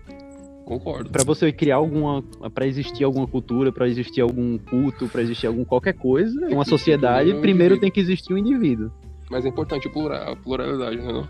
Concordo. 0.65 1.09
para 1.09 1.23
você 1.23 1.51
criar 1.51 1.77
alguma, 1.77 2.23
para 2.53 2.67
existir 2.67 3.03
alguma 3.03 3.27
cultura, 3.27 3.71
para 3.71 3.87
existir 3.87 4.21
algum 4.21 4.57
culto, 4.57 5.07
para 5.07 5.21
existir 5.21 5.47
algum 5.47 5.63
qualquer 5.63 5.93
coisa, 5.93 6.47
uma 6.47 6.65
sociedade, 6.65 7.31
um 7.31 7.41
primeiro 7.41 7.75
indivíduo. 7.75 7.81
tem 7.81 7.91
que 7.91 7.99
existir 7.99 8.33
um 8.33 8.37
indivíduo. 8.37 8.91
Mas 9.29 9.45
é 9.45 9.49
importante 9.49 9.89
plural, 9.89 10.33
a 10.33 10.35
pluralidade, 10.35 10.97
né? 10.97 11.13
Não? 11.13 11.27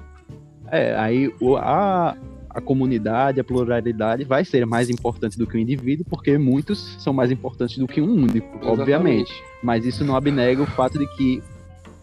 É, 0.72 0.96
aí 0.96 1.32
a, 1.60 2.18
a 2.50 2.62
comunidade, 2.62 3.40
a 3.40 3.44
pluralidade 3.44 4.24
vai 4.24 4.44
ser 4.44 4.66
mais 4.66 4.90
importante 4.90 5.38
do 5.38 5.46
que 5.46 5.56
o 5.56 5.60
indivíduo, 5.60 6.06
porque 6.10 6.38
muitos 6.38 6.96
são 7.00 7.14
mais 7.14 7.32
importantes 7.32 7.78
do 7.78 7.88
que 7.88 8.02
um 8.02 8.12
único, 8.12 8.66
obviamente. 8.66 9.32
Mas 9.62 9.86
isso 9.86 10.04
não 10.04 10.16
abnega 10.16 10.62
o 10.62 10.66
fato 10.66 10.98
de 10.98 11.08
que 11.16 11.44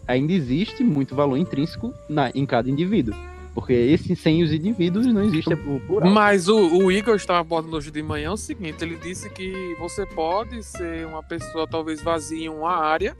ainda 0.07 0.33
existe 0.33 0.83
muito 0.83 1.15
valor 1.15 1.37
intrínseco 1.37 1.93
na, 2.09 2.29
em 2.33 2.45
cada 2.45 2.69
indivíduo. 2.69 3.15
Porque 3.53 3.71
esse, 3.73 4.15
sem 4.15 4.41
os 4.41 4.51
indivíduos 4.51 5.05
não 5.05 5.23
existe 5.23 5.53
o 5.53 5.79
plural. 5.81 6.09
Mas 6.09 6.47
o, 6.47 6.57
o 6.57 6.91
Igor 6.91 7.15
estava 7.15 7.39
abordando 7.39 7.77
hoje 7.77 7.91
de 7.91 8.01
manhã 8.01 8.31
o 8.31 8.37
seguinte: 8.37 8.83
ele 8.83 8.95
disse 8.95 9.29
que 9.29 9.75
você 9.79 10.05
pode 10.07 10.63
ser 10.63 11.05
uma 11.05 11.21
pessoa 11.21 11.67
talvez 11.67 12.01
vazia 12.01 12.45
em 12.45 12.49
uma 12.49 12.71
área. 12.75 13.15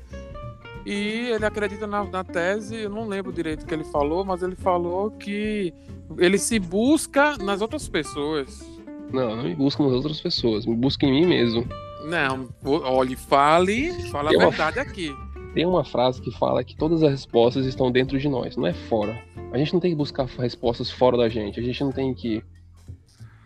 E 0.86 1.29
ele 1.31 1.45
acredita 1.45 1.88
na, 1.88 2.03
na 2.03 2.23
tese, 2.23 2.75
eu 2.75 2.89
não 2.89 3.07
lembro 3.07 3.31
direito 3.31 3.63
o 3.63 3.65
que 3.65 3.73
ele 3.73 3.86
falou, 3.86 4.25
mas 4.25 4.41
ele 4.43 4.55
falou 4.55 5.11
que 5.11 5.73
ele 6.17 6.38
se 6.38 6.59
busca 6.59 7.38
nas 7.38 7.61
outras 7.61 7.88
pessoas. 7.88 8.67
Não, 9.11 9.36
não 9.36 9.43
me 9.43 9.55
busca 9.55 9.81
nas 9.84 9.93
outras 9.93 10.19
pessoas, 10.19 10.65
me 10.65 10.75
busca 10.75 11.05
em 11.05 11.11
mim 11.21 11.25
mesmo. 11.27 11.65
Não, 12.05 12.49
o- 12.65 12.81
olhe, 12.81 13.15
fale, 13.15 13.93
fala 14.09 14.31
a 14.31 14.34
Eu- 14.34 14.39
verdade 14.39 14.79
aqui. 14.79 15.15
Tem 15.54 15.66
uma 15.66 15.84
frase 15.86 16.22
que 16.22 16.32
fala 16.32 16.64
que 16.64 16.76
todas 16.76 17.04
as 17.04 17.12
respostas 17.12 17.66
estão 17.66 17.91
dentro 17.91 18.18
de 18.18 18.28
nós, 18.28 18.56
não 18.58 18.66
é 18.66 18.74
fora. 18.74 19.22
A 19.51 19.58
gente 19.58 19.72
não 19.74 19.80
tem 19.80 19.91
que 19.91 19.97
buscar 19.97 20.26
respostas 20.26 20.89
fora 20.89 21.16
da 21.18 21.30
gente, 21.30 21.60
a 21.60 21.64
gente 21.64 21.84
não 21.84 21.91
tem 21.91 22.14
que. 22.14 22.43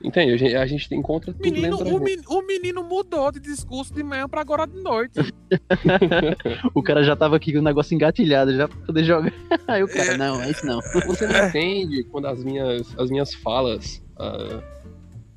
Entende? 0.01 0.32
A 0.32 0.38
gente, 0.38 0.55
a 0.55 0.66
gente 0.68 0.93
encontra 0.95 1.34
tudo 1.34 1.43
Menino, 1.43 1.76
dentro 1.78 1.84
da 1.86 1.95
o, 1.95 1.99
gente. 2.08 2.18
men- 2.18 2.26
o 2.30 2.41
menino 2.45 2.84
mudou 2.84 3.32
de 3.32 3.39
discurso 3.39 3.91
de 3.93 4.03
manhã 4.03 4.30
para 4.30 4.39
agora 4.41 4.66
de 4.68 4.80
noite. 4.82 5.14
O 6.76 6.84
cara 6.84 7.03
já 7.03 7.16
tava 7.16 7.36
aqui 7.36 7.51
com 7.53 7.60
o 7.60 7.62
negócio 7.64 7.95
engatilhado 7.95 8.53
já 8.55 8.68
pra 8.68 8.78
poder 8.86 9.03
jogar. 9.03 9.34
Aí 9.68 9.82
o 9.84 9.88
cara, 9.88 10.14
É. 10.14 10.18
não, 10.18 10.41
é 10.41 10.51
isso 10.51 10.66
não. 10.66 10.80
Você 11.08 11.26
não 11.28 11.47
entende 11.47 12.03
quando 12.05 12.28
as 12.28 12.43
minhas, 12.43 12.93
as 12.99 13.10
minhas 13.10 13.34
falas, 13.34 14.03
ah, 14.20 14.62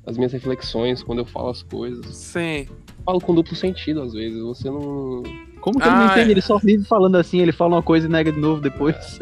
as 0.05 0.15
minhas 0.17 0.31
reflexões, 0.31 1.01
quando 1.01 1.19
eu 1.19 1.25
falo 1.25 1.49
as 1.49 1.63
coisas. 1.63 2.05
Sim. 2.15 2.67
Eu 2.69 3.03
falo 3.05 3.19
com 3.19 3.33
duplo 3.33 3.55
sentido 3.55 4.01
às 4.01 4.13
vezes. 4.13 4.39
Você 4.41 4.69
não. 4.69 5.23
Como 5.61 5.79
que 5.79 5.87
ele 5.87 5.95
não 5.95 6.03
Ah, 6.03 6.11
entende? 6.11 6.29
é. 6.29 6.31
Ele 6.31 6.41
só 6.41 6.57
vive 6.57 6.83
falando 6.85 7.15
assim, 7.15 7.39
ele 7.39 7.51
fala 7.51 7.75
uma 7.75 7.83
coisa 7.83 8.07
e 8.07 8.09
nega 8.09 8.31
de 8.31 8.39
novo 8.39 8.59
depois. 8.61 9.19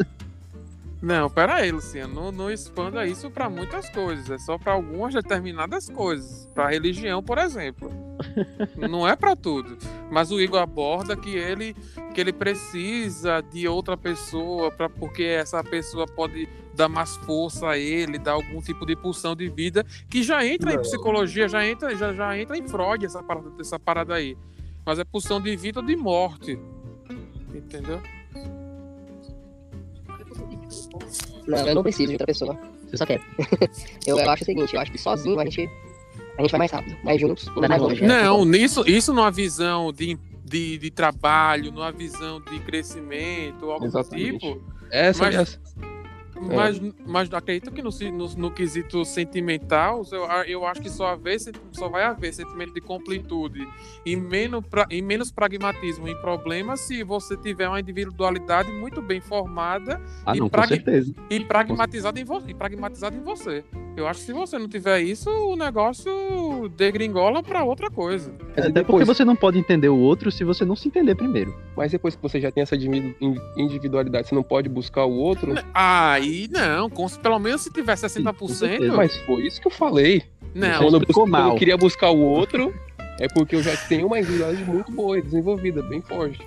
Não, 1.02 1.30
pera 1.30 1.54
aí, 1.54 1.72
Luciano, 1.72 2.12
não, 2.14 2.30
não 2.30 2.50
expanda 2.50 3.06
isso 3.06 3.30
para 3.30 3.48
muitas 3.48 3.88
coisas, 3.88 4.30
é 4.30 4.36
só 4.36 4.58
para 4.58 4.74
algumas 4.74 5.14
determinadas 5.14 5.88
coisas, 5.88 6.46
para 6.54 6.68
religião, 6.68 7.22
por 7.22 7.38
exemplo. 7.38 7.90
não 8.76 9.08
é 9.08 9.16
para 9.16 9.34
tudo. 9.34 9.78
Mas 10.10 10.30
o 10.30 10.38
Igor 10.38 10.60
aborda 10.60 11.16
que 11.16 11.30
ele 11.34 11.74
que 12.12 12.20
ele 12.20 12.34
precisa 12.34 13.40
de 13.40 13.66
outra 13.66 13.96
pessoa 13.96 14.70
para 14.70 14.90
porque 14.90 15.22
essa 15.22 15.64
pessoa 15.64 16.04
pode 16.06 16.46
dar 16.74 16.88
mais 16.88 17.16
força 17.18 17.68
a 17.68 17.78
ele, 17.78 18.18
dar 18.18 18.32
algum 18.32 18.60
tipo 18.60 18.84
de 18.84 18.94
pulsão 18.94 19.34
de 19.34 19.48
vida, 19.48 19.86
que 20.08 20.22
já 20.22 20.44
entra 20.44 20.72
em 20.72 20.76
Não. 20.76 20.82
psicologia, 20.82 21.48
já 21.48 21.66
entra 21.66 21.94
já, 21.96 22.12
já 22.12 22.36
entra 22.38 22.58
em 22.58 22.68
Freud 22.68 23.06
essa 23.06 23.22
parada, 23.22 23.50
essa 23.58 23.78
parada 23.78 24.14
aí. 24.14 24.36
Mas 24.90 24.98
é 24.98 25.04
pulsão 25.04 25.40
de 25.40 25.54
vida 25.54 25.78
ou 25.78 25.86
de 25.86 25.94
morte. 25.94 26.58
Entendeu? 27.54 28.02
Não, 31.46 31.58
eu 31.68 31.74
não 31.76 31.82
preciso 31.84 32.08
de 32.08 32.14
outra 32.14 32.26
pessoa. 32.26 32.58
Você 32.88 32.96
só 32.96 33.06
quer. 33.06 33.20
eu, 34.04 34.18
eu 34.18 34.28
acho 34.28 34.42
o 34.42 34.46
seguinte, 34.46 34.74
eu 34.74 34.80
acho 34.80 34.90
que 34.90 34.98
sozinho 34.98 35.38
a 35.38 35.44
gente, 35.44 35.70
a 36.36 36.42
gente 36.42 36.50
vai 36.50 36.58
mais 36.58 36.72
rápido, 36.72 36.96
mas 37.04 37.20
juntos 37.20 37.46
ainda 37.50 37.68
mais 37.68 37.80
longe. 37.80 38.04
Não, 38.04 38.44
nisso, 38.44 38.82
isso 38.84 39.14
numa 39.14 39.30
visão 39.30 39.92
de, 39.92 40.18
de, 40.44 40.76
de 40.78 40.90
trabalho, 40.90 41.70
numa 41.70 41.92
visão 41.92 42.40
de 42.40 42.58
crescimento, 42.58 43.70
algo 43.70 43.88
do 43.88 44.02
tipo. 44.02 44.60
Essa 44.90 45.22
Mas- 45.22 45.34
é 45.36 45.86
a- 45.86 45.89
Mas, 46.42 46.80
mas 47.06 47.32
acredito 47.34 47.70
que 47.70 47.82
no, 47.82 47.90
no, 48.12 48.28
no 48.34 48.50
quesito 48.50 49.04
sentimental, 49.04 50.02
eu, 50.10 50.24
eu 50.46 50.66
acho 50.66 50.80
que 50.80 50.88
só, 50.88 51.08
haver, 51.08 51.38
só 51.70 51.88
vai 51.88 52.02
haver 52.04 52.32
sentimento 52.32 52.72
de 52.72 52.80
completude 52.80 53.66
e 54.06 54.16
menos, 54.16 54.64
pra, 54.66 54.86
e 54.90 55.02
menos 55.02 55.30
pragmatismo 55.30 56.08
em 56.08 56.16
problemas 56.20 56.80
se 56.80 57.02
você 57.04 57.36
tiver 57.36 57.68
uma 57.68 57.78
individualidade 57.80 58.70
muito 58.72 59.02
bem 59.02 59.20
formada 59.20 60.00
Ah, 60.24 60.34
E 60.34 60.40
não, 60.40 60.48
pra 60.48 60.62
com 60.62 60.68
que- 60.68 60.74
certeza. 60.76 61.14
e 61.28 61.40
pragmatizada 61.44 62.18
em, 62.18 62.24
vo, 62.24 62.42
e 62.48 62.54
pragmatizada 62.54 63.14
em 63.16 63.22
você. 63.22 63.62
Eu 64.00 64.06
acho 64.08 64.20
que 64.20 64.26
se 64.26 64.32
você 64.32 64.58
não 64.58 64.68
tiver 64.68 65.00
isso, 65.00 65.28
o 65.30 65.54
negócio 65.56 66.68
degringola 66.76 67.42
para 67.42 67.62
outra 67.64 67.90
coisa. 67.90 68.32
Mas 68.56 68.58
Até 68.66 68.70
depois, 68.70 68.86
porque 68.86 69.04
você 69.04 69.24
não 69.24 69.36
pode 69.36 69.58
entender 69.58 69.88
o 69.88 69.96
outro 69.98 70.30
se 70.32 70.42
você 70.44 70.64
não 70.64 70.74
se 70.74 70.88
entender 70.88 71.14
primeiro. 71.14 71.54
mas 71.76 71.92
depois 71.92 72.14
que 72.16 72.22
você 72.22 72.40
já 72.40 72.50
tem 72.50 72.62
essa 72.62 72.76
individu- 72.76 73.14
in- 73.20 73.36
individualidade, 73.56 74.28
você 74.28 74.34
não 74.34 74.42
pode 74.42 74.68
buscar 74.68 75.04
o 75.04 75.12
outro. 75.12 75.54
Aí 75.74 76.48
não, 76.50 76.88
com- 76.90 77.08
pelo 77.08 77.38
menos 77.38 77.60
se 77.62 77.72
tiver 77.72 77.94
60%, 77.96 78.48
certeza. 78.54 78.96
Mas 78.96 79.16
foi 79.26 79.46
isso 79.46 79.60
que 79.60 79.66
eu 79.66 79.72
falei. 79.72 80.22
não. 80.54 80.78
quando, 80.78 80.94
eu, 80.94 80.98
explicou 81.00 81.24
bus- 81.24 81.30
quando 81.32 81.42
eu 81.42 81.48
mal. 81.48 81.56
queria 81.56 81.76
buscar 81.76 82.10
o 82.10 82.18
outro, 82.20 82.74
é 83.18 83.28
porque 83.28 83.54
eu 83.56 83.62
já 83.62 83.76
tenho 83.88 84.06
uma 84.06 84.18
individualidade 84.18 84.64
muito 84.68 84.90
boa 84.92 85.18
e 85.18 85.22
desenvolvida, 85.22 85.82
bem 85.82 86.00
forte. 86.00 86.40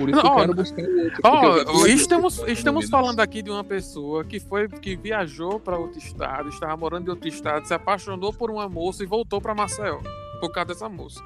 Por 0.00 0.08
isso 0.08 0.18
que 0.18 0.26
eu 0.26 0.34
quero 0.34 0.54
buscar 0.54 0.82
o 0.82 0.98
outro. 1.04 1.72
tenho 1.84 1.86
estamos, 1.88 2.38
estamos 2.48 2.88
falando 2.88 3.20
aqui 3.20 3.42
de 3.42 3.50
uma 3.50 3.62
pessoa 3.62 4.24
que 4.24 4.40
foi 4.40 4.66
que 4.66 4.96
viajou 4.96 5.60
para 5.60 5.76
outro 5.76 5.98
estado, 5.98 6.48
estava 6.48 6.74
morando 6.74 7.08
em 7.08 7.10
outro 7.10 7.28
estado, 7.28 7.66
se 7.66 7.74
apaixonou 7.74 8.32
por 8.32 8.50
uma 8.50 8.66
moça 8.66 9.02
e 9.02 9.06
voltou 9.06 9.42
para 9.42 9.54
Maceió 9.54 9.98
por 10.40 10.50
causa 10.50 10.68
dessa 10.68 10.88
moça. 10.88 11.22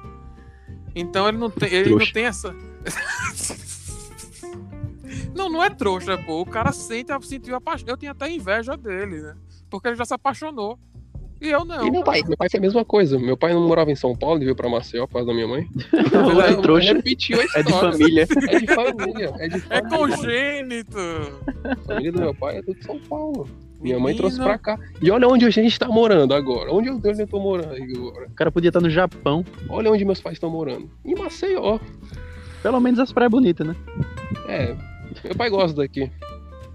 Então 0.93 1.29
ele 1.29 1.37
não 1.37 1.49
tem, 1.49 1.71
ele 1.71 1.89
não 1.91 1.97
Trouxa. 1.99 2.13
tem 2.13 2.25
essa. 2.25 2.53
não, 5.33 5.49
não 5.49 5.63
é 5.63 5.69
trouxa, 5.69 6.17
pô. 6.17 6.41
O 6.41 6.45
cara 6.45 6.73
sente, 6.73 7.13
sentiu 7.25 7.55
a 7.55 7.61
paixão. 7.61 7.87
Eu 7.87 7.97
tinha 7.97 8.11
até 8.11 8.29
inveja 8.29 8.75
dele, 8.75 9.21
né? 9.21 9.37
Porque 9.69 9.87
ele 9.87 9.95
já 9.95 10.03
se 10.03 10.13
apaixonou. 10.13 10.77
E 11.41 11.49
eu 11.49 11.65
não. 11.65 11.85
E 11.85 11.91
meu 11.91 12.03
pai? 12.03 12.21
Meu 12.27 12.37
pai 12.37 12.49
foi 12.49 12.57
a 12.57 12.61
mesma 12.61 12.85
coisa. 12.85 13.19
Meu 13.19 13.35
pai 13.35 13.53
não 13.53 13.67
morava 13.67 13.91
em 13.91 13.95
São 13.95 14.15
Paulo, 14.15 14.37
ele 14.37 14.45
veio 14.45 14.55
pra 14.55 14.69
Maceió 14.69 15.05
por 15.05 15.13
causa 15.13 15.27
da 15.27 15.33
minha 15.33 15.47
mãe. 15.47 15.67
Não, 16.11 16.41
é 16.41 16.53
trouxa. 16.55 16.93
repetiu 16.93 17.39
a 17.39 17.43
É 17.43 17.63
de 17.63 17.69
história. 17.69 17.91
família. 17.91 18.27
É 18.47 18.59
de 18.59 18.67
família. 18.73 19.33
É 19.39 19.47
de 19.49 19.55
É 19.55 19.59
família. 19.59 19.97
congênito. 19.97 20.97
A 21.65 21.75
família 21.75 22.11
do 22.13 22.19
meu 22.21 22.33
pai 22.33 22.57
é 22.57 22.61
tudo 22.61 22.79
de 22.79 22.85
São 22.85 22.99
Paulo. 22.99 23.49
Minha 23.81 23.95
mãe 23.99 24.13
Menino. 24.13 24.17
trouxe 24.29 24.37
pra 24.41 24.57
cá. 24.57 24.79
E 25.01 25.11
olha 25.11 25.27
onde 25.27 25.45
a 25.45 25.49
gente 25.49 25.77
tá 25.77 25.87
morando 25.87 26.33
agora. 26.33 26.71
Onde 26.73 26.87
eu, 26.87 26.95
onde 26.95 27.21
eu 27.21 27.27
tô 27.27 27.39
morando 27.39 27.73
agora. 27.75 28.27
O 28.27 28.33
cara 28.33 28.49
podia 28.51 28.69
estar 28.69 28.81
no 28.81 28.89
Japão. 28.89 29.43
Olha 29.69 29.91
onde 29.91 30.05
meus 30.05 30.21
pais 30.21 30.37
estão 30.37 30.49
morando. 30.49 30.89
Em 31.03 31.13
Maceió. 31.15 31.79
Pelo 32.63 32.79
menos 32.79 32.99
as 32.99 33.11
praias 33.11 33.29
bonitas, 33.31 33.67
né? 33.67 33.75
É. 34.47 34.75
Meu 35.23 35.35
pai 35.35 35.49
gosta 35.49 35.77
daqui. 35.77 36.09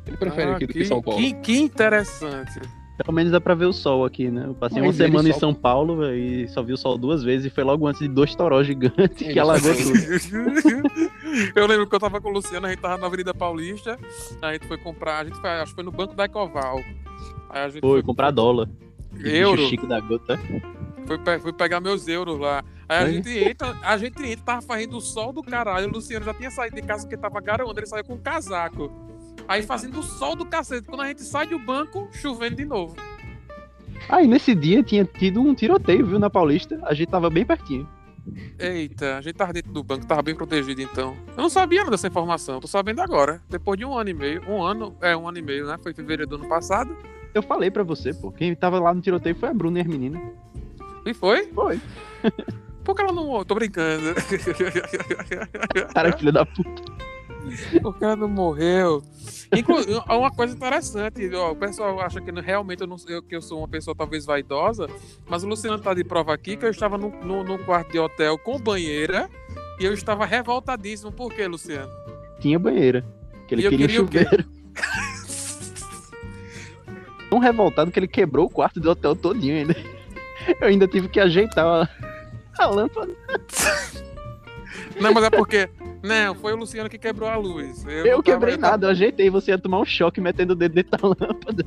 Ele 0.06 0.16
prefere 0.16 0.50
Ah, 0.50 0.56
aqui 0.56 0.66
do 0.66 0.72
que 0.72 0.84
São 0.84 1.02
Paulo. 1.02 1.18
Que, 1.20 1.32
que 1.34 1.58
interessante. 1.58 2.60
Pelo 3.04 3.14
menos 3.14 3.32
dá 3.32 3.40
pra 3.40 3.54
ver 3.54 3.66
o 3.66 3.72
sol 3.72 4.04
aqui, 4.04 4.30
né? 4.30 4.44
Eu 4.46 4.54
passei 4.54 4.80
Mas 4.80 4.88
uma 4.98 5.06
semana 5.06 5.28
em 5.28 5.32
São 5.32 5.54
Paulo 5.54 5.96
véio, 5.96 6.14
e 6.16 6.48
só 6.48 6.62
vi 6.62 6.72
o 6.72 6.76
sol 6.76 6.98
duas 6.98 7.22
vezes 7.22 7.46
e 7.46 7.50
foi 7.50 7.64
logo 7.64 7.86
antes 7.86 8.00
de 8.00 8.08
dois 8.08 8.34
torós 8.34 8.66
gigantes 8.66 9.16
que 9.16 9.38
alagou 9.38 9.72
tudo. 9.74 9.92
eu 11.56 11.66
lembro 11.66 11.86
que 11.86 11.94
eu 11.94 12.00
tava 12.00 12.20
com 12.20 12.28
o 12.28 12.32
Luciano, 12.32 12.66
a 12.66 12.70
gente 12.70 12.80
tava 12.80 12.98
na 12.98 13.06
Avenida 13.06 13.32
Paulista, 13.32 13.98
a 14.42 14.52
gente 14.52 14.66
foi 14.66 14.76
comprar, 14.78 15.20
a 15.20 15.24
gente 15.24 15.38
foi, 15.40 15.50
acho 15.50 15.66
que 15.72 15.74
foi 15.76 15.84
no 15.84 15.90
Banco 15.92 16.14
da 16.14 16.24
Ecoval. 16.26 16.78
Aí 17.48 17.62
a 17.64 17.68
gente 17.68 17.80
Foi 17.80 18.02
comprar 18.02 18.30
dólar. 18.30 18.68
euro, 19.24 19.66
chique 19.66 19.86
da 19.86 19.98
gota. 20.00 20.38
foi, 21.06 21.18
pe- 21.18 21.38
foi 21.40 21.52
pegar 21.52 21.80
meus 21.80 22.06
euros 22.06 22.38
lá. 22.38 22.62
Aí 22.88 22.98
a 22.98 23.02
É. 23.08 23.12
gente 23.12 23.28
entra, 23.30 23.76
a 23.82 23.96
gente 23.96 24.22
entra, 24.22 24.44
tava 24.44 24.62
fazendo 24.62 24.96
o 24.96 25.00
sol 25.00 25.32
do 25.32 25.42
caralho, 25.42 25.88
o 25.88 25.92
Luciano 25.92 26.24
já 26.24 26.34
tinha 26.34 26.50
saído 26.50 26.76
de 26.76 26.82
casa 26.82 27.04
porque 27.04 27.16
tava 27.16 27.40
garoando, 27.40 27.78
ele 27.80 27.86
saiu 27.86 28.04
com 28.04 28.14
um 28.14 28.18
casaco. 28.18 28.90
Aí 29.50 29.64
fazendo 29.64 29.98
o 29.98 30.02
sol 30.04 30.36
do 30.36 30.46
cacete, 30.46 30.86
quando 30.86 31.00
a 31.00 31.08
gente 31.08 31.22
sai 31.22 31.44
do 31.44 31.58
banco, 31.58 32.08
chovendo 32.12 32.54
de 32.54 32.64
novo. 32.64 32.94
Aí 34.08 34.28
nesse 34.28 34.54
dia 34.54 34.80
tinha 34.80 35.04
tido 35.04 35.40
um 35.40 35.52
tiroteio, 35.52 36.06
viu, 36.06 36.20
na 36.20 36.30
Paulista. 36.30 36.78
A 36.84 36.94
gente 36.94 37.08
tava 37.08 37.28
bem 37.28 37.44
pertinho. 37.44 37.88
Eita, 38.56 39.16
a 39.16 39.20
gente 39.20 39.34
tava 39.34 39.52
dentro 39.52 39.72
do 39.72 39.82
banco, 39.82 40.06
tava 40.06 40.22
bem 40.22 40.36
protegido 40.36 40.80
então. 40.80 41.16
Eu 41.36 41.42
não 41.42 41.50
sabia 41.50 41.80
nada 41.80 41.90
dessa 41.90 42.06
informação, 42.06 42.60
tô 42.60 42.68
sabendo 42.68 43.02
agora. 43.02 43.42
Depois 43.48 43.76
de 43.76 43.84
um 43.84 43.98
ano 43.98 44.10
e 44.10 44.14
meio. 44.14 44.40
Um 44.48 44.62
ano, 44.62 44.94
é, 45.00 45.16
um 45.16 45.28
ano 45.28 45.38
e 45.38 45.42
meio, 45.42 45.66
né? 45.66 45.76
Foi 45.82 45.90
em 45.90 45.96
fevereiro 45.96 46.30
do 46.30 46.36
ano 46.36 46.48
passado. 46.48 46.96
Eu 47.34 47.42
falei 47.42 47.72
pra 47.72 47.82
você, 47.82 48.14
pô. 48.14 48.30
Quem 48.30 48.54
tava 48.54 48.78
lá 48.78 48.94
no 48.94 49.00
tiroteio 49.00 49.34
foi 49.34 49.48
a 49.48 49.52
Bruna 49.52 49.78
e 49.78 49.82
as 49.82 49.88
meninas. 49.88 50.22
E 51.04 51.12
foi? 51.12 51.46
Foi. 51.46 51.80
Por 52.84 52.94
que 52.94 53.02
ela 53.02 53.12
não. 53.12 53.44
Tô 53.44 53.56
brincando. 53.56 54.14
Cara, 55.92 56.16
filho 56.16 56.30
da 56.30 56.46
puta. 56.46 57.09
O 57.84 57.92
cara 57.92 58.16
não 58.16 58.28
morreu. 58.28 59.02
Inclusive, 59.54 60.00
uma 60.08 60.30
coisa 60.30 60.54
interessante, 60.54 61.28
ó, 61.34 61.52
o 61.52 61.56
pessoal 61.56 62.00
acha 62.00 62.20
que 62.20 62.30
realmente 62.40 62.82
eu, 62.82 62.86
não, 62.86 62.96
eu, 63.08 63.22
que 63.22 63.34
eu 63.34 63.42
sou 63.42 63.58
uma 63.58 63.68
pessoa 63.68 63.94
talvez 63.94 64.24
vaidosa, 64.24 64.86
mas 65.28 65.42
o 65.42 65.48
Luciano 65.48 65.78
tá 65.78 65.92
de 65.92 66.04
prova 66.04 66.32
aqui 66.32 66.56
que 66.56 66.64
eu 66.64 66.70
estava 66.70 66.96
no, 66.96 67.10
no, 67.24 67.42
no 67.42 67.58
quarto 67.58 67.90
de 67.90 67.98
hotel 67.98 68.38
com 68.38 68.58
banheira 68.58 69.28
e 69.78 69.84
eu 69.84 69.92
estava 69.92 70.24
revoltadíssimo. 70.24 71.10
Por 71.10 71.32
quê, 71.32 71.46
Luciano? 71.46 71.90
Tinha 72.38 72.58
banheira. 72.58 73.04
Que 73.48 73.54
ele 73.54 73.66
E 73.66 73.70
queria, 73.70 73.86
queria 73.88 74.00
chuveiro. 74.00 74.44
Tão 77.28 77.38
revoltado 77.38 77.90
que 77.90 77.98
ele 77.98 78.08
quebrou 78.08 78.46
o 78.46 78.50
quarto 78.50 78.80
do 78.80 78.90
hotel 78.90 79.14
todinho 79.14 79.56
ainda. 79.56 79.76
Eu 80.60 80.68
ainda 80.68 80.88
tive 80.88 81.08
que 81.08 81.20
ajeitar 81.20 81.64
a, 81.64 81.88
a 82.58 82.66
lâmpada. 82.66 83.14
Não, 84.98 85.12
mas 85.12 85.24
é 85.24 85.30
porque. 85.30 85.68
Não, 86.02 86.34
foi 86.34 86.52
o 86.52 86.56
Luciano 86.56 86.88
que 86.88 86.98
quebrou 86.98 87.28
a 87.28 87.36
luz. 87.36 87.84
Eu, 87.86 88.06
Eu 88.06 88.22
quebrei 88.22 88.56
tava- 88.56 88.70
nada, 88.72 88.86
eu 88.86 88.90
ajeitei. 88.90 89.28
Você 89.28 89.50
ia 89.50 89.58
tomar 89.58 89.80
um 89.80 89.84
choque 89.84 90.20
metendo 90.20 90.54
o 90.54 90.56
dedo 90.56 90.74
dentro 90.74 90.98
da 90.98 91.06
lâmpada. 91.08 91.64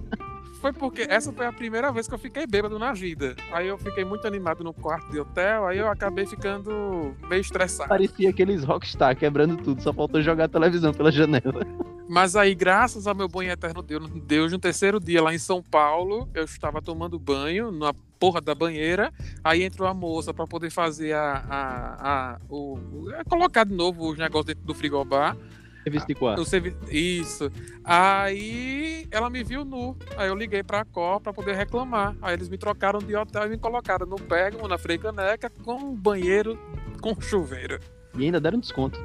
Foi 0.60 0.72
porque 0.72 1.06
essa 1.10 1.32
foi 1.34 1.46
a 1.46 1.52
primeira 1.52 1.92
vez 1.92 2.08
que 2.08 2.14
eu 2.14 2.18
fiquei 2.18 2.48
bêbado 2.48 2.80
na 2.80 2.94
vida. 2.94 3.36
Aí 3.52 3.68
eu 3.68 3.78
fiquei 3.78 4.06
muito 4.06 4.26
animado 4.26 4.64
no 4.64 4.74
quarto 4.74 5.12
de 5.12 5.20
hotel, 5.20 5.68
aí 5.68 5.78
eu 5.78 5.90
acabei 5.90 6.26
ficando 6.26 7.14
meio 7.30 7.42
estressado. 7.42 7.90
Parecia 7.90 8.30
aqueles 8.30 8.64
rockstar 8.64 9.14
quebrando 9.18 9.58
tudo, 9.58 9.82
só 9.84 9.92
faltou 9.92 10.22
jogar 10.22 10.46
a 10.46 10.48
televisão 10.48 10.94
pela 10.94 11.12
janela. 11.12 11.68
Mas 12.08 12.38
aí, 12.38 12.56
graças 12.56 13.08
ao 13.08 13.14
meu 13.16 13.28
banho 13.28 13.52
eterno 13.52 13.82
Deus, 13.82 14.10
Deus, 14.26 14.52
no 14.54 14.60
terceiro 14.60 15.02
dia 15.02 15.22
lá 15.22 15.34
em 15.34 15.38
São 15.38 15.62
Paulo, 15.62 16.30
eu 16.34 16.46
estava 16.46 16.82
tomando 16.82 17.20
banho 17.20 17.70
na 17.70 17.94
porra 18.24 18.40
da 18.40 18.56
banheira. 18.56 19.12
Aí 19.44 19.64
entrou 19.64 19.86
a 19.86 19.94
moça 19.94 20.34
para 20.34 20.48
poder 20.48 20.70
fazer 20.70 21.12
a. 21.12 21.44
a, 21.50 22.12
a 22.34 22.40
o, 22.50 22.80
é, 23.12 23.24
colocar 23.26 23.66
de 23.66 23.74
novo 23.74 24.10
os 24.10 24.18
negócios 24.18 24.46
dentro 24.46 24.64
do 24.64 24.74
frigobar. 24.74 25.36
Serviço 25.84 26.08
de 26.08 26.16
quarto. 26.16 26.42
O 26.42 26.46
servi... 26.46 26.74
Isso. 26.90 27.52
Aí 27.84 29.06
ela 29.12 29.30
me 29.30 29.44
viu 29.44 29.66
nu. 29.66 29.98
Aí 30.16 30.30
eu 30.30 30.36
liguei 30.36 30.64
pra 30.64 30.86
Cor 30.86 31.20
pra 31.20 31.34
poder 31.34 31.54
reclamar. 31.58 32.16
Aí 32.22 32.34
eles 32.34 32.48
me 32.48 32.58
trocaram 32.58 33.00
de 33.00 33.14
hotel 33.14 33.46
e 33.48 33.50
me 33.50 33.58
colocaram 33.58 34.08
no 34.08 34.16
Bergamo, 34.16 34.70
na 34.70 34.78
Freicaneca, 34.78 35.50
com 35.62 35.74
um 35.74 35.94
banheiro 35.94 36.58
com 37.02 37.20
chuveiro. 37.20 37.78
E 38.18 38.24
ainda 38.24 38.40
deram 38.40 38.58
desconto. 38.58 38.98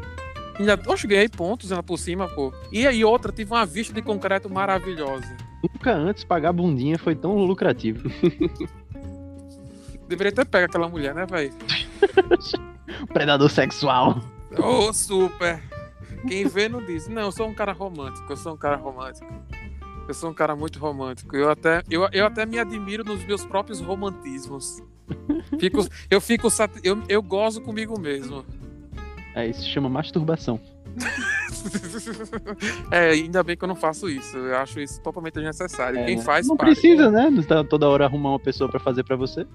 Ainda, 0.61 0.79
oxe, 0.87 1.09
ganhei 1.09 1.29
pontos 1.29 1.73
ainda 1.73 1.83
por 1.83 1.99
cima, 1.99 2.29
pô. 2.29 2.55
E 2.71 2.87
aí 2.87 3.05
outra, 3.05 3.33
tive 3.33 3.51
uma 3.51 3.67
vista 3.67 3.93
de 3.93 4.01
concreto 4.01 4.49
maravilhosa. 4.49 5.37
Nunca 5.61 5.93
antes 5.93 6.23
pagar 6.23 6.53
bundinha 6.53 6.97
foi 6.97 7.17
tão 7.17 7.35
lucrativo. 7.39 8.09
Deveria 10.09 10.33
ter 10.33 10.45
pego 10.47 10.67
aquela 10.67 10.89
mulher, 10.89 11.15
né, 11.15 11.27
velho? 11.27 11.53
Predador 13.13 13.51
sexual. 13.51 14.19
Ô, 14.57 14.93
super! 14.93 15.63
Quem 16.27 16.47
vê 16.47 16.69
não 16.69 16.85
diz. 16.85 17.07
Não, 17.09 17.23
eu 17.23 17.33
sou 17.33 17.47
um 17.47 17.55
cara 17.55 17.73
romântico, 17.73 18.33
eu 18.33 18.37
sou 18.37 18.55
um 18.55 18.57
cara 18.57 18.77
romântico. 18.77 19.27
Eu 20.09 20.15
sou 20.15 20.31
um 20.31 20.35
cara 20.35 20.57
muito 20.57 20.79
romântico. 20.79 21.37
Eu 21.37 21.51
até, 21.51 21.83
eu, 21.91 22.09
eu 22.13 22.25
até 22.25 22.47
me 22.47 22.59
admiro 22.59 23.05
nos 23.05 23.23
meus 23.25 23.45
próprios 23.45 23.81
romantismos. 23.81 24.83
Fico, 25.61 25.87
eu 26.11 26.21
fico 26.21 26.49
eu, 26.83 27.03
eu 27.09 27.23
gozo 27.23 27.61
comigo 27.61 27.99
mesmo. 28.01 28.45
É, 29.35 29.47
isso 29.47 29.61
se 29.61 29.69
chama 29.69 29.89
masturbação. 29.89 30.59
É, 32.91 33.11
ainda 33.11 33.43
bem 33.43 33.57
que 33.57 33.65
eu 33.65 33.69
não 33.69 33.77
faço 33.77 34.09
isso. 34.09 34.37
Eu 34.37 34.57
acho 34.57 34.81
isso 34.81 35.01
totalmente 35.03 35.35
desnecessário. 35.35 35.99
É, 36.01 36.05
Quem 36.07 36.17
né? 36.17 36.23
faz, 36.23 36.47
Não 36.47 36.57
paga. 36.57 36.71
precisa, 36.73 37.11
né? 37.11 37.31
Tá 37.47 37.63
toda 37.65 37.89
hora 37.89 38.05
arrumar 38.07 38.31
uma 38.31 38.39
pessoa 38.41 38.69
pra 38.71 38.81
fazer 38.81 39.05
pra 39.05 39.17
você. 39.17 39.47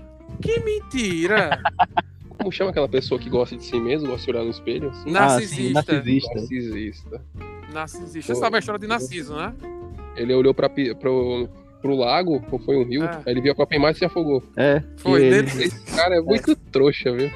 Que 0.41 0.59
mentira! 0.59 1.61
Como 2.37 2.51
chama 2.51 2.71
aquela 2.71 2.89
pessoa 2.89 3.19
que 3.19 3.29
gosta 3.29 3.55
de 3.55 3.63
si 3.63 3.79
mesmo, 3.79 4.07
gosta 4.09 4.25
de 4.25 4.31
olhar 4.37 4.43
no 4.45 4.51
espelho? 4.51 4.89
Assim? 4.89 5.11
Narcisista. 5.11 5.79
Ah, 5.79 5.83
sim, 5.83 5.93
narcisista. 5.93 6.33
Narcisista. 6.35 7.21
Narcisista. 7.73 8.33
Você 8.33 8.39
sabe 8.39 8.55
a 8.57 8.59
história 8.59 8.79
de 8.79 8.87
Narciso, 8.87 9.35
né? 9.35 9.53
Ele 10.15 10.33
olhou 10.33 10.53
pra, 10.53 10.67
pi- 10.69 10.93
pro, 10.95 11.47
pro 11.83 11.95
lago, 11.97 12.41
ou 12.49 12.59
foi 12.59 12.77
um 12.77 12.83
rio, 12.85 13.03
Ah. 13.03 13.21
aí 13.25 13.33
ele 13.33 13.41
viu 13.41 13.51
a 13.51 13.55
copa 13.55 13.75
em 13.75 13.79
mar 13.79 13.91
e 13.91 13.95
se 13.95 14.05
afogou. 14.05 14.41
É. 14.57 14.81
Foi 14.97 15.21
ele- 15.23 15.43
dele. 15.43 15.63
Esse 15.65 15.95
cara 15.95 16.15
é 16.15 16.21
muito 16.21 16.55
trouxa, 16.55 17.11
viu? 17.11 17.29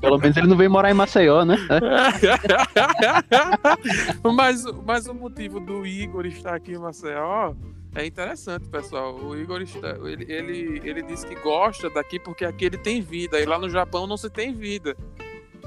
Pelo 0.00 0.18
menos 0.18 0.36
ele 0.36 0.46
não 0.46 0.56
veio 0.56 0.70
morar 0.70 0.90
em 0.90 0.94
Maceió, 0.94 1.44
né? 1.44 1.56
mas, 4.34 4.64
mas 4.86 5.06
o 5.06 5.14
motivo 5.14 5.60
do 5.60 5.86
Igor 5.86 6.26
estar 6.26 6.54
aqui 6.54 6.72
em 6.72 6.78
Maceió 6.78 7.54
é 7.94 8.06
interessante, 8.06 8.68
pessoal. 8.68 9.14
O 9.16 9.36
Igor 9.36 9.60
está, 9.62 9.90
ele, 10.04 10.24
ele, 10.32 10.80
ele 10.84 11.02
disse 11.02 11.26
que 11.26 11.34
gosta 11.36 11.90
daqui 11.90 12.18
porque 12.18 12.44
aqui 12.44 12.66
ele 12.66 12.78
tem 12.78 13.00
vida 13.00 13.38
e 13.40 13.44
lá 13.46 13.58
no 13.58 13.68
Japão 13.68 14.06
não 14.06 14.16
se 14.16 14.30
tem 14.30 14.52
vida. 14.54 14.96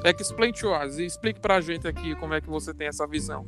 É 0.04 0.14
que 0.14 0.22
explain 0.22 0.52
to 0.52 0.68
us, 0.72 1.00
e 1.00 1.06
explique 1.06 1.40
pra 1.40 1.60
gente 1.62 1.88
aqui 1.88 2.14
como 2.16 2.34
é 2.36 2.42
que 2.42 2.50
você 2.50 2.74
tem 2.74 2.88
essa 2.88 3.08
visão. 3.08 3.46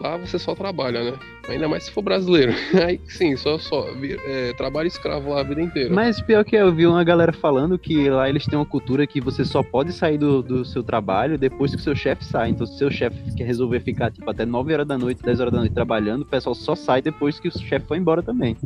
Lá 0.00 0.16
você 0.16 0.38
só 0.38 0.54
trabalha, 0.54 1.12
né? 1.12 1.18
Ainda 1.48 1.68
mais 1.68 1.84
se 1.84 1.90
for 1.90 2.02
brasileiro. 2.02 2.52
Aí 2.84 3.00
sim, 3.06 3.36
só, 3.36 3.58
só 3.58 3.86
é, 4.26 4.52
trabalho 4.54 4.86
escravo 4.86 5.30
lá 5.30 5.40
a 5.40 5.42
vida 5.42 5.62
inteira. 5.62 5.92
Mas 5.92 6.20
pior 6.20 6.44
que 6.44 6.56
eu 6.56 6.72
vi 6.72 6.86
uma 6.86 7.04
galera 7.04 7.32
falando 7.32 7.78
que 7.78 8.08
lá 8.10 8.28
eles 8.28 8.44
têm 8.44 8.58
uma 8.58 8.66
cultura 8.66 9.06
que 9.06 9.20
você 9.20 9.44
só 9.44 9.62
pode 9.62 9.92
sair 9.92 10.18
do, 10.18 10.42
do 10.42 10.64
seu 10.64 10.82
trabalho 10.82 11.38
depois 11.38 11.70
que 11.70 11.76
o 11.76 11.80
seu 11.80 11.94
chefe 11.94 12.24
sai. 12.24 12.50
Então, 12.50 12.66
se 12.66 12.74
o 12.74 12.78
seu 12.78 12.90
chefe 12.90 13.16
quer 13.36 13.44
resolver 13.44 13.80
ficar 13.80 14.10
tipo, 14.10 14.28
até 14.30 14.44
9 14.44 14.72
horas 14.72 14.86
da 14.86 14.98
noite, 14.98 15.22
10 15.22 15.40
horas 15.40 15.52
da 15.52 15.60
noite 15.60 15.72
trabalhando, 15.72 16.22
o 16.22 16.26
pessoal 16.26 16.54
só 16.54 16.74
sai 16.74 17.00
depois 17.00 17.38
que 17.38 17.48
o 17.48 17.58
chefe 17.58 17.86
foi 17.86 17.98
embora 17.98 18.22
também. 18.22 18.56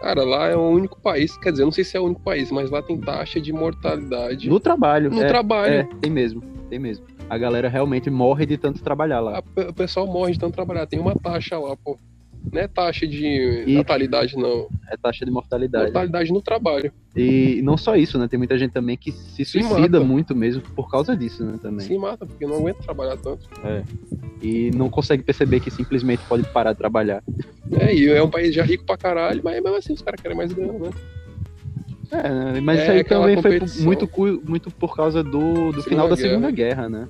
Cara, 0.00 0.24
lá 0.24 0.46
é 0.48 0.56
o 0.56 0.68
único 0.68 1.00
país, 1.00 1.36
quer 1.36 1.50
dizer, 1.50 1.62
eu 1.62 1.66
não 1.66 1.72
sei 1.72 1.82
se 1.82 1.96
é 1.96 2.00
o 2.00 2.04
único 2.04 2.20
país, 2.20 2.52
mas 2.52 2.70
lá 2.70 2.80
tem 2.80 2.96
taxa 2.98 3.40
de 3.40 3.52
mortalidade 3.52 4.48
No 4.48 4.60
trabalho. 4.60 5.10
no 5.10 5.22
é, 5.22 5.26
trabalho. 5.26 5.74
é, 5.74 5.88
tem 6.00 6.10
mesmo, 6.10 6.40
tem 6.70 6.78
mesmo. 6.78 7.04
A 7.28 7.36
galera 7.38 7.68
realmente 7.68 8.08
morre 8.10 8.46
de 8.46 8.56
tanto 8.56 8.82
trabalhar 8.82 9.20
lá. 9.20 9.38
A 9.38 9.42
pe- 9.42 9.68
O 9.68 9.72
pessoal 9.74 10.06
morre 10.06 10.32
de 10.32 10.38
tanto 10.38 10.54
trabalhar. 10.54 10.86
Tem 10.86 10.98
uma 10.98 11.14
taxa 11.14 11.58
lá, 11.58 11.76
pô. 11.76 11.98
Não 12.50 12.62
é 12.62 12.68
taxa 12.68 13.06
de 13.06 13.64
E- 13.66 13.74
natalidade, 13.74 14.36
não. 14.36 14.68
É 14.90 14.96
taxa 14.96 15.24
de 15.24 15.30
mortalidade. 15.30 15.86
Mortalidade 15.86 16.32
no 16.32 16.40
trabalho. 16.40 16.90
E 17.14 17.60
não 17.62 17.76
só 17.76 17.94
isso, 17.96 18.16
né? 18.18 18.26
Tem 18.28 18.38
muita 18.38 18.56
gente 18.56 18.70
também 18.72 18.96
que 18.96 19.12
se 19.12 19.44
Se 19.44 19.60
suicida 19.60 19.98
mata. 19.98 20.00
muito 20.00 20.34
mesmo 20.34 20.62
por 20.74 20.88
causa 20.90 21.14
disso, 21.16 21.44
né? 21.44 21.58
Também. 21.60 21.86
Se 21.86 21.98
mata, 21.98 22.24
porque 22.24 22.46
não 22.46 22.56
aguenta 22.56 22.82
trabalhar 22.82 23.16
tanto. 23.18 23.46
E 24.40 24.70
não 24.70 24.88
consegue 24.88 25.22
perceber 25.22 25.60
que 25.60 25.70
simplesmente 25.70 26.22
pode 26.28 26.44
parar 26.44 26.72
de 26.72 26.78
trabalhar. 26.78 27.22
É, 27.78 27.94
e 27.94 28.08
é 28.08 28.22
um 28.22 28.30
país 28.30 28.54
já 28.54 28.62
rico 28.62 28.86
pra 28.86 28.96
caralho, 28.96 29.42
mas 29.44 29.60
mesmo 29.62 29.76
assim 29.76 29.92
os 29.92 30.00
caras 30.00 30.20
querem 30.20 30.36
mais 30.36 30.52
grana, 30.52 30.72
né? 30.78 30.90
É, 32.10 32.28
né, 32.28 32.60
mas 32.60 32.78
É 32.78 32.82
isso 32.82 32.90
aí 32.92 33.04
também 33.04 33.40
foi 33.40 33.60
muito, 33.80 34.08
muito 34.44 34.70
por 34.70 34.96
causa 34.96 35.22
do, 35.22 35.72
do 35.72 35.82
Segunda 35.82 35.88
final 35.88 36.08
da 36.08 36.16
Guerra. 36.16 36.28
Segunda 36.28 36.50
Guerra, 36.50 36.88
né? 36.88 37.08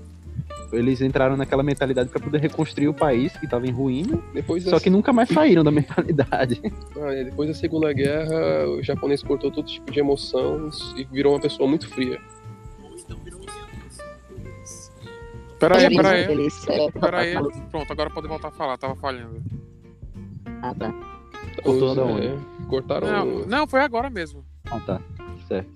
Eles 0.72 1.00
entraram 1.00 1.36
naquela 1.36 1.62
mentalidade 1.62 2.10
para 2.10 2.20
poder 2.20 2.40
reconstruir 2.40 2.88
o 2.88 2.94
país 2.94 3.34
que 3.36 3.46
estava 3.46 3.66
em 3.66 3.70
ruína, 3.70 4.18
Depois 4.34 4.64
só 4.64 4.72
da, 4.72 4.80
que 4.80 4.90
nunca 4.90 5.12
mais 5.12 5.28
saíram 5.30 5.64
da 5.64 5.70
mentalidade. 5.72 6.60
ah, 7.00 7.14
é, 7.14 7.24
depois 7.24 7.48
da 7.48 7.54
Segunda 7.54 7.92
Guerra, 7.92 8.68
o 8.68 8.82
japonês 8.82 9.22
cortou 9.22 9.50
todo 9.50 9.66
tipo 9.66 9.90
de 9.90 10.00
emoção 10.00 10.68
e 10.96 11.04
virou 11.04 11.32
uma 11.32 11.40
pessoa 11.40 11.68
muito 11.68 11.88
fria. 11.88 12.20
Peraí, 15.58 15.94
peraí. 15.94 16.26
feliz, 16.26 16.68
é. 16.68 16.90
Peraí. 16.92 17.34
Pronto, 17.70 17.92
agora 17.92 18.10
pode 18.10 18.28
voltar 18.28 18.48
a 18.48 18.52
falar, 18.52 18.78
tava 18.78 18.94
falhando. 18.94 19.42
Ah, 20.62 20.74
tá. 20.74 20.94
Cortou 21.62 21.94
da 21.94 22.04
onde? 22.04 22.26
é, 22.26 22.38
cortaram. 22.68 23.08
Não, 23.08 23.46
não, 23.46 23.66
foi 23.66 23.80
agora 23.80 24.08
mesmo. 24.08 24.44
Ah, 24.70 24.80
tá. 24.80 25.00
Certo. 25.46 25.70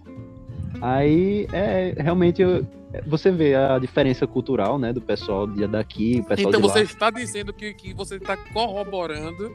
Aí, 0.81 1.47
é, 1.53 1.95
realmente, 1.99 2.43
eu- 2.43 2.67
você 3.07 3.31
vê 3.31 3.55
a 3.55 3.79
diferença 3.79 4.27
cultural, 4.27 4.79
né, 4.79 4.93
do 4.93 5.01
pessoal 5.01 5.47
daqui, 5.47 6.21
o 6.21 6.25
pessoal 6.25 6.49
Então 6.51 6.61
de 6.61 6.69
você 6.69 6.79
lá. 6.81 6.85
está 6.85 7.11
dizendo 7.11 7.53
que, 7.53 7.73
que 7.73 7.95
você 7.95 8.17
está 8.17 8.37
corroborando, 8.37 9.55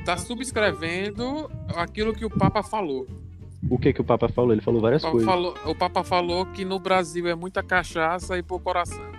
está 0.00 0.16
subscrevendo 0.16 1.50
aquilo 1.74 2.12
que 2.12 2.24
o 2.24 2.30
Papa 2.30 2.62
falou. 2.62 3.06
O 3.70 3.78
que 3.78 3.92
que 3.92 4.00
o 4.00 4.04
Papa 4.04 4.28
falou? 4.28 4.52
Ele 4.52 4.60
falou 4.60 4.80
várias 4.80 5.02
O 5.02 5.06
Papa 5.06 5.12
coisas. 5.12 5.28
falou, 5.30 5.54
o 5.64 5.74
Papa 5.74 6.04
falou 6.04 6.46
que 6.46 6.64
no 6.64 6.78
Brasil 6.78 7.26
é 7.26 7.34
muita 7.34 7.62
cachaça 7.62 8.36
e 8.38 8.42
pouco 8.42 8.64
coração. 8.64 9.16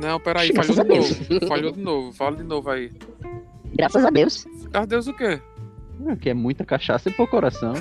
Não, 0.00 0.18
peraí, 0.18 0.52
falhou 0.54 0.74
Graças 0.74 0.78
a 0.78 0.82
de 0.82 0.88
novo. 0.88 1.46
Falhou 1.48 1.72
de 1.72 1.80
novo, 1.80 2.12
fala 2.12 2.36
de 2.36 2.42
novo 2.42 2.68
aí. 2.70 2.90
Graças 3.76 4.04
a 4.04 4.10
Deus. 4.10 4.46
Ah, 4.72 4.84
Deus 4.84 5.06
o 5.06 5.14
quê? 5.14 5.40
É, 6.08 6.16
Que 6.16 6.30
é 6.30 6.34
muita 6.34 6.64
cachaça 6.64 7.08
e 7.08 7.12
pouco 7.12 7.30
coração. 7.32 7.74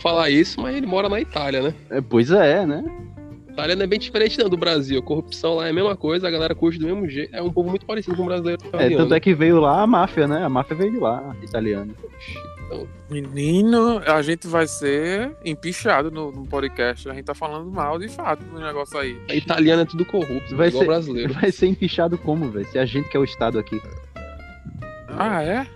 Falar 0.00 0.30
isso, 0.30 0.60
mas 0.60 0.76
ele 0.76 0.86
mora 0.86 1.08
na 1.08 1.20
Itália, 1.20 1.62
né? 1.62 1.74
É, 1.90 2.00
pois 2.00 2.30
é, 2.30 2.64
né? 2.66 2.84
Itália 3.50 3.76
não 3.76 3.84
é 3.84 3.86
bem 3.86 3.98
diferente 3.98 4.38
não 4.38 4.48
do 4.48 4.56
Brasil. 4.56 4.98
A 4.98 5.02
corrupção 5.02 5.54
lá 5.54 5.66
é 5.66 5.70
a 5.70 5.72
mesma 5.72 5.96
coisa, 5.96 6.26
a 6.26 6.30
galera 6.30 6.54
curte 6.54 6.78
do 6.78 6.86
mesmo 6.86 7.08
jeito. 7.08 7.34
É 7.34 7.40
um 7.40 7.52
povo 7.52 7.70
muito 7.70 7.86
parecido 7.86 8.16
com 8.16 8.22
o 8.22 8.26
brasileiro 8.26 8.60
É, 8.64 8.68
italiano. 8.68 8.96
tanto 8.96 9.14
é 9.14 9.20
que 9.20 9.32
veio 9.34 9.60
lá 9.60 9.82
a 9.82 9.86
máfia, 9.86 10.26
né? 10.26 10.44
A 10.44 10.48
máfia 10.48 10.76
veio 10.76 10.90
de 10.92 10.98
lá, 10.98 11.34
italiana. 11.42 11.92
então. 12.66 12.88
Menino, 13.08 13.98
a 14.06 14.20
gente 14.22 14.48
vai 14.48 14.66
ser 14.66 15.30
empichado 15.44 16.10
no, 16.10 16.32
no 16.32 16.44
podcast. 16.46 17.08
A 17.08 17.14
gente 17.14 17.26
tá 17.26 17.34
falando 17.34 17.70
mal 17.70 17.96
de 17.98 18.08
fato 18.08 18.42
do 18.42 18.58
negócio 18.58 18.98
aí. 18.98 19.16
A 19.30 19.34
italiana 19.36 19.82
é 19.82 19.84
tudo 19.84 20.04
corrupto, 20.04 20.56
Vai 20.56 20.68
igual 20.68 20.82
ser- 20.82 20.86
brasileiro. 20.88 21.32
Vai 21.34 21.52
ser 21.52 21.66
empichado 21.68 22.18
como, 22.18 22.50
velho? 22.50 22.66
Se 22.66 22.78
a 22.78 22.84
gente 22.84 23.08
que 23.08 23.16
é 23.16 23.20
o 23.20 23.24
Estado 23.24 23.58
aqui. 23.58 23.80
Ah, 25.18 25.42
é? 25.42 25.66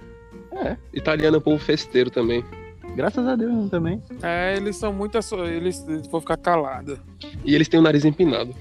É, 0.53 0.77
italiano 0.93 1.37
é 1.37 1.39
um 1.39 1.43
povo 1.43 1.63
festeiro 1.63 2.11
também. 2.11 2.45
Graças 2.97 3.27
a 3.27 3.37
Deus 3.37 3.71
também. 3.71 4.03
É, 4.23 4.57
eles 4.57 4.77
são 4.77 4.93
muito. 4.93 5.17
asso- 5.19 5.45
Eles 5.45 5.85
vão 6.11 6.21
ficar 6.21 6.37
calados. 6.37 6.99
E 7.45 7.55
eles 7.55 7.69
têm 7.69 7.79
o 7.79 7.83
nariz 7.83 8.05
empinado. 8.05 8.55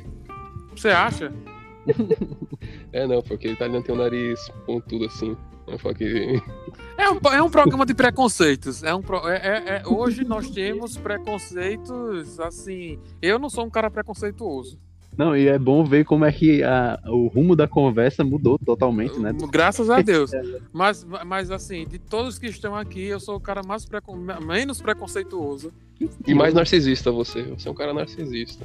Você 0.76 0.90
acha? 0.90 1.32
É, 2.92 3.06
não, 3.06 3.22
porque 3.22 3.48
o 3.48 3.52
italiano 3.52 3.84
tem 3.84 3.94
o 3.94 3.98
nariz 3.98 4.40
pontudo 4.66 5.06
assim. 5.06 5.36
Que. 5.98 6.42
É 6.98 7.10
um, 7.10 7.20
é 7.34 7.42
um 7.42 7.50
programa 7.50 7.86
de 7.86 7.94
preconceitos. 7.94 8.82
É 8.84 8.96
um, 8.96 9.02
pro- 9.02 9.28
é- 9.28 9.36
é- 9.38 9.64
é- 9.78 9.84
hoje 9.88 10.24
nós 10.24 10.50
temos 10.50 10.98
preconceitos 10.98 12.40
assim. 12.40 12.98
Eu 13.22 13.38
não 13.38 13.50
sou 13.50 13.66
um 13.66 13.70
cara 13.70 13.92
preconceituoso. 13.92 14.80
Não, 15.18 15.36
e 15.36 15.48
é 15.48 15.58
bom 15.58 15.84
ver 15.84 16.06
como 16.06 16.26
é 16.26 16.32
que 16.32 16.62
a- 16.64 17.00
o 17.08 17.28
rumo 17.28 17.56
da 17.56 17.68
conversa 17.68 18.24
mudou 18.24 18.60
totalmente, 18.60 19.18
né? 19.20 19.34
Graças 19.52 19.90
a 19.90 20.02
Deus. 20.02 20.32
Mas, 20.72 21.06
mas 21.26 21.50
assim, 21.50 21.86
de 21.88 21.98
todos 21.98 22.38
que 22.38 22.46
estão 22.46 22.76
aqui, 22.76 23.04
eu 23.06 23.20
sou 23.20 23.36
o 23.36 23.40
cara 23.40 23.62
mais 23.66 23.84
precon... 23.86 24.16
menos 24.46 24.80
preconceituoso. 24.80 25.72
E 26.28 26.36
mais 26.36 26.54
narcisista 26.54 27.12
você. 27.12 27.42
Você 27.44 27.68
é 27.68 27.72
um 27.72 27.74
cara 27.74 27.94
narcisista. 27.94 28.64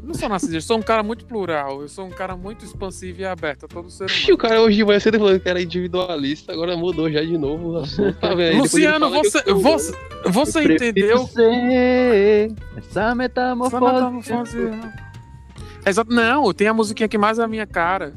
Eu 0.00 0.06
não 0.08 0.14
sou 0.14 0.28
narcisista, 0.28 0.56
eu 0.58 0.62
sou 0.62 0.78
um 0.78 0.82
cara 0.82 1.02
muito 1.04 1.24
plural. 1.26 1.80
Eu 1.82 1.88
sou 1.88 2.06
um 2.06 2.10
cara 2.10 2.36
muito 2.36 2.64
expansivo 2.64 3.20
e 3.20 3.24
aberto 3.24 3.64
a 3.66 3.68
todo 3.68 3.88
ser 3.90 4.04
humano. 4.10 4.34
o 4.34 4.36
cara 4.38 4.60
hoje 4.62 4.76
de 4.78 4.84
manhã 4.84 4.98
cedo 5.00 5.18
falando 5.18 5.40
que 5.40 5.48
era 5.48 5.62
individualista, 5.62 6.52
agora 6.52 6.76
mudou 6.76 7.10
já 7.10 7.20
de 7.22 7.38
novo 7.38 7.70
o 7.72 7.76
assunto. 7.78 8.18
Tá 8.18 8.34
vendo? 8.34 8.58
Luciano, 8.62 9.10
você, 9.10 9.38
eu 9.46 9.60
sou- 9.60 9.62
você, 9.62 9.92
você 10.26 10.74
entendeu? 10.74 11.18
ser 11.28 12.52
essa 12.76 13.00
Essa 13.00 13.14
metamorfose. 13.14 14.58
Metamorfose. 15.88 16.00
Exato. 16.00 16.14
Não, 16.14 16.52
tem 16.52 16.68
a 16.68 16.74
musiquinha 16.74 17.08
que 17.08 17.18
mais 17.18 17.38
é 17.38 17.44
a 17.44 17.48
minha 17.48 17.66
cara. 17.66 18.14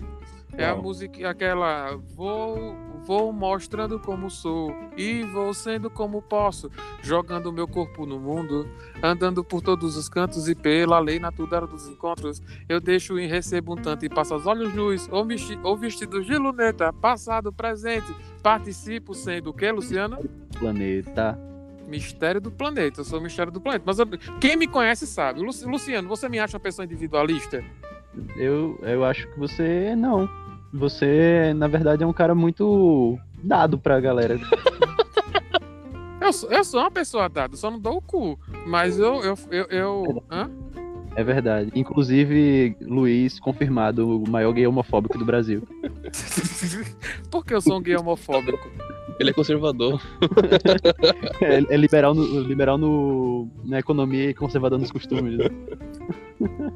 É 0.57 0.65
a 0.65 0.74
Qual? 0.74 0.84
música, 0.84 1.30
aquela. 1.30 1.95
Vou, 2.15 2.76
vou 3.05 3.32
mostrando 3.32 3.99
como 3.99 4.30
sou 4.30 4.76
e 4.97 5.24
vou 5.24 5.53
sendo 5.53 5.89
como 5.89 6.22
posso, 6.22 6.69
jogando 7.01 7.53
meu 7.53 7.67
corpo 7.67 8.05
no 8.05 8.19
mundo, 8.19 8.67
andando 9.01 9.43
por 9.43 9.61
todos 9.61 9.95
os 9.95 10.09
cantos 10.09 10.49
e 10.49 10.55
pela 10.55 10.99
lei 10.99 11.19
natural 11.19 11.65
dos 11.65 11.88
encontros. 11.88 12.41
Eu 12.67 12.82
deixo 12.82 13.17
e 13.17 13.26
recebo 13.28 13.74
um 13.74 13.78
tanto 13.78 14.05
e 14.05 14.09
passo 14.09 14.36
os 14.36 14.45
olhos 14.45 14.74
nus 14.74 15.07
ou, 15.09 15.26
ou 15.63 15.78
vestidos 15.78 16.26
de 16.26 16.38
luneta, 16.38 16.91
passado, 16.91 17.51
presente. 17.53 18.13
Participo 18.43 19.13
sendo 19.13 19.51
o 19.51 19.53
que, 19.53 19.72
Luciano? 19.72 20.17
Planeta. 20.59 21.51
Mistério 21.92 22.39
do 22.42 22.50
planeta. 22.50 23.02
Eu 23.02 23.06
sou 23.06 23.20
o 23.20 23.22
mistério 23.22 23.52
do 23.52 23.60
planeta. 23.62 23.84
Mas 23.86 24.00
eu- 24.00 24.08
quem 24.39 24.56
me 24.56 24.66
conhece 24.68 25.06
sabe. 25.06 25.42
Lu- 25.42 25.52
Luciano, 25.70 26.08
você 26.08 26.28
me 26.30 26.39
acha 26.39 26.56
uma 26.56 26.62
pessoa 26.62 26.86
individualista? 26.86 27.64
Eu, 28.38 28.80
eu 28.82 29.04
acho 29.06 29.28
que 29.28 29.38
você 29.38 29.94
não. 29.96 30.28
Você, 30.74 31.54
na 31.54 31.68
verdade, 31.68 32.04
é 32.04 32.08
um 32.08 32.14
cara 32.14 32.34
muito 32.34 33.20
dado 33.44 33.78
pra 33.78 34.00
galera. 34.00 34.39
Eu 36.22 36.32
sou, 36.32 36.52
eu 36.52 36.64
sou 36.64 36.80
uma 36.80 36.92
pessoa 36.92 37.28
dada, 37.28 37.58
só 37.58 37.70
não 37.72 37.80
dou 37.80 37.98
o 37.98 38.02
cu. 38.02 38.39
Mas 38.68 39.00
eu. 39.00 39.24
eu, 39.24 39.36
eu, 39.50 39.66
eu- 39.72 40.24
hã? 40.30 40.50
É 41.16 41.24
verdade. 41.24 41.72
Inclusive, 41.76 42.78
Luiz, 42.80 43.39
confirmado, 43.39 44.22
o 44.24 44.30
maior 44.30 44.54
gay 44.54 44.66
homofóbico 44.68 45.18
do 45.18 45.26
Brasil. 45.26 45.64
Por 47.30 47.44
que 47.44 47.54
eu 47.56 47.60
sou 47.60 47.78
um 47.80 47.82
gay 47.82 47.96
homofóbico? 47.98 48.70
Ele 49.22 49.30
é 49.30 49.34
conservador. 49.34 50.01
É, 51.41 51.55
é 51.74 51.78
liberal, 51.78 52.13
no, 52.13 52.41
liberal 52.41 52.78
no, 52.78 53.47
na 53.63 53.80
economia 53.80 54.30
e 54.30 54.34
conservador 54.34 54.78
nos 54.80 54.91
costumes. 54.91 55.38
né? 55.38 55.45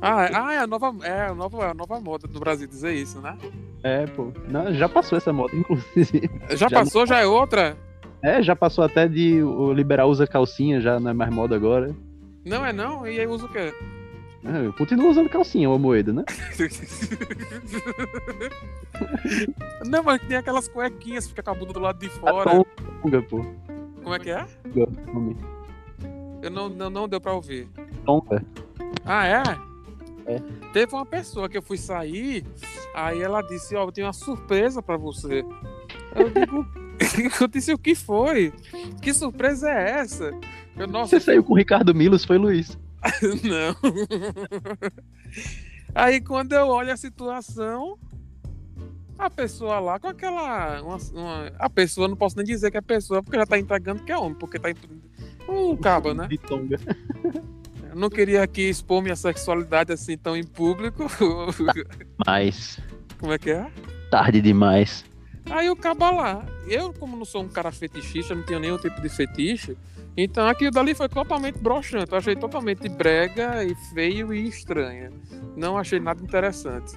Ah, 0.02 0.26
é, 0.26 0.32
ah, 0.34 0.54
é, 0.54 0.58
a 0.60 0.68
nova, 0.68 0.96
é, 1.06 1.28
a 1.28 1.36
nova, 1.36 1.72
a 1.72 1.74
nova 1.74 2.00
moda 2.00 2.28
do 2.28 2.40
Brasil 2.40 2.68
dizer 2.68 2.94
isso, 2.94 3.22
né? 3.22 3.38
É, 3.84 4.06
pô. 4.08 4.32
Não, 4.50 4.74
já 4.74 4.90
passou 4.90 5.18
essa 5.18 5.32
moda, 5.32 5.56
inclusive. 5.56 6.30
Já, 6.50 6.56
Já 6.56 6.70
passou, 6.70 7.06
já 7.06 7.20
é 7.20 7.26
outra? 7.26 7.78
É, 8.24 8.42
já 8.42 8.56
passou 8.56 8.84
até 8.84 9.08
de 9.08 9.44
o 9.44 9.72
liberal 9.72 10.10
usa 10.10 10.26
calcinha, 10.26 10.82
já 10.82 11.00
não 11.00 11.12
é 11.12 11.14
mais 11.14 11.34
moda 11.34 11.56
agora. 11.56 11.96
Não 12.44 12.66
é 12.66 12.74
não? 12.74 13.06
E 13.06 13.20
aí 13.20 13.28
usa 13.28 13.46
o 13.46 13.50
quê? 13.50 13.74
É, 14.46 14.68
eu 14.68 14.74
continuo 14.74 15.10
usando 15.10 15.28
calcinha, 15.28 15.68
uma 15.68 15.80
moeda, 15.80 16.14
né? 16.14 16.24
não, 19.86 20.04
mas 20.04 20.22
tem 20.22 20.38
aquelas 20.38 20.68
cuequinhas 20.68 21.26
que 21.26 21.32
fica 21.32 21.42
com 21.42 21.50
a 21.50 21.56
bunda 21.56 21.74
do 21.74 21.80
lado 21.80 21.98
de 22.00 22.06
A 22.08 22.12
fora. 22.12 22.64
tonga, 23.02 23.22
pô. 23.24 23.44
Como 24.04 24.14
é 24.14 24.20
que 24.20 24.30
é? 24.30 24.46
Eu 26.44 26.52
não, 26.52 26.70
não, 26.70 26.90
não 26.92 27.10
deu 27.10 27.20
pra 27.20 27.34
ouvir. 27.34 27.68
Tonga. 28.06 28.44
Ah, 29.04 29.28
é? 29.28 29.44
É. 30.28 30.40
Teve 30.72 30.94
uma 30.94 31.06
pessoa 31.06 31.50
que 31.50 31.58
eu 31.58 31.62
fui 31.62 31.78
sair, 31.78 32.46
aí 32.94 33.22
ela 33.22 33.42
disse, 33.42 33.76
ó, 33.76 33.84
eu 33.86 33.92
tenho 33.92 34.06
uma 34.06 34.14
surpresa 34.14 34.82
pra 34.82 34.96
você. 34.96 35.44
Eu 36.16 36.30
digo, 36.30 36.66
eu 37.42 37.48
disse, 37.48 37.74
o 37.74 37.80
que 37.80 37.96
foi? 37.96 38.54
Que 39.02 39.12
surpresa 39.12 39.72
é 39.72 39.90
essa? 40.02 40.32
Eu, 40.78 40.88
Você 40.88 41.20
saiu 41.20 41.44
com 41.44 41.54
o 41.54 41.58
Ricardo 41.58 41.96
Milos, 41.96 42.24
foi 42.24 42.38
Luiz. 42.38 42.78
não. 43.44 43.76
Aí 45.94 46.20
quando 46.22 46.54
eu 46.54 46.68
olho 46.68 46.92
a 46.92 46.98
situação, 46.98 47.98
a 49.18 49.30
pessoa 49.30 49.80
lá 49.80 50.00
com 50.00 50.08
aquela. 50.08 50.82
uma- 50.82 50.98
uma- 51.14 51.52
a 51.58 51.70
pessoa, 51.70 52.08
não 52.08 52.16
posso 52.18 52.36
nem 52.36 52.46
dizer 52.46 52.72
que 52.72 52.78
é 52.78 52.82
pessoa, 52.82 53.24
porque 53.24 53.38
já 53.38 53.46
tá 53.46 53.58
entregando 53.58 54.04
que 54.04 54.12
é 54.12 54.18
homem, 54.18 54.36
porque 54.38 54.60
tá. 54.60 54.70
Um 55.48 55.78
caba, 55.78 56.14
né? 56.14 56.28
De 56.28 56.38
tonga. 56.38 56.78
Eu 57.90 57.96
não 57.96 58.10
queria 58.10 58.44
aqui 58.44 58.64
expor 58.70 59.02
minha 59.02 59.16
sexualidade 59.16 59.94
assim 59.94 60.18
tão 60.18 60.36
em 60.36 60.44
público. 60.44 61.06
Mas, 62.28 62.78
Como 63.20 63.32
é 63.32 63.38
que 63.38 63.52
é? 63.52 63.72
tarde 64.12 64.42
demais. 64.42 65.06
Aí 65.50 65.70
o 65.70 65.76
caba 65.78 66.10
lá. 66.12 66.46
Eu, 66.68 66.92
como 66.92 67.16
não 67.16 67.24
sou 67.24 67.44
um 67.44 67.48
cara 67.48 67.72
fetichista, 67.72 68.36
não 68.36 68.44
tenho 68.44 68.60
nenhum 68.60 68.78
tipo 68.78 69.00
de 69.00 69.08
fetiche, 69.08 69.78
então 70.18 70.48
aquilo 70.48 70.72
dali 70.72 70.94
foi 70.96 71.10
totalmente 71.10 71.58
broxante. 71.60 72.12
Eu 72.12 72.18
achei 72.18 72.36
totalmente 72.36 72.88
brega 72.90 73.64
e 73.64 73.76
feio 73.94 74.34
e 74.34 74.48
estranha. 74.48 75.12
Não 75.56 75.78
achei 75.78 76.00
nada 76.00 76.22
interessante. 76.24 76.94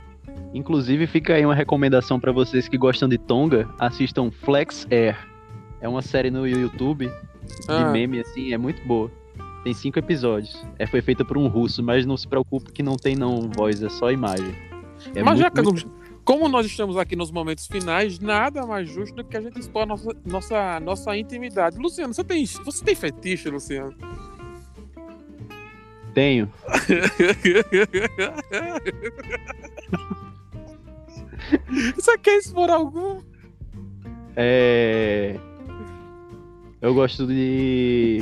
Inclusive, 0.54 1.06
fica 1.06 1.34
aí 1.34 1.44
uma 1.44 1.54
recomendação 1.54 2.18
pra 2.18 2.32
vocês 2.32 2.68
que 2.68 2.78
gostam 2.78 3.08
de 3.08 3.18
tonga, 3.18 3.68
assistam 3.78 4.30
Flex 4.30 4.86
Air. 4.90 5.16
É 5.80 5.88
uma 5.88 6.02
série 6.02 6.30
no 6.30 6.46
YouTube 6.46 7.06
de 7.06 7.12
Ah. 7.68 7.90
meme, 7.90 8.20
assim, 8.20 8.52
é 8.52 8.58
muito 8.58 8.82
boa. 8.86 9.10
Tem 9.64 9.74
cinco 9.74 9.98
episódios. 9.98 10.64
É, 10.78 10.86
foi 10.86 11.02
feita 11.02 11.24
por 11.24 11.36
um 11.36 11.48
russo, 11.48 11.82
mas 11.82 12.06
não 12.06 12.16
se 12.16 12.26
preocupe 12.26 12.72
que 12.72 12.82
não 12.82 12.96
tem 12.96 13.16
não 13.16 13.50
voz, 13.54 13.82
é 13.82 13.88
só 13.88 14.10
imagem. 14.10 14.54
É 15.14 15.22
Mas 15.22 15.38
já 15.38 15.46
muito, 15.46 15.54
que 15.54 15.62
muito- 15.62 15.90
como 16.28 16.46
nós 16.46 16.66
estamos 16.66 16.98
aqui 16.98 17.16
nos 17.16 17.30
momentos 17.30 17.66
finais, 17.66 18.18
nada 18.18 18.66
mais 18.66 18.86
justo 18.86 19.16
do 19.16 19.24
que 19.24 19.34
a 19.34 19.40
gente 19.40 19.58
expor 19.58 19.84
a 19.84 19.86
nossa, 19.86 20.14
nossa, 20.26 20.78
nossa 20.78 21.16
intimidade. 21.16 21.78
Luciano, 21.78 22.12
você 22.12 22.22
tem, 22.22 22.44
você 22.44 22.84
tem 22.84 22.94
fetiche, 22.94 23.48
Luciano? 23.48 23.94
Tenho. 26.12 26.52
você 31.96 32.18
quer 32.18 32.36
expor 32.36 32.68
algum? 32.68 33.22
É... 34.36 35.34
Eu 36.82 36.92
gosto 36.92 37.26
de 37.26 38.20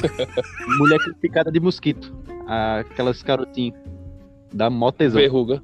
mulher 0.78 0.98
picada 1.20 1.50
de 1.50 1.58
mosquito. 1.58 2.16
Aquelas 2.46 3.20
carotinhas. 3.24 3.74
Dá 4.52 4.70
mó 4.70 4.92
tesão. 4.92 5.20
Verruga, 5.20 5.60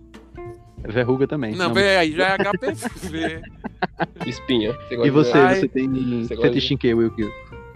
Verruga 0.84 1.26
também. 1.26 1.54
Não, 1.54 1.72
vem 1.72 1.96
aí, 1.96 2.12
já 2.12 2.28
é 2.30 2.36
HPV. 2.38 3.42
espinha. 4.26 4.72
Você 4.72 4.94
E 4.94 5.02
de- 5.02 5.10
você, 5.10 5.48
você 5.48 5.68
tem 5.68 5.88
Você 5.88 6.36
fetiche 6.36 6.74
em 6.74 6.76
que, 6.76 6.92
Wilkie? 6.94 7.30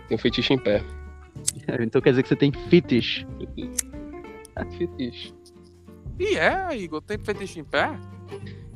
Tem 0.08 0.18
fetiche 0.18 0.54
em 0.54 0.58
pé. 0.58 0.82
Então 1.80 2.00
quer 2.00 2.10
dizer 2.10 2.22
que 2.22 2.28
você 2.28 2.36
tem 2.36 2.52
fetiche. 2.52 3.26
Fetiche. 4.76 5.34
E 6.18 6.36
é, 6.36 6.76
Igor, 6.76 7.00
tem 7.02 7.18
fetiche 7.18 7.60
em 7.60 7.64
pé? 7.64 7.90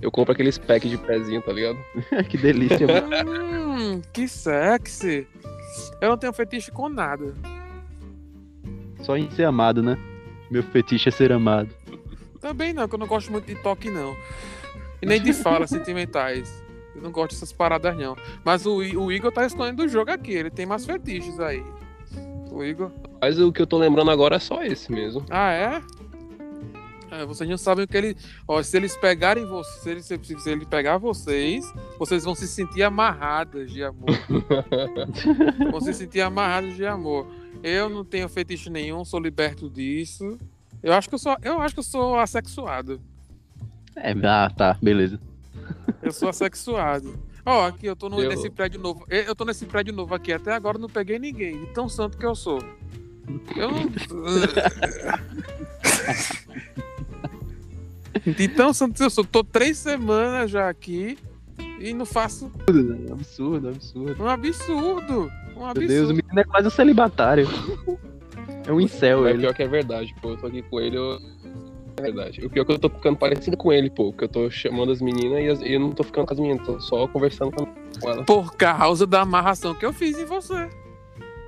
Eu 0.02 0.10
compro 0.10 0.32
aqueles 0.32 0.56
packs 0.58 0.90
de 0.90 0.96
pezinho, 0.98 1.42
tá 1.42 1.52
ligado? 1.52 1.78
que 2.28 2.36
delícia. 2.38 2.86
mano. 2.86 3.30
Hum, 3.30 4.02
que 4.12 4.26
sexy. 4.28 5.26
Eu 6.00 6.08
não 6.10 6.16
tenho 6.16 6.32
fetiche 6.32 6.70
com 6.70 6.88
nada. 6.88 7.34
Só 9.02 9.16
em 9.16 9.30
ser 9.30 9.44
amado, 9.44 9.82
né? 9.82 9.96
Meu 10.50 10.62
fetiche 10.62 11.08
é 11.08 11.12
ser 11.12 11.32
amado. 11.32 11.68
Também 12.40 12.72
não, 12.72 12.88
que 12.88 12.94
eu 12.94 12.98
não 12.98 13.06
gosto 13.06 13.30
muito 13.30 13.46
de 13.46 13.54
toque, 13.56 13.90
não. 13.90 14.16
E 15.02 15.06
nem 15.06 15.20
de 15.20 15.32
falas 15.32 15.70
sentimentais. 15.70 16.62
Eu 16.94 17.02
não 17.02 17.10
gosto 17.10 17.32
dessas 17.32 17.52
paradas, 17.52 17.96
não. 17.96 18.16
Mas 18.44 18.66
o, 18.66 18.76
o 18.76 19.12
Igor 19.12 19.30
tá 19.30 19.46
escolhendo 19.46 19.84
o 19.84 19.88
jogo 19.88 20.10
aqui. 20.10 20.32
Ele 20.32 20.50
tem 20.50 20.66
mais 20.66 20.84
fetiches 20.84 21.38
aí. 21.38 21.62
O 22.50 22.64
Igor. 22.64 22.90
Mas 23.20 23.38
o 23.38 23.52
que 23.52 23.62
eu 23.62 23.66
tô 23.66 23.78
lembrando 23.78 24.10
agora 24.10 24.36
é 24.36 24.38
só 24.38 24.62
esse 24.62 24.90
mesmo. 24.90 25.24
Ah, 25.30 25.52
é? 25.52 25.82
É, 27.10 27.26
vocês 27.26 27.48
não 27.48 27.58
sabem 27.58 27.84
o 27.84 27.88
que 27.88 27.96
ele. 27.96 28.16
Ó, 28.46 28.62
se 28.62 28.76
eles 28.76 28.96
pegarem 28.96 29.44
vocês, 29.44 30.04
se, 30.04 30.18
se, 30.22 30.38
se 30.38 30.50
ele 30.50 30.64
pegar 30.64 30.96
vocês, 30.96 31.64
vocês 31.98 32.24
vão 32.24 32.34
se 32.34 32.46
sentir 32.46 32.82
amarradas 32.82 33.70
de 33.70 33.82
amor. 33.82 34.10
vão 35.70 35.80
se 35.80 35.92
sentir 35.92 36.20
amarradas 36.20 36.76
de 36.76 36.86
amor. 36.86 37.26
Eu 37.62 37.88
não 37.88 38.04
tenho 38.04 38.28
fetiche 38.28 38.70
nenhum, 38.70 39.04
sou 39.04 39.18
liberto 39.18 39.68
disso. 39.68 40.38
Eu 40.82 40.92
acho 40.94 41.08
que 41.08 41.14
eu 41.14 41.18
sou, 41.18 41.36
eu 41.42 41.60
acho 41.60 41.74
que 41.74 41.80
eu 41.80 41.84
sou 41.84 42.18
assexuado. 42.18 43.00
É, 43.96 44.12
ah, 44.26 44.50
tá, 44.54 44.76
beleza. 44.80 45.20
Eu 46.02 46.12
sou 46.12 46.28
assexuado. 46.28 47.18
Ó, 47.44 47.66
aqui 47.66 47.86
eu 47.86 47.96
tô 47.96 48.08
no- 48.08 48.20
Eu- 48.20 48.30
nesse 48.30 48.48
prédio 48.50 48.80
novo. 48.80 49.04
Eu 49.08 49.34
tô 49.34 49.44
nesse 49.44 49.66
prédio 49.66 49.92
novo 49.94 50.14
aqui 50.14 50.32
até 50.32 50.52
agora 50.52 50.78
não 50.78 50.88
peguei 50.88 51.18
ninguém. 51.18 51.66
Tão 51.74 51.88
santo 51.88 52.16
que 52.16 52.24
eu 52.24 52.34
sou. 52.34 52.62
Eu 53.56 53.70
não. 53.70 53.90
De 58.26 58.48
tão 58.48 58.72
santo 58.72 58.94
que 58.96 59.02
eu 59.02 59.10
sou. 59.10 59.24
Tô 59.24 59.42
três 59.44 59.78
semanas 59.78 60.50
já 60.50 60.68
aqui 60.68 61.16
e 61.78 61.94
não 61.94 62.04
faço 62.04 62.50
Absurdo, 63.12 63.68
absurdo. 63.68 64.22
um 64.22 64.28
absurdo. 64.28 65.32
Um 65.56 65.64
Meu 65.64 65.74
Deus, 65.74 65.90
o 65.90 66.04
absurdo. 66.10 66.14
menino 66.14 66.40
é 66.40 66.44
quase 66.44 66.66
um 66.66 66.70
celibatário. 66.70 67.46
É 68.70 68.72
um 68.72 68.80
incel 68.80 69.26
É 69.26 69.30
ele. 69.30 69.40
pior 69.40 69.54
que 69.54 69.62
é 69.62 69.68
verdade, 69.68 70.14
pô. 70.22 70.30
Eu 70.30 70.36
tô 70.36 70.46
aqui 70.46 70.62
com 70.62 70.80
ele, 70.80 70.96
eu... 70.96 71.18
É 71.96 72.02
verdade. 72.02 72.44
O 72.46 72.48
pior 72.48 72.62
é 72.62 72.64
que 72.66 72.72
eu 72.72 72.78
tô 72.78 72.88
ficando 72.88 73.16
parecido 73.18 73.56
com 73.56 73.72
ele, 73.72 73.90
pô. 73.90 74.12
Que 74.12 74.24
eu 74.24 74.28
tô 74.28 74.48
chamando 74.50 74.92
as 74.92 75.02
meninas 75.02 75.40
e, 75.42 75.48
as- 75.48 75.60
e 75.60 75.72
eu 75.74 75.80
não 75.80 75.90
tô 75.90 76.02
ficando 76.04 76.26
com 76.26 76.32
as 76.34 76.38
meninas, 76.40 76.64
tô 76.64 76.80
só 76.80 77.06
conversando 77.08 77.50
com 77.50 77.66
com 78.00 78.08
elas. 78.08 78.24
Por 78.24 78.54
causa 78.56 79.06
da 79.06 79.22
amarração 79.22 79.74
que 79.74 79.84
eu 79.84 79.92
fiz 79.92 80.18
em 80.18 80.24
você. 80.24 80.68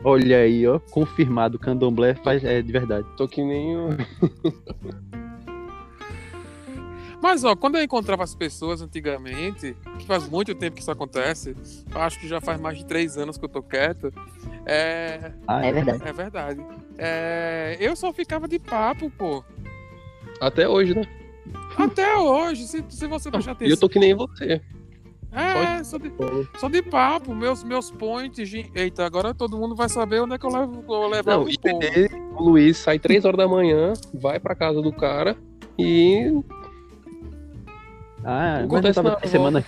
Olha 0.05 0.39
aí, 0.39 0.67
ó. 0.67 0.81
Confirmado, 0.91 1.59
candomblé 1.61 2.15
faz, 2.17 2.43
é 2.45 2.61
de 2.61 2.73
verdade. 2.73 3.07
Tô 3.17 3.29
que 3.29 3.43
nem 3.43 3.77
o. 3.77 3.91
Mas, 7.23 7.45
ó, 7.45 7.55
quando 7.55 7.77
eu 7.77 7.83
encontrava 7.85 8.25
as 8.25 8.35
pessoas 8.35 8.83
antigamente, 8.83 9.77
que 9.99 10.05
faz 10.07 10.29
muito 10.29 10.53
tempo 10.57 10.75
que 10.75 10.83
isso 10.83 10.91
acontece, 10.91 11.55
eu 11.95 12.01
acho 12.01 12.19
que 12.19 12.27
já 12.27 12.41
faz 12.41 12.61
mais 12.61 12.77
de 12.79 12.85
três 12.85 13.17
anos 13.17 13.39
que 13.39 13.45
eu 13.45 13.49
tô 13.49 13.63
quieto, 13.63 14.13
é, 14.67 15.31
Ah, 15.47 15.65
É 15.65 15.73
verdade. 15.73 16.03
é 16.05 16.13
verdade. 16.13 16.61
É, 16.99 17.77
eu 17.81 17.95
só 17.95 18.13
ficava 18.13 18.49
de 18.49 18.59
papo, 18.59 19.09
pô. 19.11 19.45
Até 20.41 20.69
hoje, 20.69 20.95
né? 20.97 21.05
Até 21.79 22.17
hoje, 22.17 22.67
se, 22.67 22.85
se 22.89 23.07
você 23.07 23.31
prestar 23.31 23.53
E 23.53 23.55
atenção. 23.55 23.73
eu 23.75 23.79
tô 23.81 23.89
que 23.89 24.01
nem 24.01 24.15
você. 24.15 24.61
É, 25.31 25.83
só 25.85 25.97
de, 25.97 26.13
só 26.59 26.69
de 26.69 26.83
papo, 26.83 27.35
meus, 27.35 27.63
meus 27.65 27.91
points. 27.91 28.49
de- 28.51 28.71
Eita, 28.75 29.07
agora 29.07 29.33
todo 29.33 29.57
mundo 29.57 29.75
vai 29.75 29.89
saber 29.89 30.21
onde 30.21 30.35
é 30.35 30.39
que 30.39 30.45
eu 30.45 30.51
levo, 30.51 30.85
eu 30.89 31.07
levo 31.09 31.31
Não, 31.31 31.47
o 32.37 32.43
Luiz 32.43 32.77
sai 32.77 32.99
3 32.99 33.25
horas 33.25 33.39
da 33.39 33.49
manhã, 33.49 33.93
vai 34.13 34.39
pra 34.41 34.55
casa 34.57 34.83
do 34.83 34.93
cara 34.93 35.37
e. 35.79 36.43
ah 38.25 38.59
não 38.61 38.67
Acontece 38.67 38.95
tava 38.95 39.11
na 39.11 39.17
três 39.17 39.31
semanas. 39.31 39.65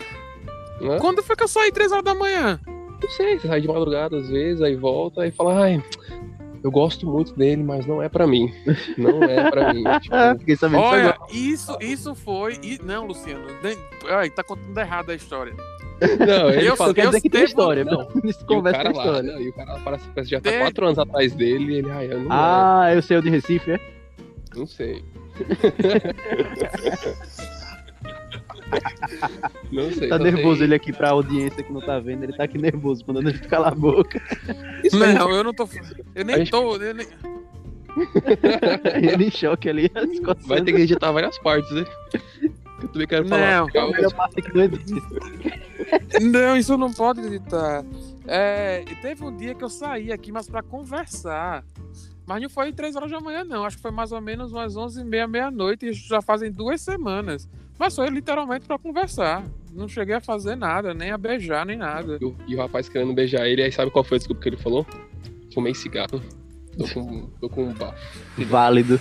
Né? 0.80 0.98
Quando 1.00 1.22
foi 1.22 1.36
que 1.36 1.44
eu 1.44 1.48
saí 1.48 1.72
três 1.72 1.92
horas 1.92 2.04
da 2.04 2.14
manhã? 2.14 2.60
Não 3.02 3.10
sei, 3.10 3.38
você 3.38 3.48
sai 3.48 3.60
de 3.60 3.68
madrugada 3.68 4.16
às 4.16 4.28
vezes, 4.28 4.62
aí 4.62 4.76
volta 4.76 5.22
aí 5.22 5.30
fala, 5.30 5.62
ai, 5.64 5.82
eu 6.62 6.70
gosto 6.70 7.06
muito 7.06 7.34
dele, 7.34 7.62
mas 7.62 7.86
não 7.86 8.02
é 8.02 8.08
pra 8.08 8.26
mim. 8.26 8.52
Não 8.96 9.22
é 9.22 9.50
pra 9.50 9.74
mim. 9.74 9.84
Tipo, 10.00 10.14
Ah, 10.14 10.34
fiquei 10.38 10.56
sabendo 10.56 10.80
disso 10.82 10.92
Olha, 10.94 11.08
agora. 11.10 11.32
isso, 11.32 11.76
isso 11.80 12.14
foi. 12.14 12.58
e- 12.62 12.80
Não, 12.82 13.06
Luciano, 13.06 13.44
nem- 13.62 13.76
ai, 14.08 14.30
tá 14.30 14.42
contando 14.42 14.78
errado 14.78 15.10
a 15.10 15.14
história. 15.14 15.52
não, 16.18 16.50
ele 16.50 16.68
Eu- 16.68 16.76
fala, 16.76 16.90
Isso 16.90 16.94
quer 16.94 17.06
dizer 17.06 17.20
que 17.20 17.30
tem 17.30 17.44
história, 17.44 17.84
não. 17.84 18.08
Isso 18.24 18.40
e 18.40 18.44
o 18.44 18.46
conversa 18.46 18.90
com 18.90 18.96
lá, 18.96 19.04
história. 19.04 19.32
né? 19.36 19.42
E 19.42 19.48
o 19.48 19.52
cara 19.52 19.78
parece 19.84 20.08
que 20.08 20.24
já 20.24 20.40
tá 20.40 20.50
Tem- 20.50 20.60
quatro 20.60 20.86
anos 20.86 20.98
atrás 20.98 21.32
dele 21.34 21.72
e 21.72 21.76
ele, 21.76 21.90
ai, 21.90 22.08
eu 22.10 22.20
não, 22.20 22.28
Ah, 22.30 22.90
eu 22.94 23.02
sei 23.02 23.18
o 23.18 23.22
de 23.22 23.30
Recife, 23.30 23.70
é? 23.70 23.74
é, 23.74 23.80
não 24.56 24.66
sei. 24.66 25.04
não 29.72 29.90
sei. 29.92 30.08
Tá 30.08 30.18
nervoso 30.18 30.56
sei- 30.58 30.66
ele 30.66 30.74
aqui 30.74 30.92
pra 30.92 31.10
audiência 31.10 31.62
que 31.62 31.72
não 31.72 31.80
tá 31.80 31.98
vendo. 31.98 32.22
Ele 32.24 32.32
tá 32.36 32.44
aqui 32.44 32.58
nervoso, 32.58 33.04
mandando 33.06 33.28
ele 33.30 33.38
calar 33.40 33.72
a 33.72 33.74
boca. 33.74 34.20
Isso 34.82 35.02
aí, 35.02 35.14
Não, 35.14 35.30
eu 35.30 35.44
não 35.44 35.52
tô. 35.54 35.68
Eu 36.14 36.24
nem 36.24 36.36
gente- 36.38 36.50
tô. 36.50 36.76
eu 36.76 36.94
nem- 36.94 37.06
ele 39.12 39.26
em 39.26 39.30
choque 39.30 39.68
ali. 39.68 39.90
Vai 40.46 40.62
ter 40.62 40.72
que 40.72 40.80
editar 40.82 41.12
várias 41.12 41.38
partes, 41.38 41.70
né? 41.70 41.84
Eu 42.82 42.88
também 42.88 43.06
quero 43.06 43.28
falar. 43.28 43.60
Não. 43.60 43.68
Não 44.54 44.62
existe. 44.64 46.20
Não, 46.20 46.56
isso 46.56 46.76
não 46.76 46.92
pode 46.92 47.20
editar. 47.20 47.84
É, 48.26 48.82
e 48.90 48.94
teve 48.96 49.24
um 49.24 49.34
dia 49.36 49.54
que 49.54 49.62
eu 49.62 49.68
saí 49.68 50.10
aqui, 50.12 50.32
mas 50.32 50.48
pra 50.48 50.62
conversar. 50.62 51.64
Mas 52.26 52.42
não 52.42 52.48
foi 52.48 52.72
três 52.72 52.96
horas 52.96 53.10
da 53.10 53.20
manhã, 53.20 53.44
não. 53.44 53.64
Acho 53.64 53.76
que 53.76 53.82
foi 53.82 53.90
mais 53.90 54.10
ou 54.10 54.20
menos 54.20 54.50
umas 54.52 54.76
onze 54.76 55.00
e 55.02 55.04
meia, 55.04 55.28
meia-noite. 55.28 55.86
E 55.86 55.92
já 55.92 56.20
fazem 56.22 56.50
duas 56.50 56.80
semanas. 56.80 57.48
Mas 57.78 57.94
foi 57.96 58.08
literalmente 58.08 58.66
pra 58.66 58.78
conversar. 58.78 59.44
Não 59.72 59.88
cheguei 59.88 60.14
a 60.14 60.20
fazer 60.20 60.54
nada, 60.56 60.94
nem 60.94 61.10
a 61.10 61.18
beijar, 61.18 61.66
nem 61.66 61.76
nada. 61.76 62.18
E 62.20 62.24
o- 62.24 62.36
E 62.46 62.54
o 62.54 62.58
rapaz 62.58 62.88
querendo 62.88 63.12
beijar 63.12 63.46
ele, 63.48 63.62
aí 63.62 63.72
sabe 63.72 63.90
qual 63.90 64.04
foi 64.04 64.16
a 64.16 64.18
desculpa 64.18 64.40
que 64.42 64.48
ele 64.48 64.56
falou? 64.56 64.86
Fumei 65.52 65.74
cigarro. 65.74 66.22
Tô 66.78 66.88
com, 66.92 67.26
tô 67.40 67.48
com 67.48 67.64
um 67.64 67.72
bafo. 67.74 67.96
Válido. 68.46 69.00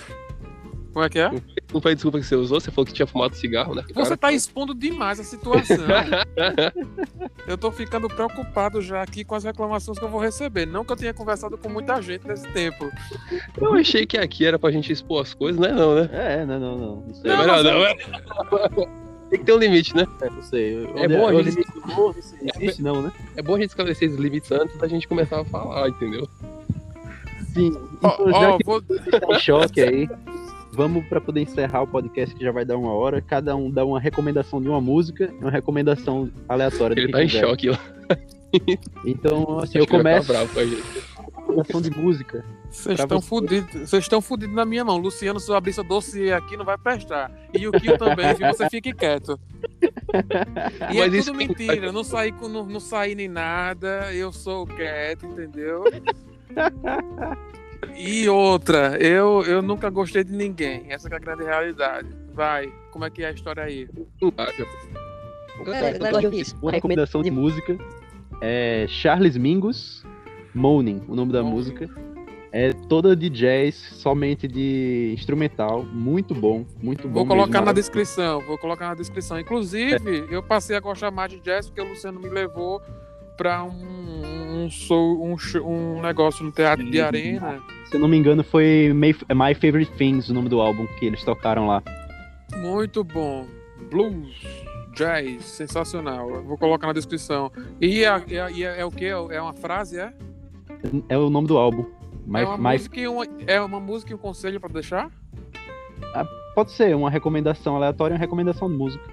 Como 0.94 1.04
é 1.04 1.08
que 1.08 1.18
é? 1.18 1.28
Não 1.72 1.80
foi 1.80 1.90
a 1.90 1.94
desculpa 1.94 2.20
que 2.20 2.24
você 2.24 2.36
usou? 2.36 2.60
Você 2.60 2.70
falou 2.70 2.86
que 2.86 2.92
tinha 2.92 3.04
fumado 3.06 3.34
cigarro, 3.34 3.74
né? 3.74 3.82
Você 3.92 4.16
tá 4.16 4.32
expondo 4.32 4.72
demais 4.72 5.18
a 5.18 5.24
situação. 5.24 5.76
eu 7.48 7.58
tô 7.58 7.72
ficando 7.72 8.06
preocupado 8.08 8.80
já 8.80 9.02
aqui 9.02 9.24
com 9.24 9.34
as 9.34 9.42
reclamações 9.42 9.98
que 9.98 10.04
eu 10.04 10.08
vou 10.08 10.20
receber. 10.20 10.66
Não 10.66 10.84
que 10.84 10.92
eu 10.92 10.96
tenha 10.96 11.12
conversado 11.12 11.58
com 11.58 11.68
muita 11.68 12.00
gente 12.00 12.26
nesse 12.28 12.46
tempo. 12.52 12.88
Eu 13.60 13.74
achei 13.74 14.06
que 14.06 14.16
aqui 14.16 14.46
era 14.46 14.56
pra 14.56 14.70
gente 14.70 14.92
expor 14.92 15.22
as 15.22 15.34
coisas, 15.34 15.60
né? 15.60 15.72
Não, 15.72 15.96
né? 15.96 16.08
É, 16.12 16.46
não, 16.46 16.60
não, 16.60 16.78
não. 16.78 16.96
Não 17.08 17.14
sei. 17.14 17.28
Não, 17.28 17.42
É 17.42 17.62
melhor 17.62 17.64
eu- 17.66 18.86
não. 18.86 19.04
Tem 19.30 19.38
que 19.40 19.46
ter 19.46 19.52
um 19.52 19.58
limite, 19.58 19.96
né? 19.96 20.06
É, 20.20 20.30
não 20.30 20.42
sei. 20.44 20.84
É 20.94 21.08
bom 21.08 21.26
a 21.28 21.42
gente- 21.42 21.64
existe, 22.56 22.82
não, 22.82 23.02
né? 23.02 23.10
É 23.36 23.42
bom 23.42 23.56
a 23.56 23.58
gente 23.58 23.70
estabelecer 23.70 24.06
esses 24.08 24.20
limites 24.20 24.52
antes 24.52 24.76
da 24.78 24.86
gente 24.86 25.08
começar 25.08 25.40
a 25.40 25.44
falar, 25.44 25.88
entendeu? 25.88 26.28
Sim. 27.52 27.72
Ó, 28.00 28.30
já 28.30 28.50
ó, 28.50 28.58
que 28.58 28.64
vou- 28.64 28.80
tá 28.80 28.96
em 29.34 29.38
choque 29.40 29.80
aí, 29.80 30.08
vamos 30.74 31.06
pra 31.06 31.20
poder 31.20 31.40
encerrar 31.40 31.82
o 31.82 31.86
podcast 31.86 32.34
que 32.34 32.44
já 32.44 32.52
vai 32.52 32.64
dar 32.64 32.76
uma 32.76 32.92
hora. 32.92 33.20
Cada 33.20 33.54
um 33.56 33.70
dá 33.70 33.84
uma 33.84 34.00
recomendação 34.00 34.60
de 34.60 34.68
uma 34.68 34.80
música 34.80 35.32
uma 35.40 35.50
recomendação 35.50 36.30
aleatória. 36.48 37.00
Ele 37.00 37.12
tá 37.12 37.22
em 37.22 37.26
quiser. 37.26 37.40
choque 37.40 37.70
lá. 37.70 37.80
Então, 39.04 39.60
assim, 39.64 39.78
eu 39.78 39.86
começo 39.86 40.32
gente. 40.32 40.82
recomendação 41.26 41.80
de 41.80 41.90
música. 41.90 42.44
Vocês 42.70 42.98
estão 42.98 43.20
você. 43.20 43.28
fudidos. 43.28 43.88
Vocês 43.88 44.04
estão 44.04 44.20
fudidos 44.20 44.54
na 44.54 44.64
minha 44.64 44.84
mão. 44.84 44.96
Luciano, 44.96 45.38
se 45.38 45.50
eu 45.50 45.54
abrir 45.54 45.72
seu 45.72 45.84
dossiê 45.84 46.32
aqui, 46.32 46.56
não 46.56 46.64
vai 46.64 46.76
prestar. 46.76 47.30
E 47.52 47.68
o 47.68 47.72
Kio 47.72 47.96
também? 47.98 48.34
Você 48.34 48.68
fique 48.70 48.92
quieto. 48.92 49.38
E 50.92 50.98
Mas 50.98 51.12
é 51.12 51.18
tudo 51.22 51.34
mentira. 51.34 51.86
Eu 51.86 51.92
não 51.92 52.04
saí, 52.04 52.30
com, 52.30 52.46
não, 52.48 52.64
não 52.64 52.78
saí 52.78 53.16
nem 53.16 53.26
nada. 53.26 54.14
Eu 54.14 54.32
sou 54.32 54.64
quieto, 54.64 55.26
entendeu? 55.26 55.82
E 57.96 58.28
outra, 58.28 58.96
eu, 59.00 59.42
eu 59.44 59.62
nunca 59.62 59.88
gostei 59.90 60.24
de 60.24 60.32
ninguém. 60.32 60.86
Essa 60.88 61.08
que 61.08 61.14
é 61.14 61.16
a 61.16 61.20
grande 61.20 61.44
realidade. 61.44 62.08
Vai, 62.32 62.72
como 62.90 63.04
é 63.04 63.10
que 63.10 63.22
é 63.22 63.28
a 63.28 63.30
história 63.32 63.62
aí? 63.62 63.88
É, 63.92 64.60
Então, 65.60 66.06
agora 66.08 66.34
isso. 66.34 66.56
Uma 66.60 66.72
recomendação 66.72 67.22
de 67.22 67.30
música 67.30 67.78
é 68.40 68.86
Charles 68.88 69.36
Mingus, 69.36 70.04
Moaning, 70.54 71.02
o 71.08 71.14
nome 71.14 71.32
da 71.32 71.42
Moaning. 71.42 71.56
música. 71.56 71.90
É 72.50 72.72
toda 72.88 73.16
de 73.16 73.28
jazz, 73.28 73.74
somente 73.74 74.46
de 74.46 75.12
instrumental, 75.12 75.82
muito 75.84 76.32
bom, 76.32 76.64
muito 76.80 77.08
bom. 77.08 77.14
Vou 77.14 77.26
colocar 77.26 77.54
mesmo. 77.58 77.66
na 77.66 77.72
descrição, 77.72 78.40
vou 78.42 78.56
colocar 78.56 78.86
na 78.88 78.94
descrição. 78.94 79.40
Inclusive, 79.40 80.26
eu 80.30 80.40
passei 80.40 80.76
a 80.76 80.80
gostar 80.80 81.10
mais 81.10 81.32
de 81.32 81.40
jazz 81.40 81.66
porque 81.66 81.80
o 81.80 81.88
Luciano 81.88 82.20
me 82.20 82.28
levou 82.28 82.80
pra 83.36 83.64
um, 83.64 84.43
um, 84.64 84.70
show- 84.70 85.24
um, 85.24 85.38
show- 85.38 85.66
um 85.68 86.00
negócio 86.02 86.44
no 86.44 86.50
teatro 86.52 86.88
de 86.90 87.00
arena. 87.00 87.60
Se 87.86 87.96
eu 87.96 88.00
não 88.00 88.08
me 88.08 88.16
engano, 88.16 88.42
foi 88.44 88.90
My, 88.94 89.14
My 89.34 89.54
Favorite 89.54 89.92
Things, 89.92 90.28
o 90.28 90.34
nome 90.34 90.48
do 90.48 90.60
álbum 90.60 90.86
que 90.98 91.06
eles 91.06 91.22
tocaram 91.22 91.66
lá. 91.66 91.82
Muito 92.56 93.02
bom. 93.04 93.46
Blues, 93.90 94.34
jazz, 94.94 95.44
sensacional. 95.44 96.30
Eu 96.30 96.42
Vou 96.44 96.56
colocar 96.58 96.86
na 96.86 96.92
descrição. 96.92 97.50
E, 97.80 98.04
a- 98.04 98.16
a- 98.16 98.50
e 98.50 98.64
é, 98.64 98.80
é 98.80 98.84
o 98.84 98.90
que? 98.90 99.06
É 99.06 99.40
uma 99.40 99.54
frase, 99.54 99.98
é? 99.98 100.12
É 101.08 101.16
o 101.18 101.30
nome 101.30 101.46
do 101.48 101.56
álbum. 101.58 101.84
My, 102.26 102.40
é, 102.40 102.44
uma 102.46 102.56
My- 102.56 102.76
música 102.78 103.00
e 103.00 103.06
uma, 103.08 103.26
é 103.46 103.60
uma 103.60 103.78
música 103.80 104.12
e 104.12 104.14
um 104.14 104.18
conselho 104.18 104.58
pra 104.60 104.68
deixar? 104.70 105.10
Pode 106.54 106.70
ser 106.72 106.94
uma 106.94 107.10
recomendação 107.10 107.74
aleatória 107.76 108.14
e 108.14 108.16
uma 108.16 108.20
recomendação 108.20 108.70
de 108.70 108.76
música. 108.76 109.04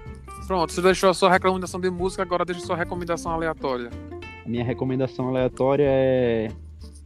Pronto, 0.46 0.72
você 0.72 0.80
deixou 0.80 1.10
a 1.10 1.14
sua 1.14 1.30
recomendação 1.30 1.80
de 1.80 1.90
música, 1.90 2.22
agora 2.22 2.44
deixa 2.44 2.62
a 2.62 2.64
sua 2.66 2.76
recomendação 2.76 3.32
aleatória. 3.32 3.90
A 4.44 4.48
minha 4.48 4.64
recomendação 4.64 5.28
aleatória 5.28 5.86
é. 5.88 6.48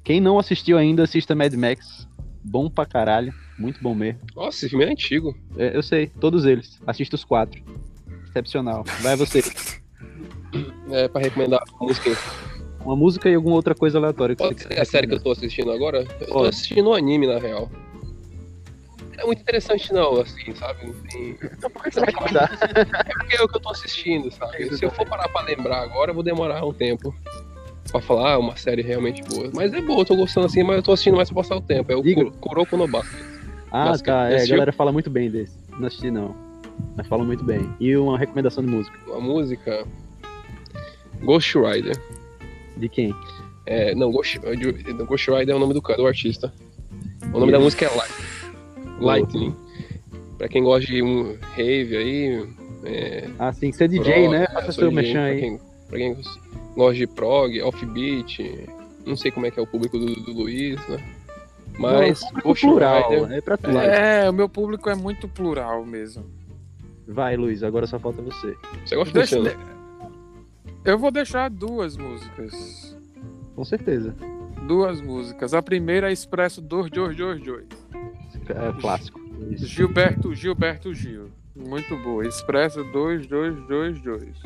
Quem 0.03 0.21
não 0.21 0.39
assistiu 0.39 0.79
ainda, 0.79 1.03
assista 1.03 1.35
Mad 1.35 1.53
Max. 1.55 2.09
Bom 2.43 2.71
pra 2.71 2.87
caralho. 2.87 3.35
Muito 3.59 3.83
bom 3.83 3.95
mesmo. 3.95 4.21
Nossa, 4.35 4.59
esse 4.59 4.69
filme 4.69 4.85
é 4.85 4.91
antigo. 4.91 5.37
É, 5.57 5.77
eu 5.77 5.83
sei, 5.83 6.07
todos 6.07 6.45
eles. 6.45 6.81
Assista 6.87 7.17
os 7.17 7.25
quatro. 7.25 7.61
Excepcional. 8.29 8.85
Vai 9.01 9.17
você. 9.17 9.43
É 10.91 11.09
pra 11.09 11.21
recomendar 11.21 11.61
a 11.61 11.85
música. 11.85 12.11
Uma 12.85 12.95
música 12.95 13.29
e 13.29 13.35
alguma 13.35 13.57
outra 13.57 13.75
coisa 13.75 13.99
aleatória. 13.99 14.37
Que 14.37 14.45
Pode 14.45 14.63
você 14.63 14.69
ser 14.69 14.81
a 14.81 14.85
série 14.85 15.07
que 15.09 15.15
eu 15.15 15.21
tô 15.21 15.33
assistindo 15.33 15.73
agora? 15.73 16.07
Eu 16.21 16.27
tô 16.29 16.45
assistindo 16.45 16.91
um 16.91 16.95
anime, 16.95 17.27
na 17.27 17.39
real. 17.39 17.69
É 19.19 19.25
muito 19.25 19.41
interessante, 19.43 19.93
não, 19.93 20.21
assim, 20.21 20.55
sabe? 20.55 20.87
Não 20.87 20.95
tem... 20.95 21.35
Por 21.35 21.83
que 21.83 21.91
você 21.91 22.01
vai? 22.01 22.09
É 22.11 23.13
porque 23.19 23.37
é 23.37 23.43
o 23.43 23.49
que 23.49 23.57
eu 23.57 23.61
tô 23.61 23.71
assistindo, 23.71 24.31
sabe? 24.33 24.77
Se 24.77 24.85
eu 24.85 24.91
for 24.91 25.07
parar 25.07 25.29
pra 25.29 25.43
lembrar 25.43 25.83
agora, 25.83 26.11
eu 26.11 26.15
vou 26.15 26.23
demorar 26.23 26.65
um 26.65 26.73
tempo 26.73 27.15
pra 27.91 28.01
falar 28.01 28.33
ah, 28.33 28.39
uma 28.39 28.57
série 28.57 28.83
realmente 28.83 29.23
boa. 29.23 29.51
Mas 29.55 29.73
é 29.73 29.81
boa, 29.81 30.01
eu 30.01 30.05
tô 30.05 30.17
gostando 30.17 30.47
assim, 30.47 30.63
mas 30.63 30.77
eu 30.77 30.83
tô 30.83 30.93
assistindo 30.93 31.17
mais 31.17 31.29
pra 31.31 31.43
passar 31.43 31.57
o 31.57 31.61
tempo. 31.61 31.91
É 31.93 31.97
o 31.97 32.03
Diga. 32.03 32.25
Kuro- 32.25 32.37
Kuroko 32.39 32.77
no 32.77 32.89
Basket. 32.89 33.21
Ah, 33.71 33.87
Basket. 33.87 34.07
tá. 34.07 34.31
É, 34.31 34.43
a 34.43 34.47
galera 34.47 34.73
fala 34.73 34.93
muito 34.93 35.11
bem 35.11 35.31
desse. 35.31 35.57
Não 35.79 35.87
assisti, 35.87 36.11
não. 36.11 36.35
Mas 36.97 37.07
fala 37.07 37.25
muito 37.25 37.45
bem. 37.45 37.69
E 37.81 37.97
uma 37.97 38.19
recomendação 38.19 38.63
de 38.65 38.71
música. 38.71 38.99
A 39.15 39.21
música. 39.21 39.87
Ghost 41.23 41.57
Rider. 41.59 41.97
De 42.77 42.89
quem? 42.89 43.15
É, 43.65 43.95
não, 43.95 44.13
Ghost, 44.13 44.39
Ghost 45.07 45.31
Rider 45.31 45.55
é 45.55 45.57
o 45.57 45.59
nome 45.59 45.75
do 45.75 45.81
cara, 45.83 45.97
do 45.97 46.07
artista. 46.07 46.53
O 47.33 47.41
nome 47.41 47.51
da 47.51 47.59
música 47.59 47.87
é 47.87 47.89
Light, 47.89 48.13
Lightning. 49.01 49.55
Pra 50.39 50.49
quem 50.49 50.63
gosta 50.63 50.87
de 50.87 51.03
um 51.03 51.37
rave 51.55 51.97
aí. 51.97 52.49
É, 52.85 53.29
Ah, 53.39 53.53
sim, 53.53 53.73
você 53.73 53.85
é 53.85 53.89
DJ, 53.89 54.13
prog, 54.13 54.29
né? 54.29 54.45
é, 54.45 54.53
Faça 54.53 54.73
seu 54.73 54.93
mexão 54.93 55.15
pra 55.15 55.23
aí. 55.25 55.41
Quem, 55.41 55.61
pra 55.89 55.99
quem 55.99 56.17
gosta 56.77 56.95
de 56.95 57.07
prog, 57.07 57.63
offbeat. 57.63 58.69
Não 59.07 59.17
sei 59.17 59.31
como 59.31 59.47
é 59.47 59.51
que 59.51 59.59
é 59.59 59.63
o 59.63 59.67
público 59.67 59.99
do, 59.99 60.07
do 60.15 60.33
Luiz, 60.33 60.77
né? 60.89 60.99
Mas. 61.79 62.21
Não, 62.33 62.41
Ghost 62.43 62.67
plural. 62.67 63.11
Rider. 63.11 63.33
É 63.33 63.41
pra 63.41 63.57
tu. 63.57 63.71
É, 63.71 64.29
o 64.29 64.33
meu 64.33 64.49
público 64.49 64.89
é 64.91 64.95
muito 64.95 65.29
plural 65.29 65.85
mesmo. 65.85 66.25
Vai, 67.07 67.37
Luiz, 67.37 67.63
agora 67.63 67.87
só 67.87 67.99
falta 67.99 68.21
você. 68.23 68.55
Você 68.85 68.97
gosta 68.97 69.13
de 69.13 69.19
Deixa, 69.19 69.39
Luciano? 69.39 69.61
eu 70.85 70.99
vou 70.99 71.11
deixar 71.11 71.49
duas 71.51 71.97
músicas. 71.97 72.97
Com 73.55 73.65
certeza. 73.65 74.15
Duas 74.67 75.01
músicas. 75.01 75.55
A 75.55 75.63
primeira 75.63 76.11
é 76.11 76.13
Expresso 76.13 76.61
22222. 76.61 77.65
É 78.49 78.81
clássico. 78.81 79.21
Isso. 79.51 79.67
Gilberto, 79.67 80.35
Gilberto 80.35 80.95
Gil. 80.95 81.31
Muito 81.55 81.97
boa. 81.99 82.27
Expresso 82.27 82.85
2222. 82.85 84.39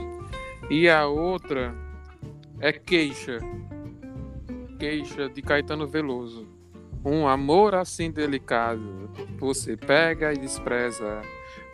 E 0.70 0.88
a 0.88 1.07
outra 1.07 1.74
é 2.61 2.72
Queixa. 2.72 3.38
Queixa 4.78 5.28
de 5.28 5.42
Caetano 5.42 5.86
Veloso. 5.86 6.46
Um 7.05 7.26
amor 7.26 7.74
assim 7.74 8.11
delicado. 8.11 9.11
Você 9.38 9.76
pega 9.76 10.32
e 10.32 10.36
despreza. 10.36 11.22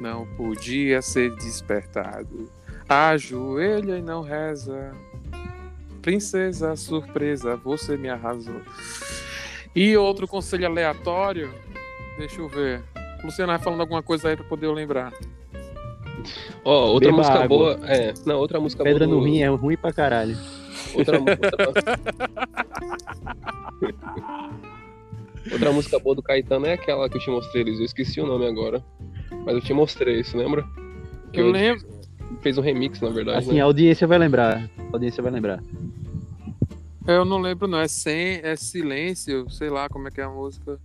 Não 0.01 0.27
podia 0.37 1.03
ser 1.03 1.35
despertado. 1.37 2.51
Ajoelha 2.89 3.99
e 3.99 4.03
não 4.03 4.23
reza. 4.23 4.93
Princesa 6.01 6.77
surpresa, 6.77 7.57
você 7.57 7.97
me 7.97 8.09
arrasou. 8.09 8.63
E 9.75 9.97
outro 9.97 10.29
conselho 10.29 10.67
aleatório. 10.67 11.53
Deixa 12.19 12.41
eu 12.41 12.49
ver. 12.49 12.83
Luciano 13.25 13.53
vai 13.53 13.59
falando 13.61 13.81
alguma 13.81 14.03
coisa 14.03 14.29
aí 14.29 14.37
pra 14.37 14.45
poder 14.45 14.67
eu 14.67 14.73
lembrar. 14.73 15.13
Ó, 16.65 16.87
outra 16.93 17.09
Beba 17.11 17.19
música 17.19 17.35
água. 17.45 17.49
boa. 17.49 17.79
É, 17.87 18.15
não, 18.25 18.39
outra 18.39 18.59
música 18.61 18.83
Pedra 18.83 19.07
boa. 19.07 19.17
no 19.19 19.23
do- 19.23 19.27
rim 19.31 19.43
é 19.43 19.49
ruim 19.49 19.77
pra 19.77 19.93
caralho. 19.93 20.37
Outra, 20.95 21.19
outra... 21.19 21.39
outra 25.53 25.73
música 25.73 25.99
boa 25.99 26.15
do 26.15 26.23
Caetano 26.23 26.67
é 26.67 26.73
aquela 26.75 27.09
que 27.09 27.17
eu 27.17 27.21
te 27.21 27.31
mostrei. 27.31 27.63
Eu 27.63 27.85
esqueci 27.85 28.21
o 28.21 28.27
nome 28.27 28.47
agora. 28.47 28.83
Mas 29.45 29.55
eu 29.55 29.61
te 29.61 29.73
mostrei, 29.73 30.23
você 30.25 30.37
lembra? 30.37 30.65
Que 31.33 31.41
Eu 31.41 31.47
eu 31.47 31.53
lembro. 31.53 31.87
fez 32.41 32.59
um 32.59 32.63
remix, 32.63 33.01
na 33.01 33.11
verdade. 33.11 33.39
Assim, 33.39 33.55
né? 33.55 33.61
a 33.61 33.65
audiência 33.65 34.07
vai 34.07 34.19
lembrar. 34.19 34.69
A 34.79 34.93
audiência 34.95 35.23
vai 35.23 35.33
lembrar. 35.33 35.63
Eu 37.07 37.25
não 37.25 37.39
lembro, 37.39 37.69
não. 37.69 37.79
É 37.79 37.89
sem, 37.89 38.41
é 38.43 38.57
silêncio, 38.57 39.49
sei 39.51 39.71
lá 39.71 39.89
como 39.89 40.09
é 40.09 40.11
que 40.11 40.21
é 40.21 40.25
a 40.25 40.31
música. 40.31 40.79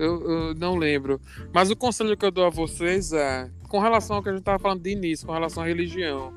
Eu, 0.00 0.22
eu 0.22 0.54
não 0.54 0.76
lembro. 0.76 1.20
Mas 1.52 1.70
o 1.70 1.76
conselho 1.76 2.16
que 2.16 2.24
eu 2.24 2.30
dou 2.30 2.46
a 2.46 2.50
vocês 2.50 3.12
é, 3.12 3.50
com 3.68 3.78
relação 3.78 4.16
ao 4.16 4.22
que 4.22 4.30
a 4.30 4.32
gente 4.32 4.42
tava 4.42 4.58
falando 4.58 4.80
de 4.80 4.90
início, 4.90 5.26
com 5.26 5.32
relação 5.34 5.62
à 5.62 5.66
religião. 5.66 6.32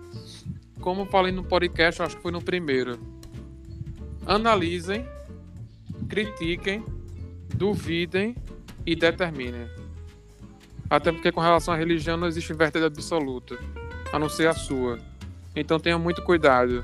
Como 0.81 1.03
eu 1.03 1.05
falei 1.05 1.31
no 1.31 1.45
podcast, 1.45 2.01
acho 2.01 2.17
que 2.17 2.21
foi 2.21 2.33
no 2.33 2.41
primeiro. 2.41 2.99
Analisem, 4.25 5.07
critiquem, 6.09 6.83
duvidem 7.55 8.35
e 8.85 8.97
determinem. 8.97 9.69
Até 10.89 11.13
porque 11.13 11.31
com 11.31 11.39
relação 11.39 11.73
à 11.73 11.77
religião 11.77 12.17
não 12.17 12.27
existe 12.27 12.53
verdade 12.53 12.85
absoluta, 12.85 13.57
a 14.11 14.19
não 14.19 14.27
ser 14.27 14.49
a 14.49 14.53
sua. 14.53 14.99
Então 15.55 15.79
tenha 15.79 15.97
muito 15.97 16.21
cuidado. 16.21 16.83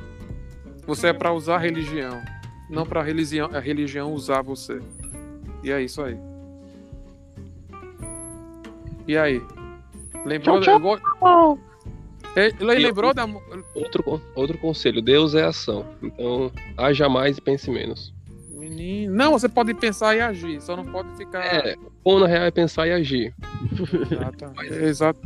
Você 0.88 1.08
é 1.08 1.14
para 1.14 1.34
usar 1.34 1.56
a 1.56 1.60
religião, 1.60 2.22
não 2.70 2.86
para 2.86 3.02
a 3.02 3.60
religião 3.60 4.14
usar 4.14 4.42
você. 4.42 4.80
E 5.62 5.72
é 5.72 5.82
isso 5.82 6.02
aí. 6.02 6.18
E 9.10 9.18
aí? 9.18 9.42
Lembrou? 10.24 10.62
Tchau, 10.62 10.76
lembrou- 10.76 11.60
Eh, 12.36 12.52
le- 12.60 12.76
lembrou 12.76 13.12
da 13.12 13.26
Outro, 13.74 14.22
outro 14.36 14.56
conselho, 14.60 15.02
Deus 15.02 15.34
é 15.34 15.44
ação. 15.46 15.84
Então, 16.04 16.52
haja 16.78 17.10
mais 17.10 17.40
e 17.40 17.42
pense 17.42 17.72
menos. 17.72 18.14
menino? 18.54 19.12
Não, 19.16 19.32
você 19.32 19.50
pode 19.50 19.74
pensar 19.74 20.16
e 20.16 20.22
agir, 20.22 20.62
só 20.62 20.76
não 20.76 20.86
pode 20.86 21.10
ficar. 21.18 21.44
É, 21.44 21.76
o 22.04 22.20
na 22.20 22.28
real 22.28 22.44
é 22.44 22.52
pensar 22.52 22.86
e 22.88 22.92
agir. 22.92 23.34
Exato. 24.12 24.64
Exato. 24.86 25.20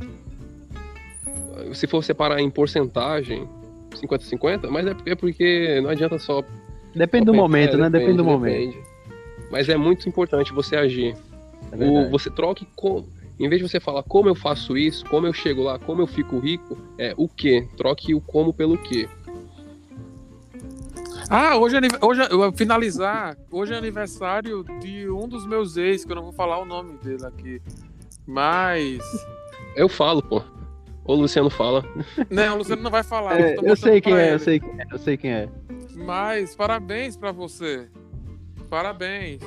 Se 1.74 1.86
for 1.86 2.02
separar 2.06 2.40
em 2.40 2.50
porcentagem, 2.50 3.50
50-50, 3.96 4.70
mas 4.72 4.88
é 4.88 4.94
porque- 4.94 5.10
é 5.10 5.16
porque 5.16 5.82
não 5.82 5.90
adianta 5.90 6.18
só. 6.18 6.42
Depende 6.96 7.26
do 7.26 7.32
só 7.34 7.38
momento, 7.38 7.72
pensar, 7.72 7.84
né? 7.84 7.90
Depende 7.90 8.18
do 8.18 8.24
momento. 8.24 8.54
depende. 8.72 8.78
Mas 9.52 9.68
é 9.68 9.76
muito 9.76 10.08
importante 10.08 10.54
você 10.54 10.78
agir. 10.78 11.18
É 11.72 11.76
O, 11.86 12.10
você 12.10 12.30
troque 12.30 12.66
com. 12.78 13.04
Em 13.40 13.50
vez 13.50 13.62
de 13.62 13.68
você 13.68 13.80
falar 13.80 14.04
como 14.04 14.30
eu 14.30 14.36
faço 14.36 14.78
isso, 14.78 15.04
como 15.06 15.26
eu 15.26 15.34
chego 15.34 15.64
lá, 15.64 15.80
como 15.80 16.02
eu 16.02 16.08
fico 16.08 16.40
rico, 16.40 16.78
é 16.98 17.14
o 17.18 17.28
que. 17.28 17.68
Troque 17.76 18.14
o 18.14 18.22
como 18.22 18.54
pelo 18.54 18.78
que. 18.78 19.10
Ah, 21.30 21.58
hoje, 21.58 21.78
é 21.78 21.80
hoje 22.06 22.22
é- 22.22 22.32
eu 22.32 22.38
vou 22.38 22.52
finalizar. 22.52 23.36
Hoje 23.50 23.74
é 23.74 23.78
aniversário 23.78 24.64
de 24.80 25.10
um 25.10 25.28
dos 25.28 25.46
meus 25.48 25.78
ex, 25.78 26.06
que 26.06 26.12
eu 26.12 26.16
não 26.16 26.24
vou 26.24 26.34
falar 26.34 26.60
o 26.60 26.66
nome 26.66 26.94
dele 26.98 27.26
aqui. 27.26 27.62
Mas. 28.26 29.00
Eu 29.76 29.90
falo, 29.90 30.22
pô. 30.22 30.40
Ou 31.04 31.18
o 31.18 31.22
Luciano 31.22 31.50
fala. 31.50 31.84
Não, 32.30 32.54
o 32.54 32.58
Luciano 32.60 32.84
não 32.84 32.92
vai 32.92 33.02
falar. 33.02 33.40
É, 33.40 33.56
eu 33.58 33.64
mostrando 33.64 33.78
sei 33.78 34.02
é, 34.14 34.34
eu 34.36 34.40
sei 34.40 34.60
quem 34.60 34.70
é, 34.80 34.86
eu 34.92 35.00
sei 35.00 35.18
quem 35.18 35.34
é. 35.34 35.50
Mas 35.96 36.56
parabéns 36.56 37.18
pra 37.18 37.32
você. 37.32 37.90
Parabéns. 38.70 39.42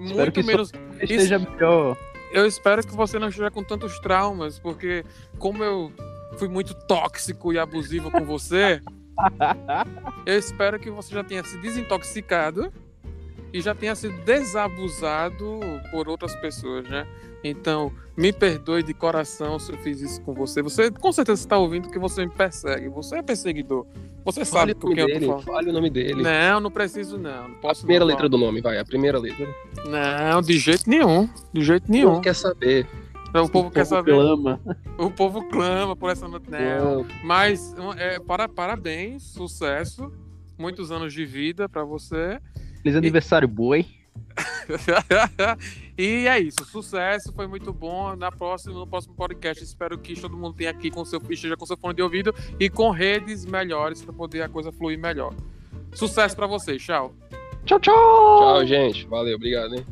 Espero 0.00 0.16
Muito 0.16 0.32
que 0.32 0.42
menos. 0.42 0.72
Esteja 0.98 1.38
melhor. 1.38 1.94
Eu 2.34 2.46
espero 2.46 2.84
que 2.84 2.92
você 2.92 3.16
não 3.16 3.28
esteja 3.28 3.48
com 3.48 3.62
tantos 3.62 4.00
traumas, 4.00 4.58
porque 4.58 5.04
como 5.38 5.62
eu 5.62 5.92
fui 6.36 6.48
muito 6.48 6.74
tóxico 6.74 7.52
e 7.52 7.58
abusivo 7.60 8.10
com 8.10 8.24
você, 8.24 8.82
eu 10.26 10.36
espero 10.36 10.80
que 10.80 10.90
você 10.90 11.14
já 11.14 11.22
tenha 11.22 11.44
se 11.44 11.56
desintoxicado 11.58 12.72
e 13.54 13.60
já 13.60 13.72
tenha 13.72 13.94
sido 13.94 14.18
desabusado 14.24 15.60
por 15.92 16.08
outras 16.08 16.34
pessoas, 16.34 16.88
né? 16.88 17.06
Então, 17.44 17.92
me 18.16 18.32
perdoe 18.32 18.82
de 18.82 18.92
coração 18.92 19.60
se 19.60 19.70
eu 19.70 19.78
fiz 19.78 20.00
isso 20.00 20.20
com 20.22 20.34
você. 20.34 20.60
Você 20.60 20.90
com 20.90 21.12
certeza 21.12 21.40
está 21.40 21.56
ouvindo 21.56 21.88
que 21.88 21.98
você 21.98 22.26
me 22.26 22.32
persegue. 22.32 22.88
Você 22.88 23.18
é 23.18 23.22
perseguidor. 23.22 23.86
Você 24.24 24.44
Fale 24.44 24.72
sabe 24.74 24.84
o 24.84 24.88
nome 24.88 24.94
quem 24.96 25.04
eu 25.04 25.20
tô 25.20 25.26
falando. 25.26 25.42
Fale 25.44 25.70
o 25.70 25.72
nome 25.72 25.88
dele. 25.88 26.20
Não, 26.20 26.58
não 26.58 26.70
preciso 26.70 27.16
não. 27.16 27.48
Não 27.48 27.54
A 27.56 27.60
posso 27.60 27.82
primeira 27.82 28.04
não, 28.04 28.10
letra 28.10 28.28
do 28.28 28.36
nome, 28.36 28.60
vai. 28.60 28.76
A 28.76 28.84
primeira 28.84 29.20
letra. 29.20 29.46
Não, 29.86 30.42
de 30.42 30.58
jeito 30.58 30.90
nenhum. 30.90 31.28
De 31.52 31.62
jeito 31.62 31.84
Não 31.86 31.94
nenhum. 31.94 32.20
quer 32.20 32.34
saber. 32.34 32.88
O 33.32 33.48
povo 33.48 33.70
quer 33.70 33.84
saber. 33.84 34.14
Clama. 34.14 34.60
O 34.98 35.10
povo 35.12 35.48
clama 35.48 35.94
por 35.94 36.10
essa 36.10 36.26
notícia. 36.26 36.80
Não. 36.80 37.02
Não. 37.02 37.06
Mas 37.22 37.72
é, 37.98 38.18
para, 38.18 38.48
parabéns, 38.48 39.22
sucesso. 39.22 40.10
Muitos 40.58 40.90
anos 40.90 41.12
de 41.12 41.24
vida 41.24 41.68
pra 41.68 41.84
você. 41.84 42.40
Feliz 42.84 42.98
aniversário, 42.98 43.48
boi. 43.48 43.86
e 45.96 46.28
é 46.28 46.38
isso, 46.38 46.62
sucesso, 46.66 47.32
foi 47.32 47.46
muito 47.46 47.72
bom. 47.72 48.14
Na 48.14 48.30
próxima, 48.30 48.74
no 48.74 48.86
próximo 48.86 49.14
podcast, 49.14 49.64
espero 49.64 49.96
que 49.96 50.20
todo 50.20 50.36
mundo 50.36 50.54
tenha 50.54 50.68
aqui 50.68 50.90
com 50.90 51.02
seu 51.02 51.18
esteja 51.30 51.56
com 51.56 51.64
seu 51.64 51.78
fone 51.78 51.94
de 51.94 52.02
ouvido 52.02 52.34
e 52.60 52.68
com 52.68 52.90
redes 52.90 53.46
melhores 53.46 54.02
para 54.02 54.12
poder 54.12 54.42
a 54.42 54.50
coisa 54.50 54.70
fluir 54.70 54.98
melhor. 54.98 55.32
Sucesso 55.94 56.36
pra 56.36 56.46
vocês, 56.46 56.82
tchau. 56.82 57.14
Tchau, 57.64 57.80
tchau. 57.80 58.38
Tchau, 58.40 58.66
gente. 58.66 59.06
Valeu, 59.06 59.36
obrigado, 59.36 59.76
hein? 59.76 59.86